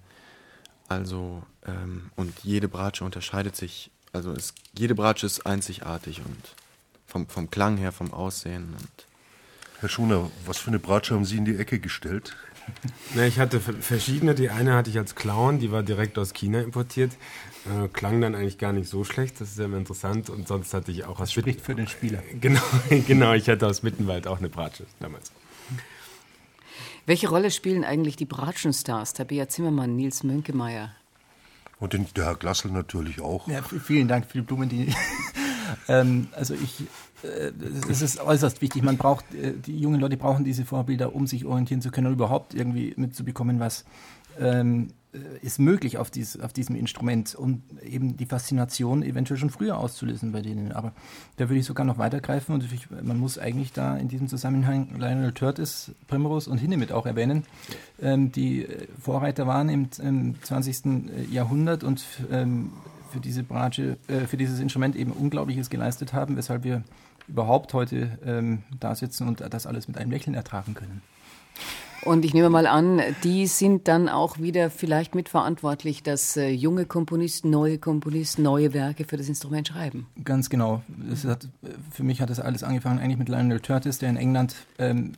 Also 0.87 1.43
ähm, 1.65 2.11
und 2.15 2.33
jede 2.43 2.67
Bratsche 2.67 3.03
unterscheidet 3.03 3.55
sich. 3.55 3.91
Also 4.13 4.31
es, 4.31 4.53
jede 4.77 4.95
Bratsche 4.95 5.25
ist 5.25 5.45
einzigartig 5.45 6.21
und 6.25 6.55
vom, 7.05 7.27
vom 7.27 7.49
Klang 7.49 7.77
her, 7.77 7.91
vom 7.91 8.13
Aussehen. 8.13 8.73
Und 8.79 9.05
Herr 9.79 9.89
Schoner, 9.89 10.31
was 10.45 10.57
für 10.57 10.67
eine 10.67 10.79
Bratsche 10.79 11.15
haben 11.15 11.25
Sie 11.25 11.37
in 11.37 11.45
die 11.45 11.57
Ecke 11.57 11.79
gestellt? 11.79 12.35
Na, 13.13 13.25
ich 13.25 13.39
hatte 13.39 13.59
verschiedene. 13.59 14.35
Die 14.35 14.49
eine 14.49 14.73
hatte 14.73 14.89
ich 14.89 14.97
als 14.97 15.15
Clown, 15.15 15.59
die 15.59 15.71
war 15.71 15.83
direkt 15.83 16.17
aus 16.17 16.33
China 16.33 16.61
importiert. 16.61 17.11
Äh, 17.65 17.87
klang 17.87 18.21
dann 18.21 18.35
eigentlich 18.35 18.57
gar 18.57 18.73
nicht 18.73 18.89
so 18.89 19.03
schlecht, 19.03 19.41
das 19.41 19.51
ist 19.51 19.59
ja 19.59 19.65
immer 19.65 19.77
interessant. 19.77 20.29
Und 20.29 20.47
sonst 20.47 20.73
hatte 20.73 20.91
ich 20.91 21.05
auch 21.05 21.17
das 21.17 21.29
aus 21.29 21.33
spricht 21.33 21.61
für 21.61 21.75
den 21.75 21.87
Spieler. 21.87 22.21
Genau, 22.39 22.61
genau, 23.07 23.33
ich 23.33 23.49
hatte 23.49 23.67
aus 23.67 23.81
Mittenwald 23.81 24.27
auch 24.27 24.37
eine 24.37 24.49
Bratsche 24.49 24.85
damals. 24.99 25.31
Welche 27.07 27.29
Rolle 27.29 27.51
spielen 27.51 27.83
eigentlich 27.83 28.15
die 28.15 28.25
Bratschenstars, 28.25 29.13
Tabea 29.13 29.47
Zimmermann, 29.47 29.95
Nils 29.95 30.23
Mönkemeyer? 30.23 30.91
Und 31.79 31.93
den, 31.93 32.07
der 32.15 32.25
Herr 32.25 32.35
Glassel 32.35 32.71
natürlich 32.71 33.21
auch. 33.21 33.47
Ja, 33.47 33.61
vielen 33.61 34.07
Dank 34.07 34.25
für 34.25 34.39
die 34.39 34.43
Blumen, 34.43 34.69
die. 34.69 34.93
ähm, 35.87 36.29
also 36.31 36.53
ich, 36.53 36.81
äh, 37.23 37.51
es 37.89 38.01
ist 38.01 38.19
äußerst 38.19 38.61
wichtig. 38.61 38.81
Man 38.81 38.97
braucht, 38.97 39.25
äh, 39.35 39.53
die 39.53 39.79
jungen 39.79 39.99
Leute 39.99 40.17
brauchen 40.17 40.45
diese 40.45 40.65
Vorbilder, 40.65 41.13
um 41.13 41.27
sich 41.27 41.45
orientieren 41.45 41.81
zu 41.81 41.91
können 41.91 42.07
und 42.07 42.13
überhaupt 42.13 42.53
irgendwie 42.53 42.93
mitzubekommen, 42.95 43.59
was 43.59 43.85
ähm, 44.39 44.87
äh, 44.87 45.04
ist 45.41 45.59
möglich 45.59 45.97
auf, 45.97 46.11
dies, 46.11 46.39
auf 46.39 46.53
diesem 46.53 46.75
Instrument, 46.75 47.35
um 47.35 47.63
eben 47.83 48.17
die 48.17 48.25
Faszination 48.25 49.03
eventuell 49.03 49.39
schon 49.39 49.49
früher 49.49 49.77
auszulösen 49.77 50.31
bei 50.31 50.41
denen. 50.41 50.71
Aber 50.71 50.93
da 51.37 51.49
würde 51.49 51.59
ich 51.59 51.65
sogar 51.65 51.85
noch 51.85 51.97
weitergreifen 51.97 52.55
und 52.55 52.71
ich, 52.71 52.89
man 52.89 53.17
muss 53.17 53.37
eigentlich 53.37 53.73
da 53.73 53.97
in 53.97 54.07
diesem 54.07 54.27
Zusammenhang 54.27 54.89
Lionel 54.97 55.31
Curtis, 55.31 55.91
Primrose 56.07 56.49
und 56.49 56.57
Hinnemit 56.57 56.91
auch 56.91 57.05
erwähnen, 57.05 57.43
ähm, 58.01 58.31
die 58.31 58.65
äh, 58.65 58.87
Vorreiter 58.99 59.47
waren 59.47 59.69
im, 59.69 59.89
im 60.01 60.41
20. 60.41 60.85
Äh, 60.85 61.25
Jahrhundert 61.31 61.83
und 61.83 62.03
ähm, 62.31 62.71
für 63.11 63.19
diese 63.19 63.43
Branche, 63.43 63.97
äh, 64.07 64.21
für 64.27 64.37
dieses 64.37 64.59
Instrument 64.59 64.95
eben 64.95 65.11
Unglaubliches 65.11 65.69
geleistet 65.69 66.13
haben, 66.13 66.35
weshalb 66.37 66.63
wir 66.63 66.83
überhaupt 67.27 67.73
heute 67.73 68.17
ähm, 68.25 68.63
da 68.79 68.95
sitzen 68.95 69.27
und 69.27 69.41
das 69.41 69.65
alles 69.65 69.87
mit 69.87 69.97
einem 69.97 70.11
Lächeln 70.11 70.35
ertragen 70.35 70.73
können. 70.73 71.01
Und 72.05 72.23
ich 72.23 72.35
nehme 72.35 72.51
mal 72.51 72.67
an, 72.67 73.01
die 73.23 73.47
sind 73.47 73.87
dann 73.87 74.09
auch 74.09 74.39
wieder 74.39 74.69
vielleicht 74.69 75.15
mitverantwortlich, 75.15 76.03
dass 76.03 76.37
äh, 76.37 76.49
junge 76.49 76.85
Komponisten, 76.85 77.49
neue 77.49 77.79
Komponisten, 77.79 78.43
neue 78.43 78.75
Werke 78.75 79.05
für 79.05 79.17
das 79.17 79.27
Instrument 79.27 79.67
schreiben. 79.67 80.05
Ganz 80.23 80.51
genau. 80.51 80.83
Hat, 81.25 81.47
für 81.91 82.03
mich 82.03 82.21
hat 82.21 82.29
das 82.29 82.39
alles 82.39 82.61
angefangen 82.61 82.99
eigentlich 82.99 83.17
mit 83.17 83.27
Lionel 83.27 83.59
Curtis, 83.59 83.97
der 83.97 84.09
in 84.11 84.17
England 84.17 84.55
ähm, 84.77 85.13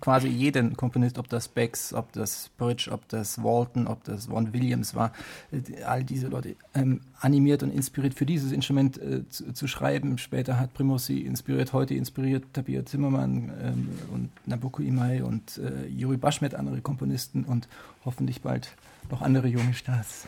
quasi 0.00 0.28
jeden 0.28 0.76
Komponist, 0.76 1.18
ob 1.18 1.28
das 1.28 1.48
Becks, 1.48 1.92
ob 1.92 2.12
das 2.12 2.50
Bridge, 2.56 2.90
ob 2.92 3.08
das 3.08 3.42
Walton, 3.42 3.86
ob 3.86 4.04
das 4.04 4.28
Vaughan 4.28 4.52
Williams 4.52 4.94
war, 4.94 5.12
äh, 5.50 5.82
all 5.84 6.04
diese 6.04 6.28
Leute 6.28 6.56
ähm, 6.74 7.00
animiert 7.20 7.62
und 7.62 7.70
inspiriert 7.70 8.14
für 8.14 8.26
dieses 8.26 8.52
Instrument 8.52 9.00
äh, 9.00 9.28
zu, 9.28 9.52
zu, 9.52 9.66
schreiben. 9.66 10.18
Später 10.18 10.58
hat 10.58 10.74
Primus 10.74 11.06
sie 11.06 11.20
inspiriert, 11.20 11.72
heute 11.72 11.94
inspiriert 11.94 12.44
Tabia 12.52 12.84
Zimmermann 12.84 13.52
ähm, 13.62 13.88
und 14.12 14.30
Nabucco 14.46 14.82
Imai 14.82 15.22
und 15.22 15.58
äh, 15.58 15.86
Yuri 15.88 16.16
Bashmet, 16.16 16.54
andere 16.54 16.80
Komponisten 16.80 17.44
und 17.44 17.68
hoffentlich 18.04 18.42
bald 18.42 18.70
noch 19.10 19.22
andere 19.22 19.48
junge 19.48 19.74
Stars. 19.74 20.26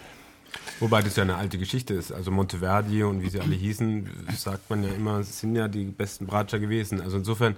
Wobei 0.81 1.03
das 1.03 1.15
ja 1.17 1.23
eine 1.23 1.37
alte 1.37 1.57
Geschichte 1.57 1.95
ist. 1.95 2.13
Also 2.13 2.31
Monteverdi 2.31 3.05
und 3.05 3.23
wie 3.23 3.29
sie 3.29 3.41
alle 3.41 3.55
hießen, 3.55 4.11
sagt 4.37 4.69
man 4.71 4.83
ja 4.83 4.91
immer, 4.91 5.23
sind 5.23 5.55
ja 5.55 5.69
die 5.69 5.85
besten 5.85 6.27
Bratscher 6.27 6.59
gewesen. 6.59 7.01
Also 7.01 7.17
insofern, 7.17 7.55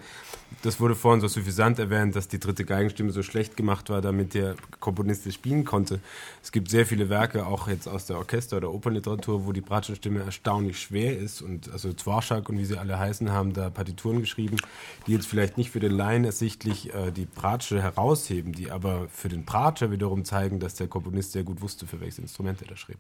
das 0.62 0.80
wurde 0.80 0.94
vorhin 0.94 1.20
so 1.20 1.28
suffisant 1.28 1.78
erwähnt, 1.78 2.14
dass 2.14 2.28
die 2.28 2.38
dritte 2.38 2.64
Geigenstimme 2.64 3.12
so 3.12 3.22
schlecht 3.22 3.57
gemacht 3.57 3.88
war, 3.88 4.03
damit 4.03 4.34
der 4.34 4.55
Komponist 4.80 5.26
es 5.26 5.34
spielen 5.34 5.64
konnte. 5.64 6.01
Es 6.42 6.53
gibt 6.53 6.70
sehr 6.70 6.84
viele 6.84 7.09
Werke, 7.09 7.47
auch 7.47 7.68
jetzt 7.68 7.88
aus 7.88 8.07
der 8.07 8.18
Orchester- 8.18 8.59
oder 8.59 8.72
Opernliteratur, 8.72 9.47
wo 9.47 9.53
die 9.53 9.62
Bratschenstimme 9.62 10.20
erstaunlich 10.20 10.78
schwer 10.78 11.18
ist. 11.18 11.40
Und 11.40 11.70
also 11.72 11.92
Zwarschak 11.94 12.49
und 12.51 12.59
wie 12.59 12.64
sie 12.66 12.76
alle 12.76 12.99
heißen, 12.99 13.32
haben 13.32 13.55
da 13.55 13.70
Partituren 13.70 14.20
geschrieben, 14.20 14.59
die 15.07 15.12
jetzt 15.12 15.26
vielleicht 15.26 15.57
nicht 15.57 15.70
für 15.70 15.80
den 15.80 15.92
Laien 15.92 16.24
ersichtlich 16.24 16.92
äh, 16.94 17.11
die 17.12 17.24
Bratsche 17.26 17.82
herausheben, 17.82 18.53
die 18.53 18.70
aber 18.70 19.09
für 19.09 19.28
den 19.28 19.44
Bratscher 19.44 19.90
wiederum 19.90 20.24
zeigen, 20.24 20.61
dass 20.61 20.74
der 20.74 20.86
Komponist 20.86 21.32
sehr 21.32 21.44
gut 21.44 21.62
wusste, 21.62 21.86
für 21.86 22.01
welches 22.01 22.18
Instrument 22.18 22.61
er 22.61 22.68
da 22.68 22.76
schrieb. 22.87 22.99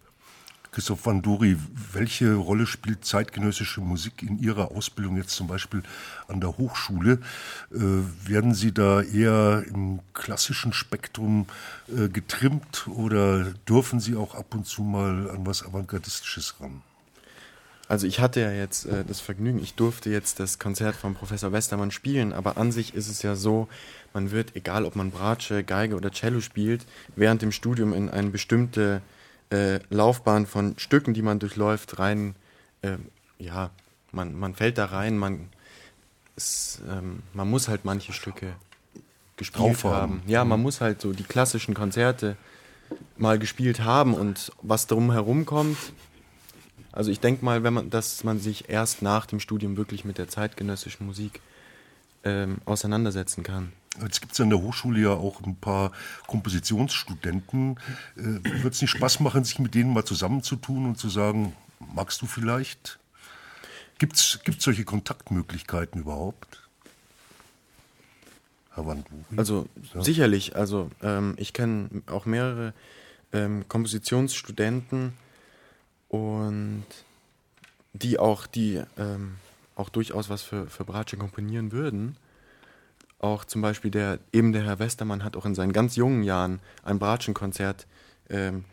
Christoph 0.72 1.06
van 1.06 1.22
Dori, 1.22 1.56
welche 1.92 2.34
Rolle 2.34 2.66
spielt 2.66 3.04
zeitgenössische 3.04 3.80
Musik 3.80 4.22
in 4.22 4.38
Ihrer 4.38 4.72
Ausbildung 4.72 5.16
jetzt 5.16 5.30
zum 5.30 5.46
Beispiel 5.46 5.82
an 6.28 6.40
der 6.40 6.58
Hochschule? 6.58 7.20
Äh, 7.72 7.78
werden 8.28 8.52
Sie 8.52 8.72
da 8.72 9.00
eher 9.00 9.64
im 9.68 10.00
klassischen 10.12 10.72
Spektrum 10.72 11.46
äh, 11.88 12.08
getrimmt 12.08 12.88
oder 12.88 13.44
dürfen 13.68 14.00
Sie 14.00 14.16
auch 14.16 14.34
ab 14.34 14.54
und 14.54 14.66
zu 14.66 14.82
mal 14.82 15.30
an 15.30 15.46
was 15.46 15.64
Avantgardistisches 15.64 16.56
ran? 16.60 16.82
Also 17.88 18.08
ich 18.08 18.18
hatte 18.18 18.40
ja 18.40 18.50
jetzt 18.50 18.84
äh, 18.84 19.04
das 19.04 19.20
Vergnügen, 19.20 19.62
ich 19.62 19.74
durfte 19.74 20.10
jetzt 20.10 20.40
das 20.40 20.58
Konzert 20.58 20.96
von 20.96 21.14
Professor 21.14 21.52
Westermann 21.52 21.92
spielen, 21.92 22.32
aber 22.32 22.58
an 22.58 22.72
sich 22.72 22.94
ist 22.94 23.08
es 23.08 23.22
ja 23.22 23.36
so, 23.36 23.68
man 24.12 24.32
wird, 24.32 24.56
egal 24.56 24.84
ob 24.84 24.96
man 24.96 25.12
Bratsche, 25.12 25.62
Geige 25.62 25.94
oder 25.94 26.10
Cello 26.10 26.40
spielt, 26.40 26.84
während 27.14 27.42
dem 27.42 27.52
Studium 27.52 27.94
in 27.94 28.10
eine 28.10 28.30
bestimmte 28.30 28.96
äh, 28.96 29.15
Laufbahn 29.90 30.46
von 30.46 30.78
Stücken, 30.78 31.14
die 31.14 31.22
man 31.22 31.38
durchläuft, 31.38 31.98
rein, 31.98 32.34
äh, 32.82 32.96
ja, 33.38 33.70
man, 34.12 34.34
man 34.34 34.54
fällt 34.54 34.78
da 34.78 34.86
rein, 34.86 35.18
man, 35.18 35.48
es, 36.36 36.80
ähm, 36.88 37.22
man 37.32 37.48
muss 37.48 37.68
halt 37.68 37.84
manche 37.84 38.12
Stücke 38.12 38.54
gespielt 39.36 39.84
haben. 39.84 39.94
haben. 39.94 40.22
Ja, 40.26 40.44
man 40.44 40.60
muss 40.60 40.80
halt 40.80 41.00
so 41.00 41.12
die 41.12 41.24
klassischen 41.24 41.74
Konzerte 41.74 42.36
mal 43.16 43.38
gespielt 43.38 43.80
haben 43.80 44.14
und 44.14 44.52
was 44.62 44.86
drum 44.86 45.12
herum 45.12 45.46
kommt. 45.46 45.76
Also 46.92 47.10
ich 47.10 47.20
denke 47.20 47.44
mal, 47.44 47.62
wenn 47.62 47.74
man, 47.74 47.90
dass 47.90 48.24
man 48.24 48.38
sich 48.38 48.68
erst 48.68 49.02
nach 49.02 49.26
dem 49.26 49.40
Studium 49.40 49.76
wirklich 49.76 50.04
mit 50.04 50.18
der 50.18 50.28
zeitgenössischen 50.28 51.06
Musik 51.06 51.40
ähm, 52.24 52.58
auseinandersetzen 52.64 53.42
kann. 53.42 53.72
Jetzt 54.02 54.20
gibt 54.20 54.32
es 54.32 54.40
an 54.40 54.50
der 54.50 54.60
Hochschule 54.60 55.00
ja 55.00 55.10
auch 55.10 55.42
ein 55.42 55.56
paar 55.56 55.92
Kompositionsstudenten. 56.26 57.78
Äh, 58.16 58.62
Wird 58.62 58.74
es 58.74 58.80
nicht 58.82 58.90
Spaß 58.90 59.20
machen, 59.20 59.44
sich 59.44 59.58
mit 59.58 59.74
denen 59.74 59.92
mal 59.92 60.04
zusammenzutun 60.04 60.86
und 60.86 60.98
zu 60.98 61.08
sagen, 61.08 61.54
magst 61.94 62.22
du 62.22 62.26
vielleicht? 62.26 62.98
Gibt 63.98 64.16
es 64.16 64.38
solche 64.58 64.84
Kontaktmöglichkeiten 64.84 66.02
überhaupt? 66.02 66.68
Herr 68.74 68.86
Wanduri? 68.86 69.24
Also 69.36 69.66
ja. 69.94 70.02
sicherlich. 70.02 70.54
Also 70.54 70.90
ähm, 71.02 71.34
ich 71.38 71.54
kenne 71.54 72.02
auch 72.06 72.26
mehrere 72.26 72.74
ähm, 73.32 73.64
Kompositionsstudenten 73.68 75.14
und 76.08 76.84
die 77.94 78.18
auch, 78.18 78.46
die 78.46 78.82
ähm, 78.98 79.36
auch 79.74 79.88
durchaus 79.88 80.28
was 80.28 80.42
für, 80.42 80.66
für 80.66 80.84
Bratsche 80.84 81.16
komponieren 81.16 81.72
würden. 81.72 82.16
Auch 83.18 83.44
zum 83.44 83.62
Beispiel 83.62 83.90
der, 83.90 84.18
eben 84.32 84.52
der 84.52 84.64
Herr 84.64 84.78
Westermann 84.78 85.24
hat 85.24 85.36
auch 85.36 85.46
in 85.46 85.54
seinen 85.54 85.72
ganz 85.72 85.96
jungen 85.96 86.22
Jahren 86.22 86.60
ein 86.82 86.98
Bratschenkonzert 86.98 87.86
ähm, 88.28 88.64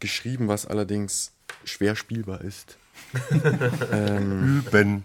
geschrieben, 0.00 0.48
was 0.48 0.66
allerdings 0.66 1.32
schwer 1.64 1.94
spielbar 1.94 2.40
ist. 2.40 2.78
ähm, 3.92 4.58
Üben. 4.58 5.04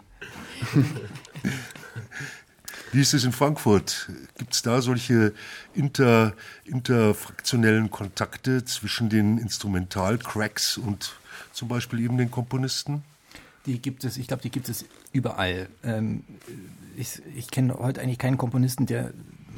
Wie 2.92 3.02
ist 3.02 3.14
es 3.14 3.24
in 3.24 3.32
Frankfurt? 3.32 4.10
Gibt 4.38 4.54
es 4.54 4.62
da 4.62 4.82
solche 4.82 5.34
inter, 5.74 6.34
interfraktionellen 6.66 7.92
Kontakte 7.92 8.66
zwischen 8.66 9.10
den 9.10 9.38
Instrumentalcracks 9.38 10.78
und 10.78 11.16
zum 11.54 11.68
Beispiel 11.68 12.00
eben 12.00 12.18
den 12.18 12.32
Komponisten? 12.32 13.04
Die 13.68 13.80
gibt 13.80 14.04
es, 14.04 14.18
ich 14.18 14.28
glaube, 14.28 14.42
die 14.42 14.50
gibt 14.50 14.70
es 14.70 14.86
überall. 15.12 15.70
Ähm, 15.84 16.24
ich, 16.96 17.22
ich 17.36 17.52
kenne 17.52 17.78
heute 17.78 18.02
eigentlich 18.02 18.18
keinen 18.18 18.38
Komponisten, 18.38 18.86
der 18.86 19.14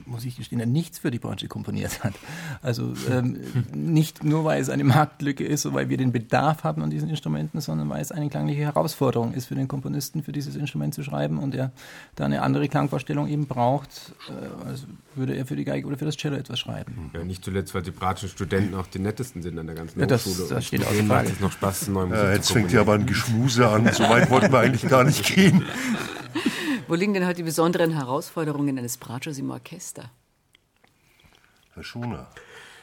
muss 0.09 0.25
ich 0.25 0.37
gestehen, 0.37 0.57
der 0.57 0.67
nichts 0.67 0.99
für 0.99 1.11
die 1.11 1.19
Branche 1.19 1.47
komponiert 1.47 2.03
hat. 2.03 2.13
Also 2.61 2.93
ähm, 3.09 3.39
nicht 3.73 4.23
nur, 4.23 4.43
weil 4.43 4.61
es 4.61 4.69
eine 4.69 4.83
Marktlücke 4.83 5.45
ist, 5.45 5.61
so 5.61 5.73
weil 5.73 5.89
wir 5.89 5.97
den 5.97 6.11
Bedarf 6.11 6.63
haben 6.63 6.81
an 6.83 6.89
diesen 6.89 7.09
Instrumenten, 7.09 7.61
sondern 7.61 7.89
weil 7.89 8.01
es 8.01 8.11
eine 8.11 8.29
klangliche 8.29 8.61
Herausforderung 8.61 9.33
ist 9.33 9.45
für 9.45 9.55
den 9.55 9.67
Komponisten, 9.67 10.23
für 10.23 10.31
dieses 10.31 10.55
Instrument 10.55 10.93
zu 10.93 11.03
schreiben 11.03 11.39
und 11.39 11.55
er 11.55 11.71
da 12.15 12.25
eine 12.25 12.41
andere 12.41 12.67
Klangvorstellung 12.67 13.27
eben 13.27 13.47
braucht, 13.47 14.13
äh, 14.29 14.67
als 14.67 14.87
würde 15.15 15.35
er 15.35 15.45
für 15.45 15.55
die 15.55 15.65
Geige 15.65 15.87
oder 15.87 15.97
für 15.97 16.05
das 16.05 16.17
Cello 16.17 16.35
etwas 16.35 16.59
schreiben. 16.59 17.11
Ja, 17.13 17.23
nicht 17.23 17.43
zuletzt, 17.43 17.73
weil 17.73 17.81
die 17.81 17.91
Bratschen 17.91 18.29
Studenten 18.29 18.75
auch 18.75 18.87
die 18.87 18.99
nettesten 18.99 19.41
sind 19.41 19.57
an 19.59 19.67
der 19.67 19.75
ganzen 19.75 19.99
ja, 19.99 20.05
das, 20.05 20.25
Hochschule. 20.25 20.49
Das 20.49 20.65
steht 20.65 20.85
außer 20.85 21.03
Frage. 21.03 21.29
Es 21.29 21.39
noch 21.39 21.51
Spaß, 21.51 21.87
neue 21.89 22.07
Musik 22.07 22.23
ja, 22.23 22.33
Jetzt 22.33 22.51
fängt 22.51 22.71
ja 22.71 22.81
aber 22.81 22.93
ein 22.93 23.05
Geschmuse 23.05 23.67
an, 23.67 23.91
so 23.91 24.03
weit 24.03 24.29
wollten 24.29 24.51
wir 24.51 24.59
eigentlich 24.59 24.87
gar 24.89 25.03
nicht 25.03 25.25
gehen. 25.25 25.63
Wo 26.89 26.95
liegen 26.95 27.13
denn 27.13 27.27
heute 27.27 27.35
die 27.35 27.43
besonderen 27.43 27.91
Herausforderungen 27.91 28.79
eines 28.79 28.97
Bratschers 28.97 29.37
im 29.37 29.51
Orchester? 29.51 30.09
Herr 31.75 31.83
Schuner. 31.83 32.27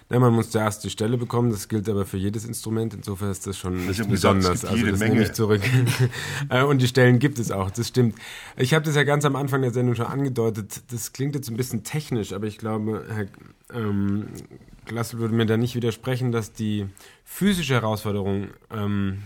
Ja, 0.09 0.21
man 0.21 0.33
muss 0.33 0.51
zuerst 0.51 0.85
die 0.85 0.91
Stelle 0.91 1.19
bekommen, 1.19 1.51
das 1.51 1.67
gilt 1.67 1.89
aber 1.89 2.07
für 2.07 2.17
jedes 2.17 2.45
Instrument, 2.45 2.95
insofern 2.95 3.33
ist 3.33 3.49
das 3.49 3.59
schon 3.59 3.85
nicht 3.85 4.09
besonders. 4.09 4.61
Gesagt, 4.61 4.73
also 4.73 4.87
das 4.87 5.01
Menge. 5.01 5.15
nehme 5.15 5.27
ich 5.27 5.33
zurück. 5.33 5.61
Äh, 6.49 6.63
und 6.63 6.81
die 6.81 6.87
Stellen 6.87 7.19
gibt 7.19 7.41
es 7.41 7.51
auch, 7.51 7.73
das 7.73 7.89
stimmt. 7.89 8.15
Ich 8.57 8.75
habe 8.75 8.85
das 8.85 8.95
ja 8.95 9.03
ganz 9.03 9.25
am 9.25 9.35
Anfang 9.35 9.63
der 9.63 9.73
Sendung 9.73 9.97
schon 9.97 10.07
angedeutet, 10.07 10.83
das 10.93 11.13
klingt 11.13 11.35
jetzt 11.35 11.51
ein 11.51 11.57
bisschen 11.57 11.83
technisch, 11.83 12.33
aber 12.33 12.47
ich 12.47 12.59
glaube, 12.59 13.05
Herr 13.09 13.27
ähm, 13.77 14.29
Glassel 14.85 15.19
würde 15.19 15.35
mir 15.35 15.47
da 15.47 15.57
nicht 15.57 15.75
widersprechen, 15.75 16.31
dass 16.31 16.53
die 16.53 16.87
physische 17.25 17.75
Herausforderung 17.75 18.51
ähm, 18.71 19.25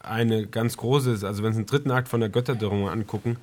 eine 0.00 0.46
ganz 0.46 0.78
große 0.78 1.10
ist. 1.12 1.24
Also 1.24 1.42
wenn 1.42 1.52
Sie 1.52 1.60
den 1.60 1.66
dritten 1.66 1.90
Akt 1.90 2.08
von 2.08 2.20
der 2.20 2.30
Götterdürrung 2.30 2.88
angucken, 2.88 3.36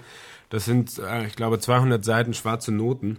Das 0.52 0.66
sind, 0.66 1.00
äh, 1.00 1.26
ich 1.26 1.36
glaube, 1.36 1.60
200 1.60 2.06
Seiten 2.06 2.36
schwarze 2.36 2.72
Noten. 2.72 3.18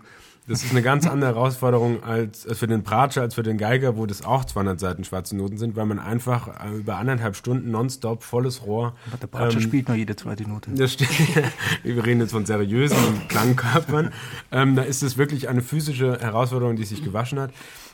Das 0.49 0.65
ist 0.65 0.73
eine 0.73 0.83
ganz 0.83 1.07
andere 1.07 1.35
Herausforderung 1.35 2.03
als, 2.03 2.47
als 2.47 2.59
für 2.59 2.67
den 2.67 2.83
Bratscher, 2.83 3.23
als 3.23 3.37
für 3.37 3.45
den 3.45 3.59
Geiger, 3.59 3.97
wo 3.97 4.07
das 4.07 4.25
auch 4.25 4.45
200 4.45 4.79
Seiten 4.79 5.05
schwarze 5.05 5.37
Noten 5.37 5.57
sind, 5.57 5.77
weil 5.77 5.87
man 5.87 6.01
einfach 6.01 6.65
äh, 6.65 6.77
über 6.77 6.97
anderthalb 6.97 7.37
Stunden 7.37 7.71
nonstop 7.71 8.25
volles 8.25 8.67
Rohr. 8.67 8.95
Aber 9.07 9.17
der 9.19 9.29
Bratscher 9.29 9.59
ähm, 9.59 9.63
spielt 9.63 9.89
nur 9.89 9.97
jede 9.97 10.17
zweite 10.17 10.43
Note. 10.49 10.71
Das 10.75 10.93
steht, 10.93 11.09
wir 11.85 12.05
reden 12.05 12.21
jetzt 12.21 12.33
von 12.33 12.45
seriösen 12.45 13.29
Klangkörpern. 13.29 14.13
Ähm, 14.51 14.75
da 14.75 14.83
ist 14.83 15.03
es 15.03 15.17
wirklich 15.17 15.49
eine 15.49 15.63
physische 15.63 16.19
Herausforderung, 16.19 16.77
die 16.77 16.85
sich 16.85 17.05
gewaschen 17.05 17.39
hat. 17.39 17.53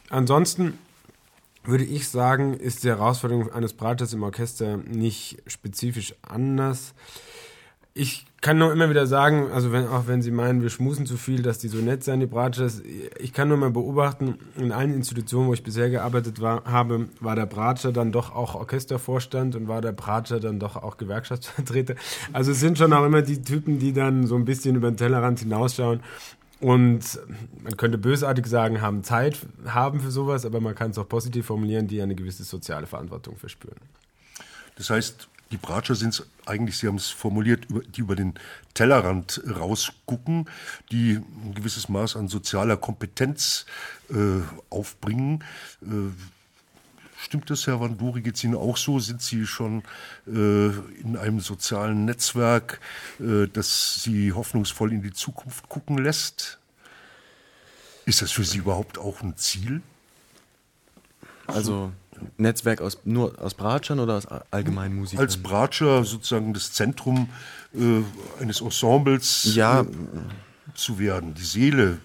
Ansonsten 0.09 0.79
würde 1.65 1.85
ich 1.85 2.09
sagen, 2.09 2.55
ist 2.55 2.83
die 2.83 2.89
Herausforderung 2.89 3.53
eines 3.53 3.75
Bratschers 3.75 4.15
im 4.15 4.23
Orchester 4.23 4.79
nicht 4.79 5.43
spezifisch 5.47 6.15
anders. 6.23 6.95
Ich 7.95 8.27
kann 8.41 8.59
nur 8.59 8.73
immer 8.73 8.89
wieder 8.91 9.07
sagen, 9.09 9.51
also 9.51 9.73
wenn, 9.73 9.89
auch 9.89 10.07
wenn 10.07 10.23
Sie 10.23 10.31
meinen, 10.31 10.63
wir 10.63 10.71
schmusen 10.71 11.07
zu 11.07 11.17
viel, 11.17 11.43
dass 11.43 11.59
die 11.59 11.67
so 11.67 11.79
nett 11.79 12.05
sein, 12.05 12.21
die 12.21 12.27
Bratschers, 12.27 12.81
ich 13.19 13.33
kann 13.33 13.49
nur 13.49 13.57
mal 13.57 13.71
beobachten, 13.71 14.39
in 14.57 14.71
allen 14.71 14.95
Institutionen, 14.95 15.49
wo 15.49 15.55
ich 15.55 15.65
bisher 15.65 15.91
gearbeitet 15.91 16.41
war, 16.41 16.65
habe, 16.65 17.09
war 17.19 17.35
der 17.35 17.47
Bratscher 17.47 17.91
dann 17.91 18.13
doch 18.13 18.33
auch 18.33 18.55
Orchestervorstand 18.55 19.57
und 19.57 19.67
war 19.67 19.81
der 19.81 19.93
Bratscher 19.93 20.39
dann 20.39 20.61
doch 20.61 20.77
auch 20.77 20.97
Gewerkschaftsvertreter. 20.97 21.97
Also 22.33 22.53
es 22.53 22.61
sind 22.61 22.79
schon 22.79 22.93
auch 22.93 23.05
immer 23.05 23.23
die 23.23 23.43
Typen, 23.43 23.81
die 23.81 23.93
dann 23.93 24.27
so 24.27 24.37
ein 24.37 24.45
bisschen 24.45 24.77
über 24.77 24.91
den 24.91 24.97
Tellerrand 24.97 25.41
hinausschauen 25.41 26.01
und 26.61 27.21
man 27.63 27.77
könnte 27.77 27.99
bösartig 27.99 28.47
sagen, 28.47 28.81
haben 28.81 29.05
Zeit, 29.05 29.39
haben 29.67 30.01
für 30.01 30.11
sowas, 30.11 30.45
aber 30.45 30.61
man 30.61 30.75
kann 30.75 30.91
es 30.91 30.99
auch 30.99 31.09
positiv 31.09 31.47
formulieren, 31.47 31.87
die 31.87 32.03
eine 32.03 32.15
gewisse 32.15 32.45
soziale 32.45 32.87
Verantwortung 32.87 33.37
verspüren. 33.37 33.79
Das 34.77 34.91
heißt, 34.91 35.29
die 35.51 35.57
Bratscher 35.57 35.95
sind 35.95 36.15
es 36.15 36.27
eigentlich, 36.47 36.79
Sie 36.79 36.87
haben 36.87 36.97
es 36.97 37.09
formuliert, 37.09 37.67
die 37.97 38.01
über 38.01 38.17
den 38.17 38.35
Tellerrand 38.75 39.43
rausgucken, 39.49 40.49
die 40.91 41.13
ein 41.15 41.55
gewisses 41.55 41.89
Maß 41.89 42.17
an 42.17 42.29
sozialer 42.29 42.77
Kompetenz 42.77 43.67
äh, 44.11 44.41
aufbringen. 44.71 45.45
Äh, 45.83 46.11
Stimmt 47.21 47.51
das, 47.51 47.67
Herr 47.67 47.81
Wanduri? 47.81 48.23
Geht 48.23 48.37
es 48.37 48.45
Ihnen 48.45 48.55
auch 48.55 48.77
so? 48.77 49.01
Sind 49.01 49.21
Sie 49.21 49.45
schon 49.45 49.83
äh, 50.29 50.69
in 51.01 51.17
einem 51.19 51.41
sozialen 51.41 52.05
Netzwerk, 52.05 52.81
äh, 53.19 53.49
das 53.53 54.03
Sie 54.03 54.33
hoffnungsvoll 54.33 54.93
in 54.93 55.03
die 55.03 55.13
Zukunft 55.13 55.69
gucken 55.69 55.99
lässt? 55.99 56.61
Ist 58.07 58.23
das 58.23 58.31
für 58.31 58.45
Sie 58.45 58.59
überhaupt 58.59 58.99
auch 58.99 59.21
ein 59.21 59.37
Ziel? 59.37 59.83
Also 61.49 61.93
Netzwerk 62.37 62.81
aus, 62.81 62.99
nur 63.05 63.41
aus 63.41 63.55
Bratschern 63.55 64.01
oder 64.01 64.17
aus 64.17 64.27
allgemeinen 64.51 64.97
Musikern? 64.97 65.25
Als 65.25 65.37
Bratscher 65.37 66.05
sozusagen 66.05 66.55
das 66.55 66.73
Zentrum 66.73 67.29
äh, 67.75 68.03
eines 68.41 68.61
Ensembles 68.61 69.55
ja. 69.55 69.83
äh, 69.83 69.87
zu 70.75 70.99
werden, 70.99 71.35
die 71.35 71.45
Seele. 71.45 71.99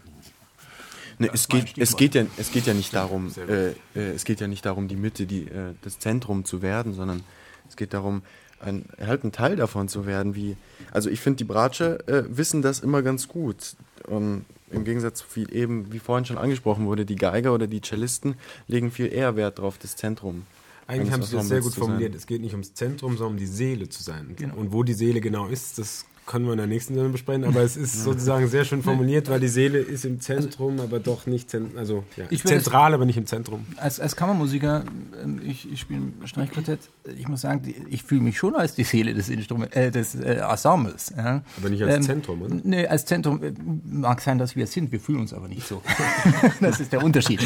Ne, 1.20 1.30
es, 1.32 1.47
geht, 1.47 1.78
es, 1.78 1.95
geht 1.95 2.16
ja, 2.16 2.26
es 2.38 2.51
geht 2.51 2.66
ja 2.66 2.74
nicht 2.74 2.93
darum, 2.93 3.32
äh, 3.38 3.70
äh, 3.70 3.76
es 3.93 4.26
geht 4.26 4.41
ja 4.41 4.47
nicht 4.47 4.66
darum, 4.66 4.88
die 4.88 4.95
Mitte, 4.95 5.26
die, 5.26 5.43
äh, 5.43 5.74
das 5.82 5.99
Zentrum 5.99 6.43
zu 6.43 6.61
werden, 6.61 6.93
sondern 6.93 7.24
es 7.70 7.76
geht 7.76 7.93
darum, 7.93 8.24
ein, 8.59 8.86
halt 8.99 9.24
ein 9.24 9.32
Teil 9.32 9.55
davon 9.55 9.88
zu 9.88 10.05
werden. 10.05 10.36
Wie, 10.36 10.57
also 10.91 11.09
ich 11.09 11.20
finde, 11.20 11.38
die 11.38 11.43
Bratscher 11.43 12.07
äh, 12.07 12.24
wissen 12.30 12.61
das 12.61 12.80
immer 12.80 13.01
ganz 13.01 13.28
gut. 13.28 13.76
Und 14.07 14.45
im 14.74 14.84
Gegensatz 14.84 15.19
zu 15.19 15.26
viel 15.28 15.53
eben, 15.55 15.91
wie 15.93 15.99
vorhin 15.99 16.26
schon 16.26 16.38
angesprochen 16.38 16.86
wurde, 16.86 17.05
die 17.05 17.15
Geiger 17.15 17.53
oder 17.53 17.67
die 17.67 17.82
Cellisten 17.82 18.36
legen 18.67 18.91
viel 18.91 19.11
eher 19.11 19.36
Wert 19.36 19.59
drauf, 19.59 19.78
das 19.78 19.95
Zentrum. 19.95 20.45
Eigentlich 20.88 21.11
haben 21.11 21.24
Sie 21.24 21.36
das 21.36 21.47
sehr 21.47 21.61
gut 21.61 21.74
formuliert. 21.74 22.13
Es 22.15 22.28
geht 22.28 22.41
nicht 22.41 22.53
ums 22.53 22.74
Zentrum, 22.74 23.17
sondern 23.17 23.34
um 23.34 23.38
die 23.38 23.45
Seele 23.45 23.88
zu 23.88 24.03
sein. 24.03 24.34
Genau. 24.36 24.55
Und 24.55 24.74
wo 24.74 24.84
die 24.84 24.93
Seele 24.93 25.21
genau 25.21 25.47
ist, 25.47 25.78
das 25.78 26.05
können 26.26 26.45
wir 26.45 26.53
in 26.53 26.57
der 26.57 26.67
nächsten 26.67 26.93
Sendung 26.93 27.11
besprechen, 27.11 27.43
aber 27.43 27.61
es 27.61 27.76
ist 27.76 28.03
sozusagen 28.03 28.47
sehr 28.47 28.65
schön 28.65 28.82
formuliert, 28.82 29.30
weil 29.30 29.39
die 29.39 29.47
Seele 29.47 29.80
ist 29.80 30.05
im 30.05 30.19
Zentrum, 30.21 30.80
aber 30.80 30.99
doch 30.99 31.26
nicht 31.26 31.53
also 31.76 32.03
ja, 32.15 32.26
zentral, 32.38 32.93
aber 32.93 33.05
nicht 33.05 33.17
im 33.17 33.26
Zentrum. 33.26 33.65
Als, 33.78 33.99
als 33.99 34.15
Kammermusiker, 34.15 34.84
ähm, 35.21 35.41
ich, 35.45 35.71
ich 35.71 35.82
spiele 35.82 36.01
Streichquartett, 36.26 36.80
ich 37.17 37.28
muss 37.28 37.41
sagen, 37.41 37.61
ich 37.89 38.03
fühle 38.03 38.21
mich 38.21 38.38
schon 38.38 38.55
als 38.55 38.76
die 38.76 38.84
Seele 38.84 39.13
des, 39.13 39.30
Instrument, 39.30 39.76
äh, 39.76 39.91
des 39.91 40.15
äh, 40.15 40.36
Ensembles. 40.36 41.13
Ja. 41.15 41.43
Aber 41.57 41.69
nicht 41.69 41.84
als 41.84 41.95
ähm, 41.95 42.01
Zentrum, 42.03 42.41
oder? 42.41 42.55
Nee, 42.63 42.88
als 42.88 43.05
Zentrum 43.05 43.43
äh, 43.43 43.53
mag 43.86 44.21
sein, 44.21 44.38
dass 44.38 44.55
wir 44.55 44.63
es 44.63 44.71
sind, 44.71 44.91
wir 44.91 44.99
fühlen 44.99 45.19
uns 45.19 45.34
aber 45.34 45.47
nicht 45.47 45.67
so. 45.67 45.82
das 46.61 46.80
ist 46.80 46.93
der 46.93 47.03
Unterschied. 47.03 47.41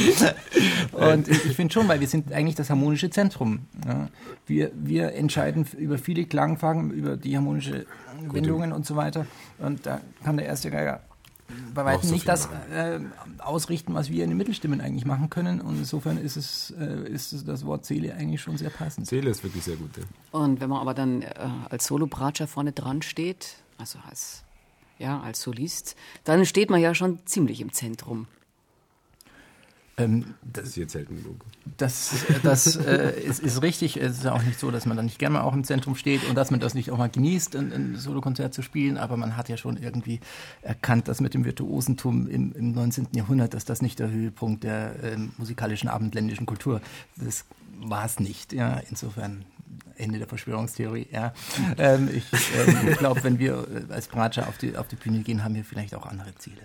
Und 0.92 1.28
ich, 1.28 1.46
ich 1.46 1.56
finde 1.56 1.74
schon, 1.74 1.88
weil 1.88 2.00
wir 2.00 2.08
sind 2.08 2.32
eigentlich 2.32 2.56
das 2.56 2.70
harmonische 2.70 3.10
Zentrum. 3.10 3.62
Ja. 3.86 4.10
Wir, 4.46 4.72
wir 4.76 5.14
entscheiden 5.14 5.66
über 5.78 5.98
viele 5.98 6.26
Klangfragen, 6.26 6.92
über 6.92 7.18
die 7.18 7.36
harmonische 7.36 7.86
Windungen 8.68 8.74
und 8.74 8.86
so 8.86 8.96
weiter. 8.96 9.26
Und 9.60 9.86
da 9.86 10.02
kann 10.24 10.38
der 10.38 10.46
erste 10.46 10.72
Geiger 10.72 11.02
bei 11.74 11.86
weitem 11.86 12.10
so 12.10 12.14
nicht 12.14 12.28
das 12.28 12.50
äh, 12.74 13.00
ausrichten, 13.38 13.94
was 13.94 14.10
wir 14.10 14.26
in 14.26 14.32
den 14.32 14.38
Mittelstimmen 14.38 14.82
eigentlich 14.82 15.06
machen 15.06 15.30
können. 15.30 15.62
Und 15.62 15.78
insofern 15.78 16.18
ist 16.18 16.36
es, 16.36 16.72
äh, 16.72 17.10
ist 17.10 17.48
das 17.48 17.66
Wort 17.66 17.86
Seele 17.86 18.14
eigentlich 18.16 18.42
schon 18.42 18.58
sehr 18.58 18.70
passend. 18.70 19.08
Seele 19.08 19.30
ist 19.30 19.44
wirklich 19.44 19.64
sehr 19.64 19.78
gut. 19.78 19.92
Ja. 19.96 20.04
Und 20.38 20.60
wenn 20.60 20.70
man 20.70 20.82
aber 20.82 20.94
dann 20.94 21.22
äh, 21.22 21.30
als 21.70 21.86
Solo-Bratscher 21.86 22.48
vorne 22.48 22.74
dran 22.74 23.02
steht, 23.02 23.56
also 23.78 23.98
als, 24.10 24.44
ja, 25.00 25.22
als 25.22 25.42
Solist, 25.42 25.96
dann 26.26 26.46
steht 26.46 26.70
man 26.70 26.82
ja 26.82 26.94
schon 26.94 27.26
ziemlich 27.26 27.62
im 27.62 27.72
Zentrum. 27.72 28.28
Ähm, 30.00 30.36
das, 30.44 30.64
das, 30.64 30.68
ist 30.70 30.76
jetzt 30.76 30.92
selten 30.94 31.16
genug. 31.16 31.44
Das, 31.78 32.12
das 32.44 32.76
äh, 32.76 33.20
ist, 33.20 33.40
ist, 33.40 33.64
richtig. 33.64 33.98
Es 33.98 34.20
ist 34.20 34.24
ja 34.26 34.34
auch 34.34 34.44
nicht 34.44 34.60
so, 34.60 34.70
dass 34.70 34.86
man 34.86 34.96
da 34.96 35.02
nicht 35.02 35.18
gerne 35.18 35.34
mal 35.34 35.42
auch 35.42 35.54
im 35.54 35.64
Zentrum 35.64 35.96
steht 35.96 36.24
und 36.30 36.36
dass 36.36 36.52
man 36.52 36.60
das 36.60 36.76
nicht 36.76 36.92
auch 36.92 37.00
mal 37.00 37.10
genießt, 37.10 37.56
ein, 37.56 37.74
ein 37.74 37.96
Solokonzert 37.96 38.54
zu 38.54 38.62
spielen. 38.62 38.98
Aber 38.98 39.18
man 39.18 39.36
hat 39.38 39.50
ja 39.50 39.58
schon 39.58 39.76
irgendwie 39.76 40.20
erkannt, 40.62 41.08
dass 41.08 41.20
mit 41.20 41.34
dem 41.34 41.46
Virtuosentum 41.46 42.28
im, 42.28 42.54
im 42.54 42.74
19. 42.74 43.08
Jahrhundert, 43.14 43.56
dass 43.56 43.66
das 43.66 43.82
nicht 43.82 43.98
der 43.98 44.12
Höhepunkt 44.12 44.64
der 44.64 45.04
äh, 45.04 45.18
musikalischen 45.38 45.90
abendländischen 45.90 46.46
Kultur. 46.46 46.80
Das 47.16 47.46
war 47.80 48.06
es 48.06 48.20
nicht. 48.20 48.54
Ja, 48.54 48.80
insofern 48.90 49.46
Ende 49.96 50.20
der 50.20 50.28
Verschwörungstheorie. 50.28 51.08
Ja. 51.12 51.34
Ähm, 51.80 52.10
ich 52.14 52.32
äh, 52.32 52.94
glaube, 52.94 53.24
wenn 53.24 53.40
wir 53.40 53.68
als 53.90 54.08
Bratscher 54.08 54.48
auf 54.48 54.60
die, 54.60 54.78
auf 54.78 54.88
die 54.88 54.96
Bühne 54.96 55.22
gehen, 55.22 55.44
haben 55.44 55.56
wir 55.56 55.66
vielleicht 55.66 55.96
auch 55.96 56.06
andere 56.06 56.36
Ziele. 56.36 56.62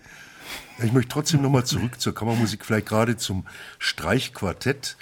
Ich 0.82 0.92
möchte 0.92 1.10
trotzdem 1.10 1.42
nochmal 1.42 1.64
zurück 1.64 2.00
zur 2.00 2.14
Kammermusik, 2.14 2.64
vielleicht 2.64 2.86
gerade 2.86 3.16
zum 3.16 3.46
Streichquartett. 3.78 4.96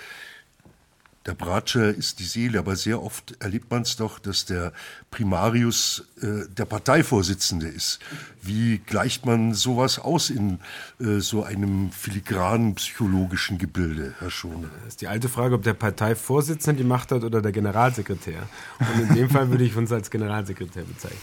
Der 1.27 1.35
Bratscher 1.35 1.95
ist 1.95 2.19
die 2.19 2.25
Seele, 2.25 2.59
aber 2.59 2.77
sehr 2.77 3.03
oft 3.03 3.37
erlebt 3.41 3.71
man 3.71 3.83
es 3.83 3.97
doch, 3.97 4.19
dass 4.19 4.47
der 4.47 4.73
Primarius 5.11 6.07
äh, 6.23 6.49
der 6.49 6.65
Parteivorsitzende 6.65 7.69
ist. 7.69 7.99
Wie 8.41 8.79
gleicht 8.79 9.27
man 9.27 9.53
sowas 9.53 9.99
aus 9.99 10.31
in 10.31 10.61
äh, 10.99 11.19
so 11.19 11.45
einem 11.45 11.93
filigranen 11.93 12.75
psychologischen 12.77 13.59
Gebilde, 13.59 14.15
Herr 14.19 14.31
Schone? 14.31 14.71
Das 14.79 14.95
ist 14.95 15.03
die 15.03 15.09
alte 15.09 15.29
Frage, 15.29 15.57
ob 15.57 15.63
der 15.63 15.75
Parteivorsitzende 15.75 16.83
die 16.83 16.89
Macht 16.89 17.13
hat 17.13 17.23
oder 17.23 17.43
der 17.43 17.53
Generalsekretär. 17.53 18.49
Und 18.79 19.11
in 19.11 19.15
dem 19.15 19.29
Fall 19.29 19.51
würde 19.51 19.65
ich 19.65 19.77
uns 19.77 19.93
als 19.93 20.11
Generalsekretär 20.11 20.85
bezeichnen. 20.85 21.21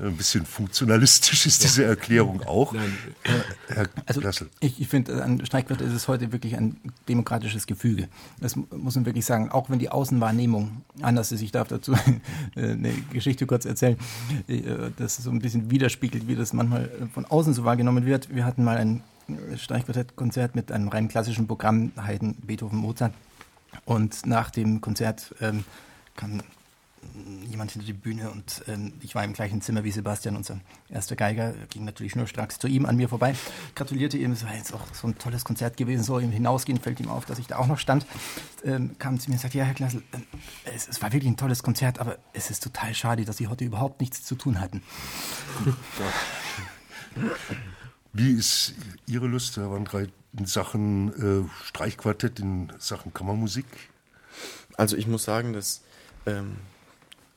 Ein 0.00 0.16
bisschen 0.16 0.44
funktionalistisch 0.44 1.46
ist 1.46 1.64
diese 1.64 1.84
Erklärung 1.84 2.42
auch. 2.42 2.74
Nein. 2.74 2.96
Herr 3.68 3.88
also 4.04 4.20
ich, 4.60 4.80
ich 4.80 4.88
finde, 4.88 5.24
an 5.24 5.44
Streichquartett 5.46 5.86
ist 5.86 5.94
es 5.94 6.08
heute 6.08 6.30
wirklich 6.30 6.56
ein 6.56 6.76
demokratisches 7.08 7.66
Gefüge. 7.66 8.08
Das 8.38 8.54
muss 8.54 8.97
man 8.98 9.06
wirklich 9.06 9.24
sagen. 9.24 9.50
Auch 9.50 9.70
wenn 9.70 9.78
die 9.78 9.90
Außenwahrnehmung 9.90 10.82
anders 11.02 11.32
ist. 11.32 11.42
Ich 11.42 11.52
darf 11.52 11.68
dazu 11.68 11.94
eine 12.56 12.92
Geschichte 13.12 13.46
kurz 13.46 13.64
erzählen, 13.64 13.96
äh, 14.48 14.62
das 14.96 15.16
so 15.16 15.30
ein 15.30 15.40
bisschen 15.40 15.70
widerspiegelt, 15.70 16.28
wie 16.28 16.36
das 16.36 16.52
manchmal 16.52 16.90
von 17.12 17.24
außen 17.24 17.54
so 17.54 17.64
wahrgenommen 17.64 18.06
wird. 18.06 18.34
Wir 18.34 18.44
hatten 18.44 18.64
mal 18.64 18.76
ein 18.76 19.02
Streichquartettkonzert 19.56 20.54
mit 20.54 20.72
einem 20.72 20.88
rein 20.88 21.08
klassischen 21.08 21.46
Programm, 21.46 21.92
Haydn, 21.96 22.34
Beethoven, 22.46 22.78
Mozart. 22.78 23.12
Und 23.84 24.26
nach 24.26 24.50
dem 24.50 24.80
Konzert 24.80 25.34
ähm, 25.40 25.64
kam 26.16 26.40
jemand 27.46 27.72
hinter 27.72 27.86
die 27.86 27.92
Bühne 27.92 28.30
und 28.30 28.62
ähm, 28.68 28.92
ich 29.00 29.14
war 29.14 29.24
im 29.24 29.32
gleichen 29.32 29.60
Zimmer 29.60 29.84
wie 29.84 29.90
Sebastian, 29.90 30.36
unser 30.36 30.60
erster 30.88 31.16
Geiger, 31.16 31.54
ging 31.70 31.84
natürlich 31.84 32.16
nur 32.16 32.26
stracks 32.26 32.58
zu 32.58 32.68
ihm, 32.68 32.86
an 32.86 32.96
mir 32.96 33.08
vorbei, 33.08 33.34
gratulierte 33.74 34.18
ihm, 34.18 34.32
es 34.32 34.44
war 34.44 34.54
jetzt 34.54 34.72
auch 34.72 34.82
so 34.92 35.06
ein 35.08 35.18
tolles 35.18 35.44
Konzert 35.44 35.76
gewesen, 35.76 36.02
so 36.02 36.18
im 36.18 36.30
Hinausgehen 36.30 36.80
fällt 36.80 37.00
ihm 37.00 37.08
auf, 37.08 37.24
dass 37.24 37.38
ich 37.38 37.46
da 37.46 37.56
auch 37.56 37.66
noch 37.66 37.78
stand, 37.78 38.06
ähm, 38.64 38.96
kam 38.98 39.18
zu 39.18 39.30
mir 39.30 39.34
und 39.36 39.40
sagte, 39.40 39.58
ja 39.58 39.64
Herr 39.64 39.74
Klassel, 39.74 40.02
äh, 40.12 40.18
es, 40.74 40.88
es, 40.88 41.02
war 41.02 41.12
wirklich 41.12 41.30
ein 41.30 41.36
tolles 41.36 41.62
Konzert, 41.62 41.98
aber 41.98 42.18
es 42.32 42.50
ist 42.50 42.62
total 42.62 42.94
schade, 42.94 43.24
dass 43.24 43.36
Sie 43.38 43.48
heute 43.48 43.64
überhaupt 43.64 44.00
nichts 44.00 44.24
zu 44.24 44.34
tun 44.34 44.60
hatten. 44.60 44.82
Wie 48.12 48.32
ist 48.32 48.74
Ihre 49.06 49.26
Lust, 49.26 49.56
Herr 49.56 49.70
Wandreit, 49.70 50.10
in 50.36 50.46
Sachen 50.46 51.44
äh, 51.44 51.48
Streichquartett, 51.64 52.40
in 52.40 52.72
Sachen 52.78 53.12
Kammermusik? 53.12 53.66
Also 54.76 54.96
ich 54.96 55.06
muss 55.06 55.24
sagen, 55.24 55.52
dass 55.52 55.82
ähm, 56.26 56.56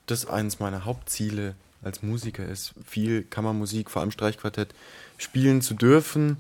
das 0.06 0.26
eines 0.26 0.60
meiner 0.60 0.86
Hauptziele 0.86 1.56
als 1.84 2.04
Musiker 2.04 2.46
ist, 2.46 2.74
viel 2.86 3.24
Kammermusik, 3.24 3.90
vor 3.90 4.02
allem 4.02 4.12
Streichquartett, 4.12 4.74
spielen 5.18 5.62
zu 5.62 5.74
dürfen. 5.74 6.38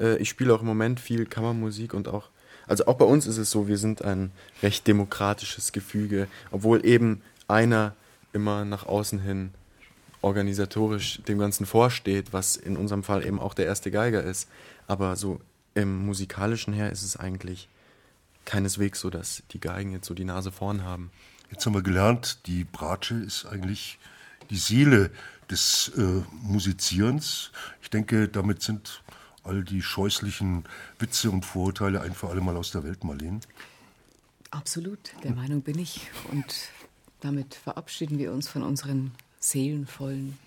Äh, 0.00 0.16
ich 0.16 0.28
spiele 0.28 0.54
auch 0.54 0.60
im 0.60 0.66
Moment 0.66 1.00
viel 1.00 1.26
Kammermusik 1.26 1.94
und 1.94 2.08
auch, 2.08 2.30
also 2.66 2.86
auch 2.86 2.96
bei 2.96 3.04
uns 3.04 3.26
ist 3.26 3.38
es 3.38 3.50
so, 3.50 3.68
wir 3.68 3.78
sind 3.78 4.02
ein 4.02 4.32
recht 4.62 4.86
demokratisches 4.86 5.72
Gefüge, 5.72 6.28
obwohl 6.50 6.84
eben 6.86 7.22
einer 7.48 7.94
immer 8.32 8.64
nach 8.64 8.86
außen 8.86 9.20
hin 9.20 9.50
organisatorisch 10.20 11.22
dem 11.28 11.38
Ganzen 11.38 11.64
vorsteht, 11.66 12.32
was 12.32 12.56
in 12.56 12.76
unserem 12.76 13.02
Fall 13.02 13.24
eben 13.24 13.38
auch 13.38 13.54
der 13.54 13.66
erste 13.66 13.90
Geiger 13.90 14.22
ist. 14.22 14.48
Aber 14.86 15.16
so 15.16 15.40
im 15.74 16.04
musikalischen 16.06 16.72
her 16.72 16.90
ist 16.90 17.02
es 17.02 17.16
eigentlich 17.16 17.68
keineswegs 18.44 19.00
so, 19.00 19.10
dass 19.10 19.42
die 19.52 19.60
Geigen 19.60 19.92
jetzt 19.92 20.06
so 20.06 20.14
die 20.14 20.24
Nase 20.24 20.50
vorn 20.50 20.82
haben. 20.82 21.10
Jetzt 21.50 21.64
haben 21.64 21.74
wir 21.74 21.82
gelernt, 21.82 22.46
die 22.46 22.64
Bratsche 22.64 23.14
ist 23.14 23.46
eigentlich 23.46 23.98
die 24.50 24.56
Seele 24.56 25.10
des 25.50 25.92
äh, 25.96 26.22
Musizierens. 26.42 27.52
Ich 27.82 27.90
denke, 27.90 28.28
damit 28.28 28.62
sind 28.62 29.02
all 29.44 29.64
die 29.64 29.82
scheußlichen 29.82 30.64
Witze 30.98 31.30
und 31.30 31.44
Vorurteile 31.44 32.00
ein 32.02 32.12
für 32.12 32.28
alle 32.28 32.40
Mal 32.40 32.56
aus 32.56 32.70
der 32.70 32.84
Welt, 32.84 33.02
Marlene. 33.04 33.40
Absolut, 34.50 34.98
der 35.24 35.32
Meinung 35.32 35.62
bin 35.62 35.78
ich. 35.78 36.10
Und 36.30 36.54
damit 37.20 37.54
verabschieden 37.54 38.18
wir 38.18 38.32
uns 38.32 38.48
von 38.48 38.62
unseren 38.62 39.12
seelenvollen 39.40 40.38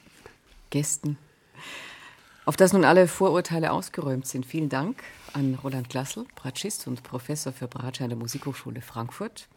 Gästen. 0.70 1.18
Auf 2.46 2.58
dass 2.58 2.74
nun 2.74 2.86
alle 2.86 3.08
Vorurteile 3.08 3.72
ausgeräumt 3.72 4.28
sind. 4.28 4.46
Vielen 4.46 4.70
Dank 4.70 5.04
an 5.34 5.56
Roland 5.56 5.90
Glassel, 5.90 6.26
Bratschist 6.36 6.88
und 6.88 7.04
Professor 7.04 7.54
für 7.54 7.68
Bratsche 7.68 8.04
an 8.04 8.10
der 8.10 8.18
Musikhochschule 8.18 8.82
Frankfurt, 8.82 9.48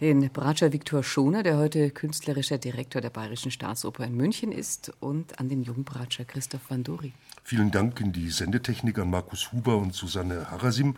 den 0.00 0.30
Bratscher 0.30 0.72
Viktor 0.72 1.02
Schoner, 1.02 1.42
der 1.42 1.58
heute 1.58 1.90
künstlerischer 1.90 2.58
Direktor 2.58 3.02
der 3.02 3.10
Bayerischen 3.10 3.50
Staatsoper 3.50 4.04
in 4.04 4.16
München 4.16 4.50
ist, 4.50 4.92
und 5.00 5.38
an 5.38 5.48
den 5.48 5.62
Jungbratscher 5.62 6.24
Christoph 6.24 6.70
Vandori. 6.70 7.12
Vielen 7.44 7.70
Dank 7.70 8.00
in 8.00 8.12
die 8.12 8.30
Sendetechnik 8.30 8.98
an 8.98 9.10
Markus 9.10 9.52
Huber 9.52 9.76
und 9.76 9.94
Susanne 9.94 10.50
Harasim. 10.50 10.96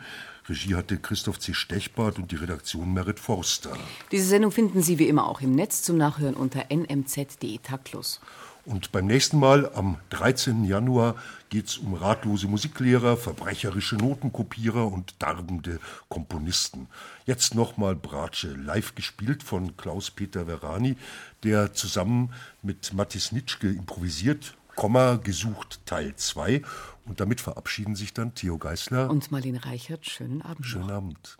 Regie 0.48 0.74
hatte 0.74 0.98
Christoph 0.98 1.38
C. 1.38 1.54
Stechbart 1.54 2.18
und 2.18 2.30
die 2.30 2.36
Redaktion 2.36 2.92
Merit 2.92 3.18
Forster. 3.18 3.76
Diese 4.10 4.26
Sendung 4.26 4.50
finden 4.50 4.82
Sie 4.82 4.98
wie 4.98 5.08
immer 5.08 5.28
auch 5.28 5.40
im 5.40 5.52
Netz 5.52 5.82
zum 5.82 5.96
Nachhören 5.96 6.34
unter 6.34 6.66
nmz.de 6.70 7.58
taktlos. 7.58 8.20
Und 8.64 8.92
beim 8.92 9.06
nächsten 9.06 9.38
Mal, 9.38 9.70
am 9.74 9.96
13. 10.10 10.64
Januar, 10.64 11.16
geht 11.48 11.66
es 11.66 11.78
um 11.78 11.94
ratlose 11.94 12.46
Musiklehrer, 12.46 13.16
verbrecherische 13.16 13.96
Notenkopierer 13.96 14.86
und 14.86 15.14
darbende 15.18 15.80
Komponisten. 16.08 16.86
Jetzt 17.26 17.56
nochmal 17.56 17.96
Bratsche, 17.96 18.54
live 18.54 18.94
gespielt 18.94 19.42
von 19.42 19.76
Klaus-Peter 19.76 20.46
Verani, 20.46 20.96
der 21.42 21.72
zusammen 21.72 22.32
mit 22.62 22.92
Mathis 22.94 23.32
Nitschke 23.32 23.68
improvisiert. 23.68 24.54
Komma 24.76 25.16
gesucht 25.16 25.80
Teil 25.84 26.14
2. 26.14 26.62
Und 27.04 27.20
damit 27.20 27.40
verabschieden 27.40 27.96
sich 27.96 28.14
dann 28.14 28.34
Theo 28.34 28.58
Geißler 28.58 29.10
und 29.10 29.32
Marlene 29.32 29.64
Reichert. 29.64 30.06
Schönen 30.06 30.40
Abend. 30.40 30.64
Schönen 30.64 30.90
Abend. 30.90 31.36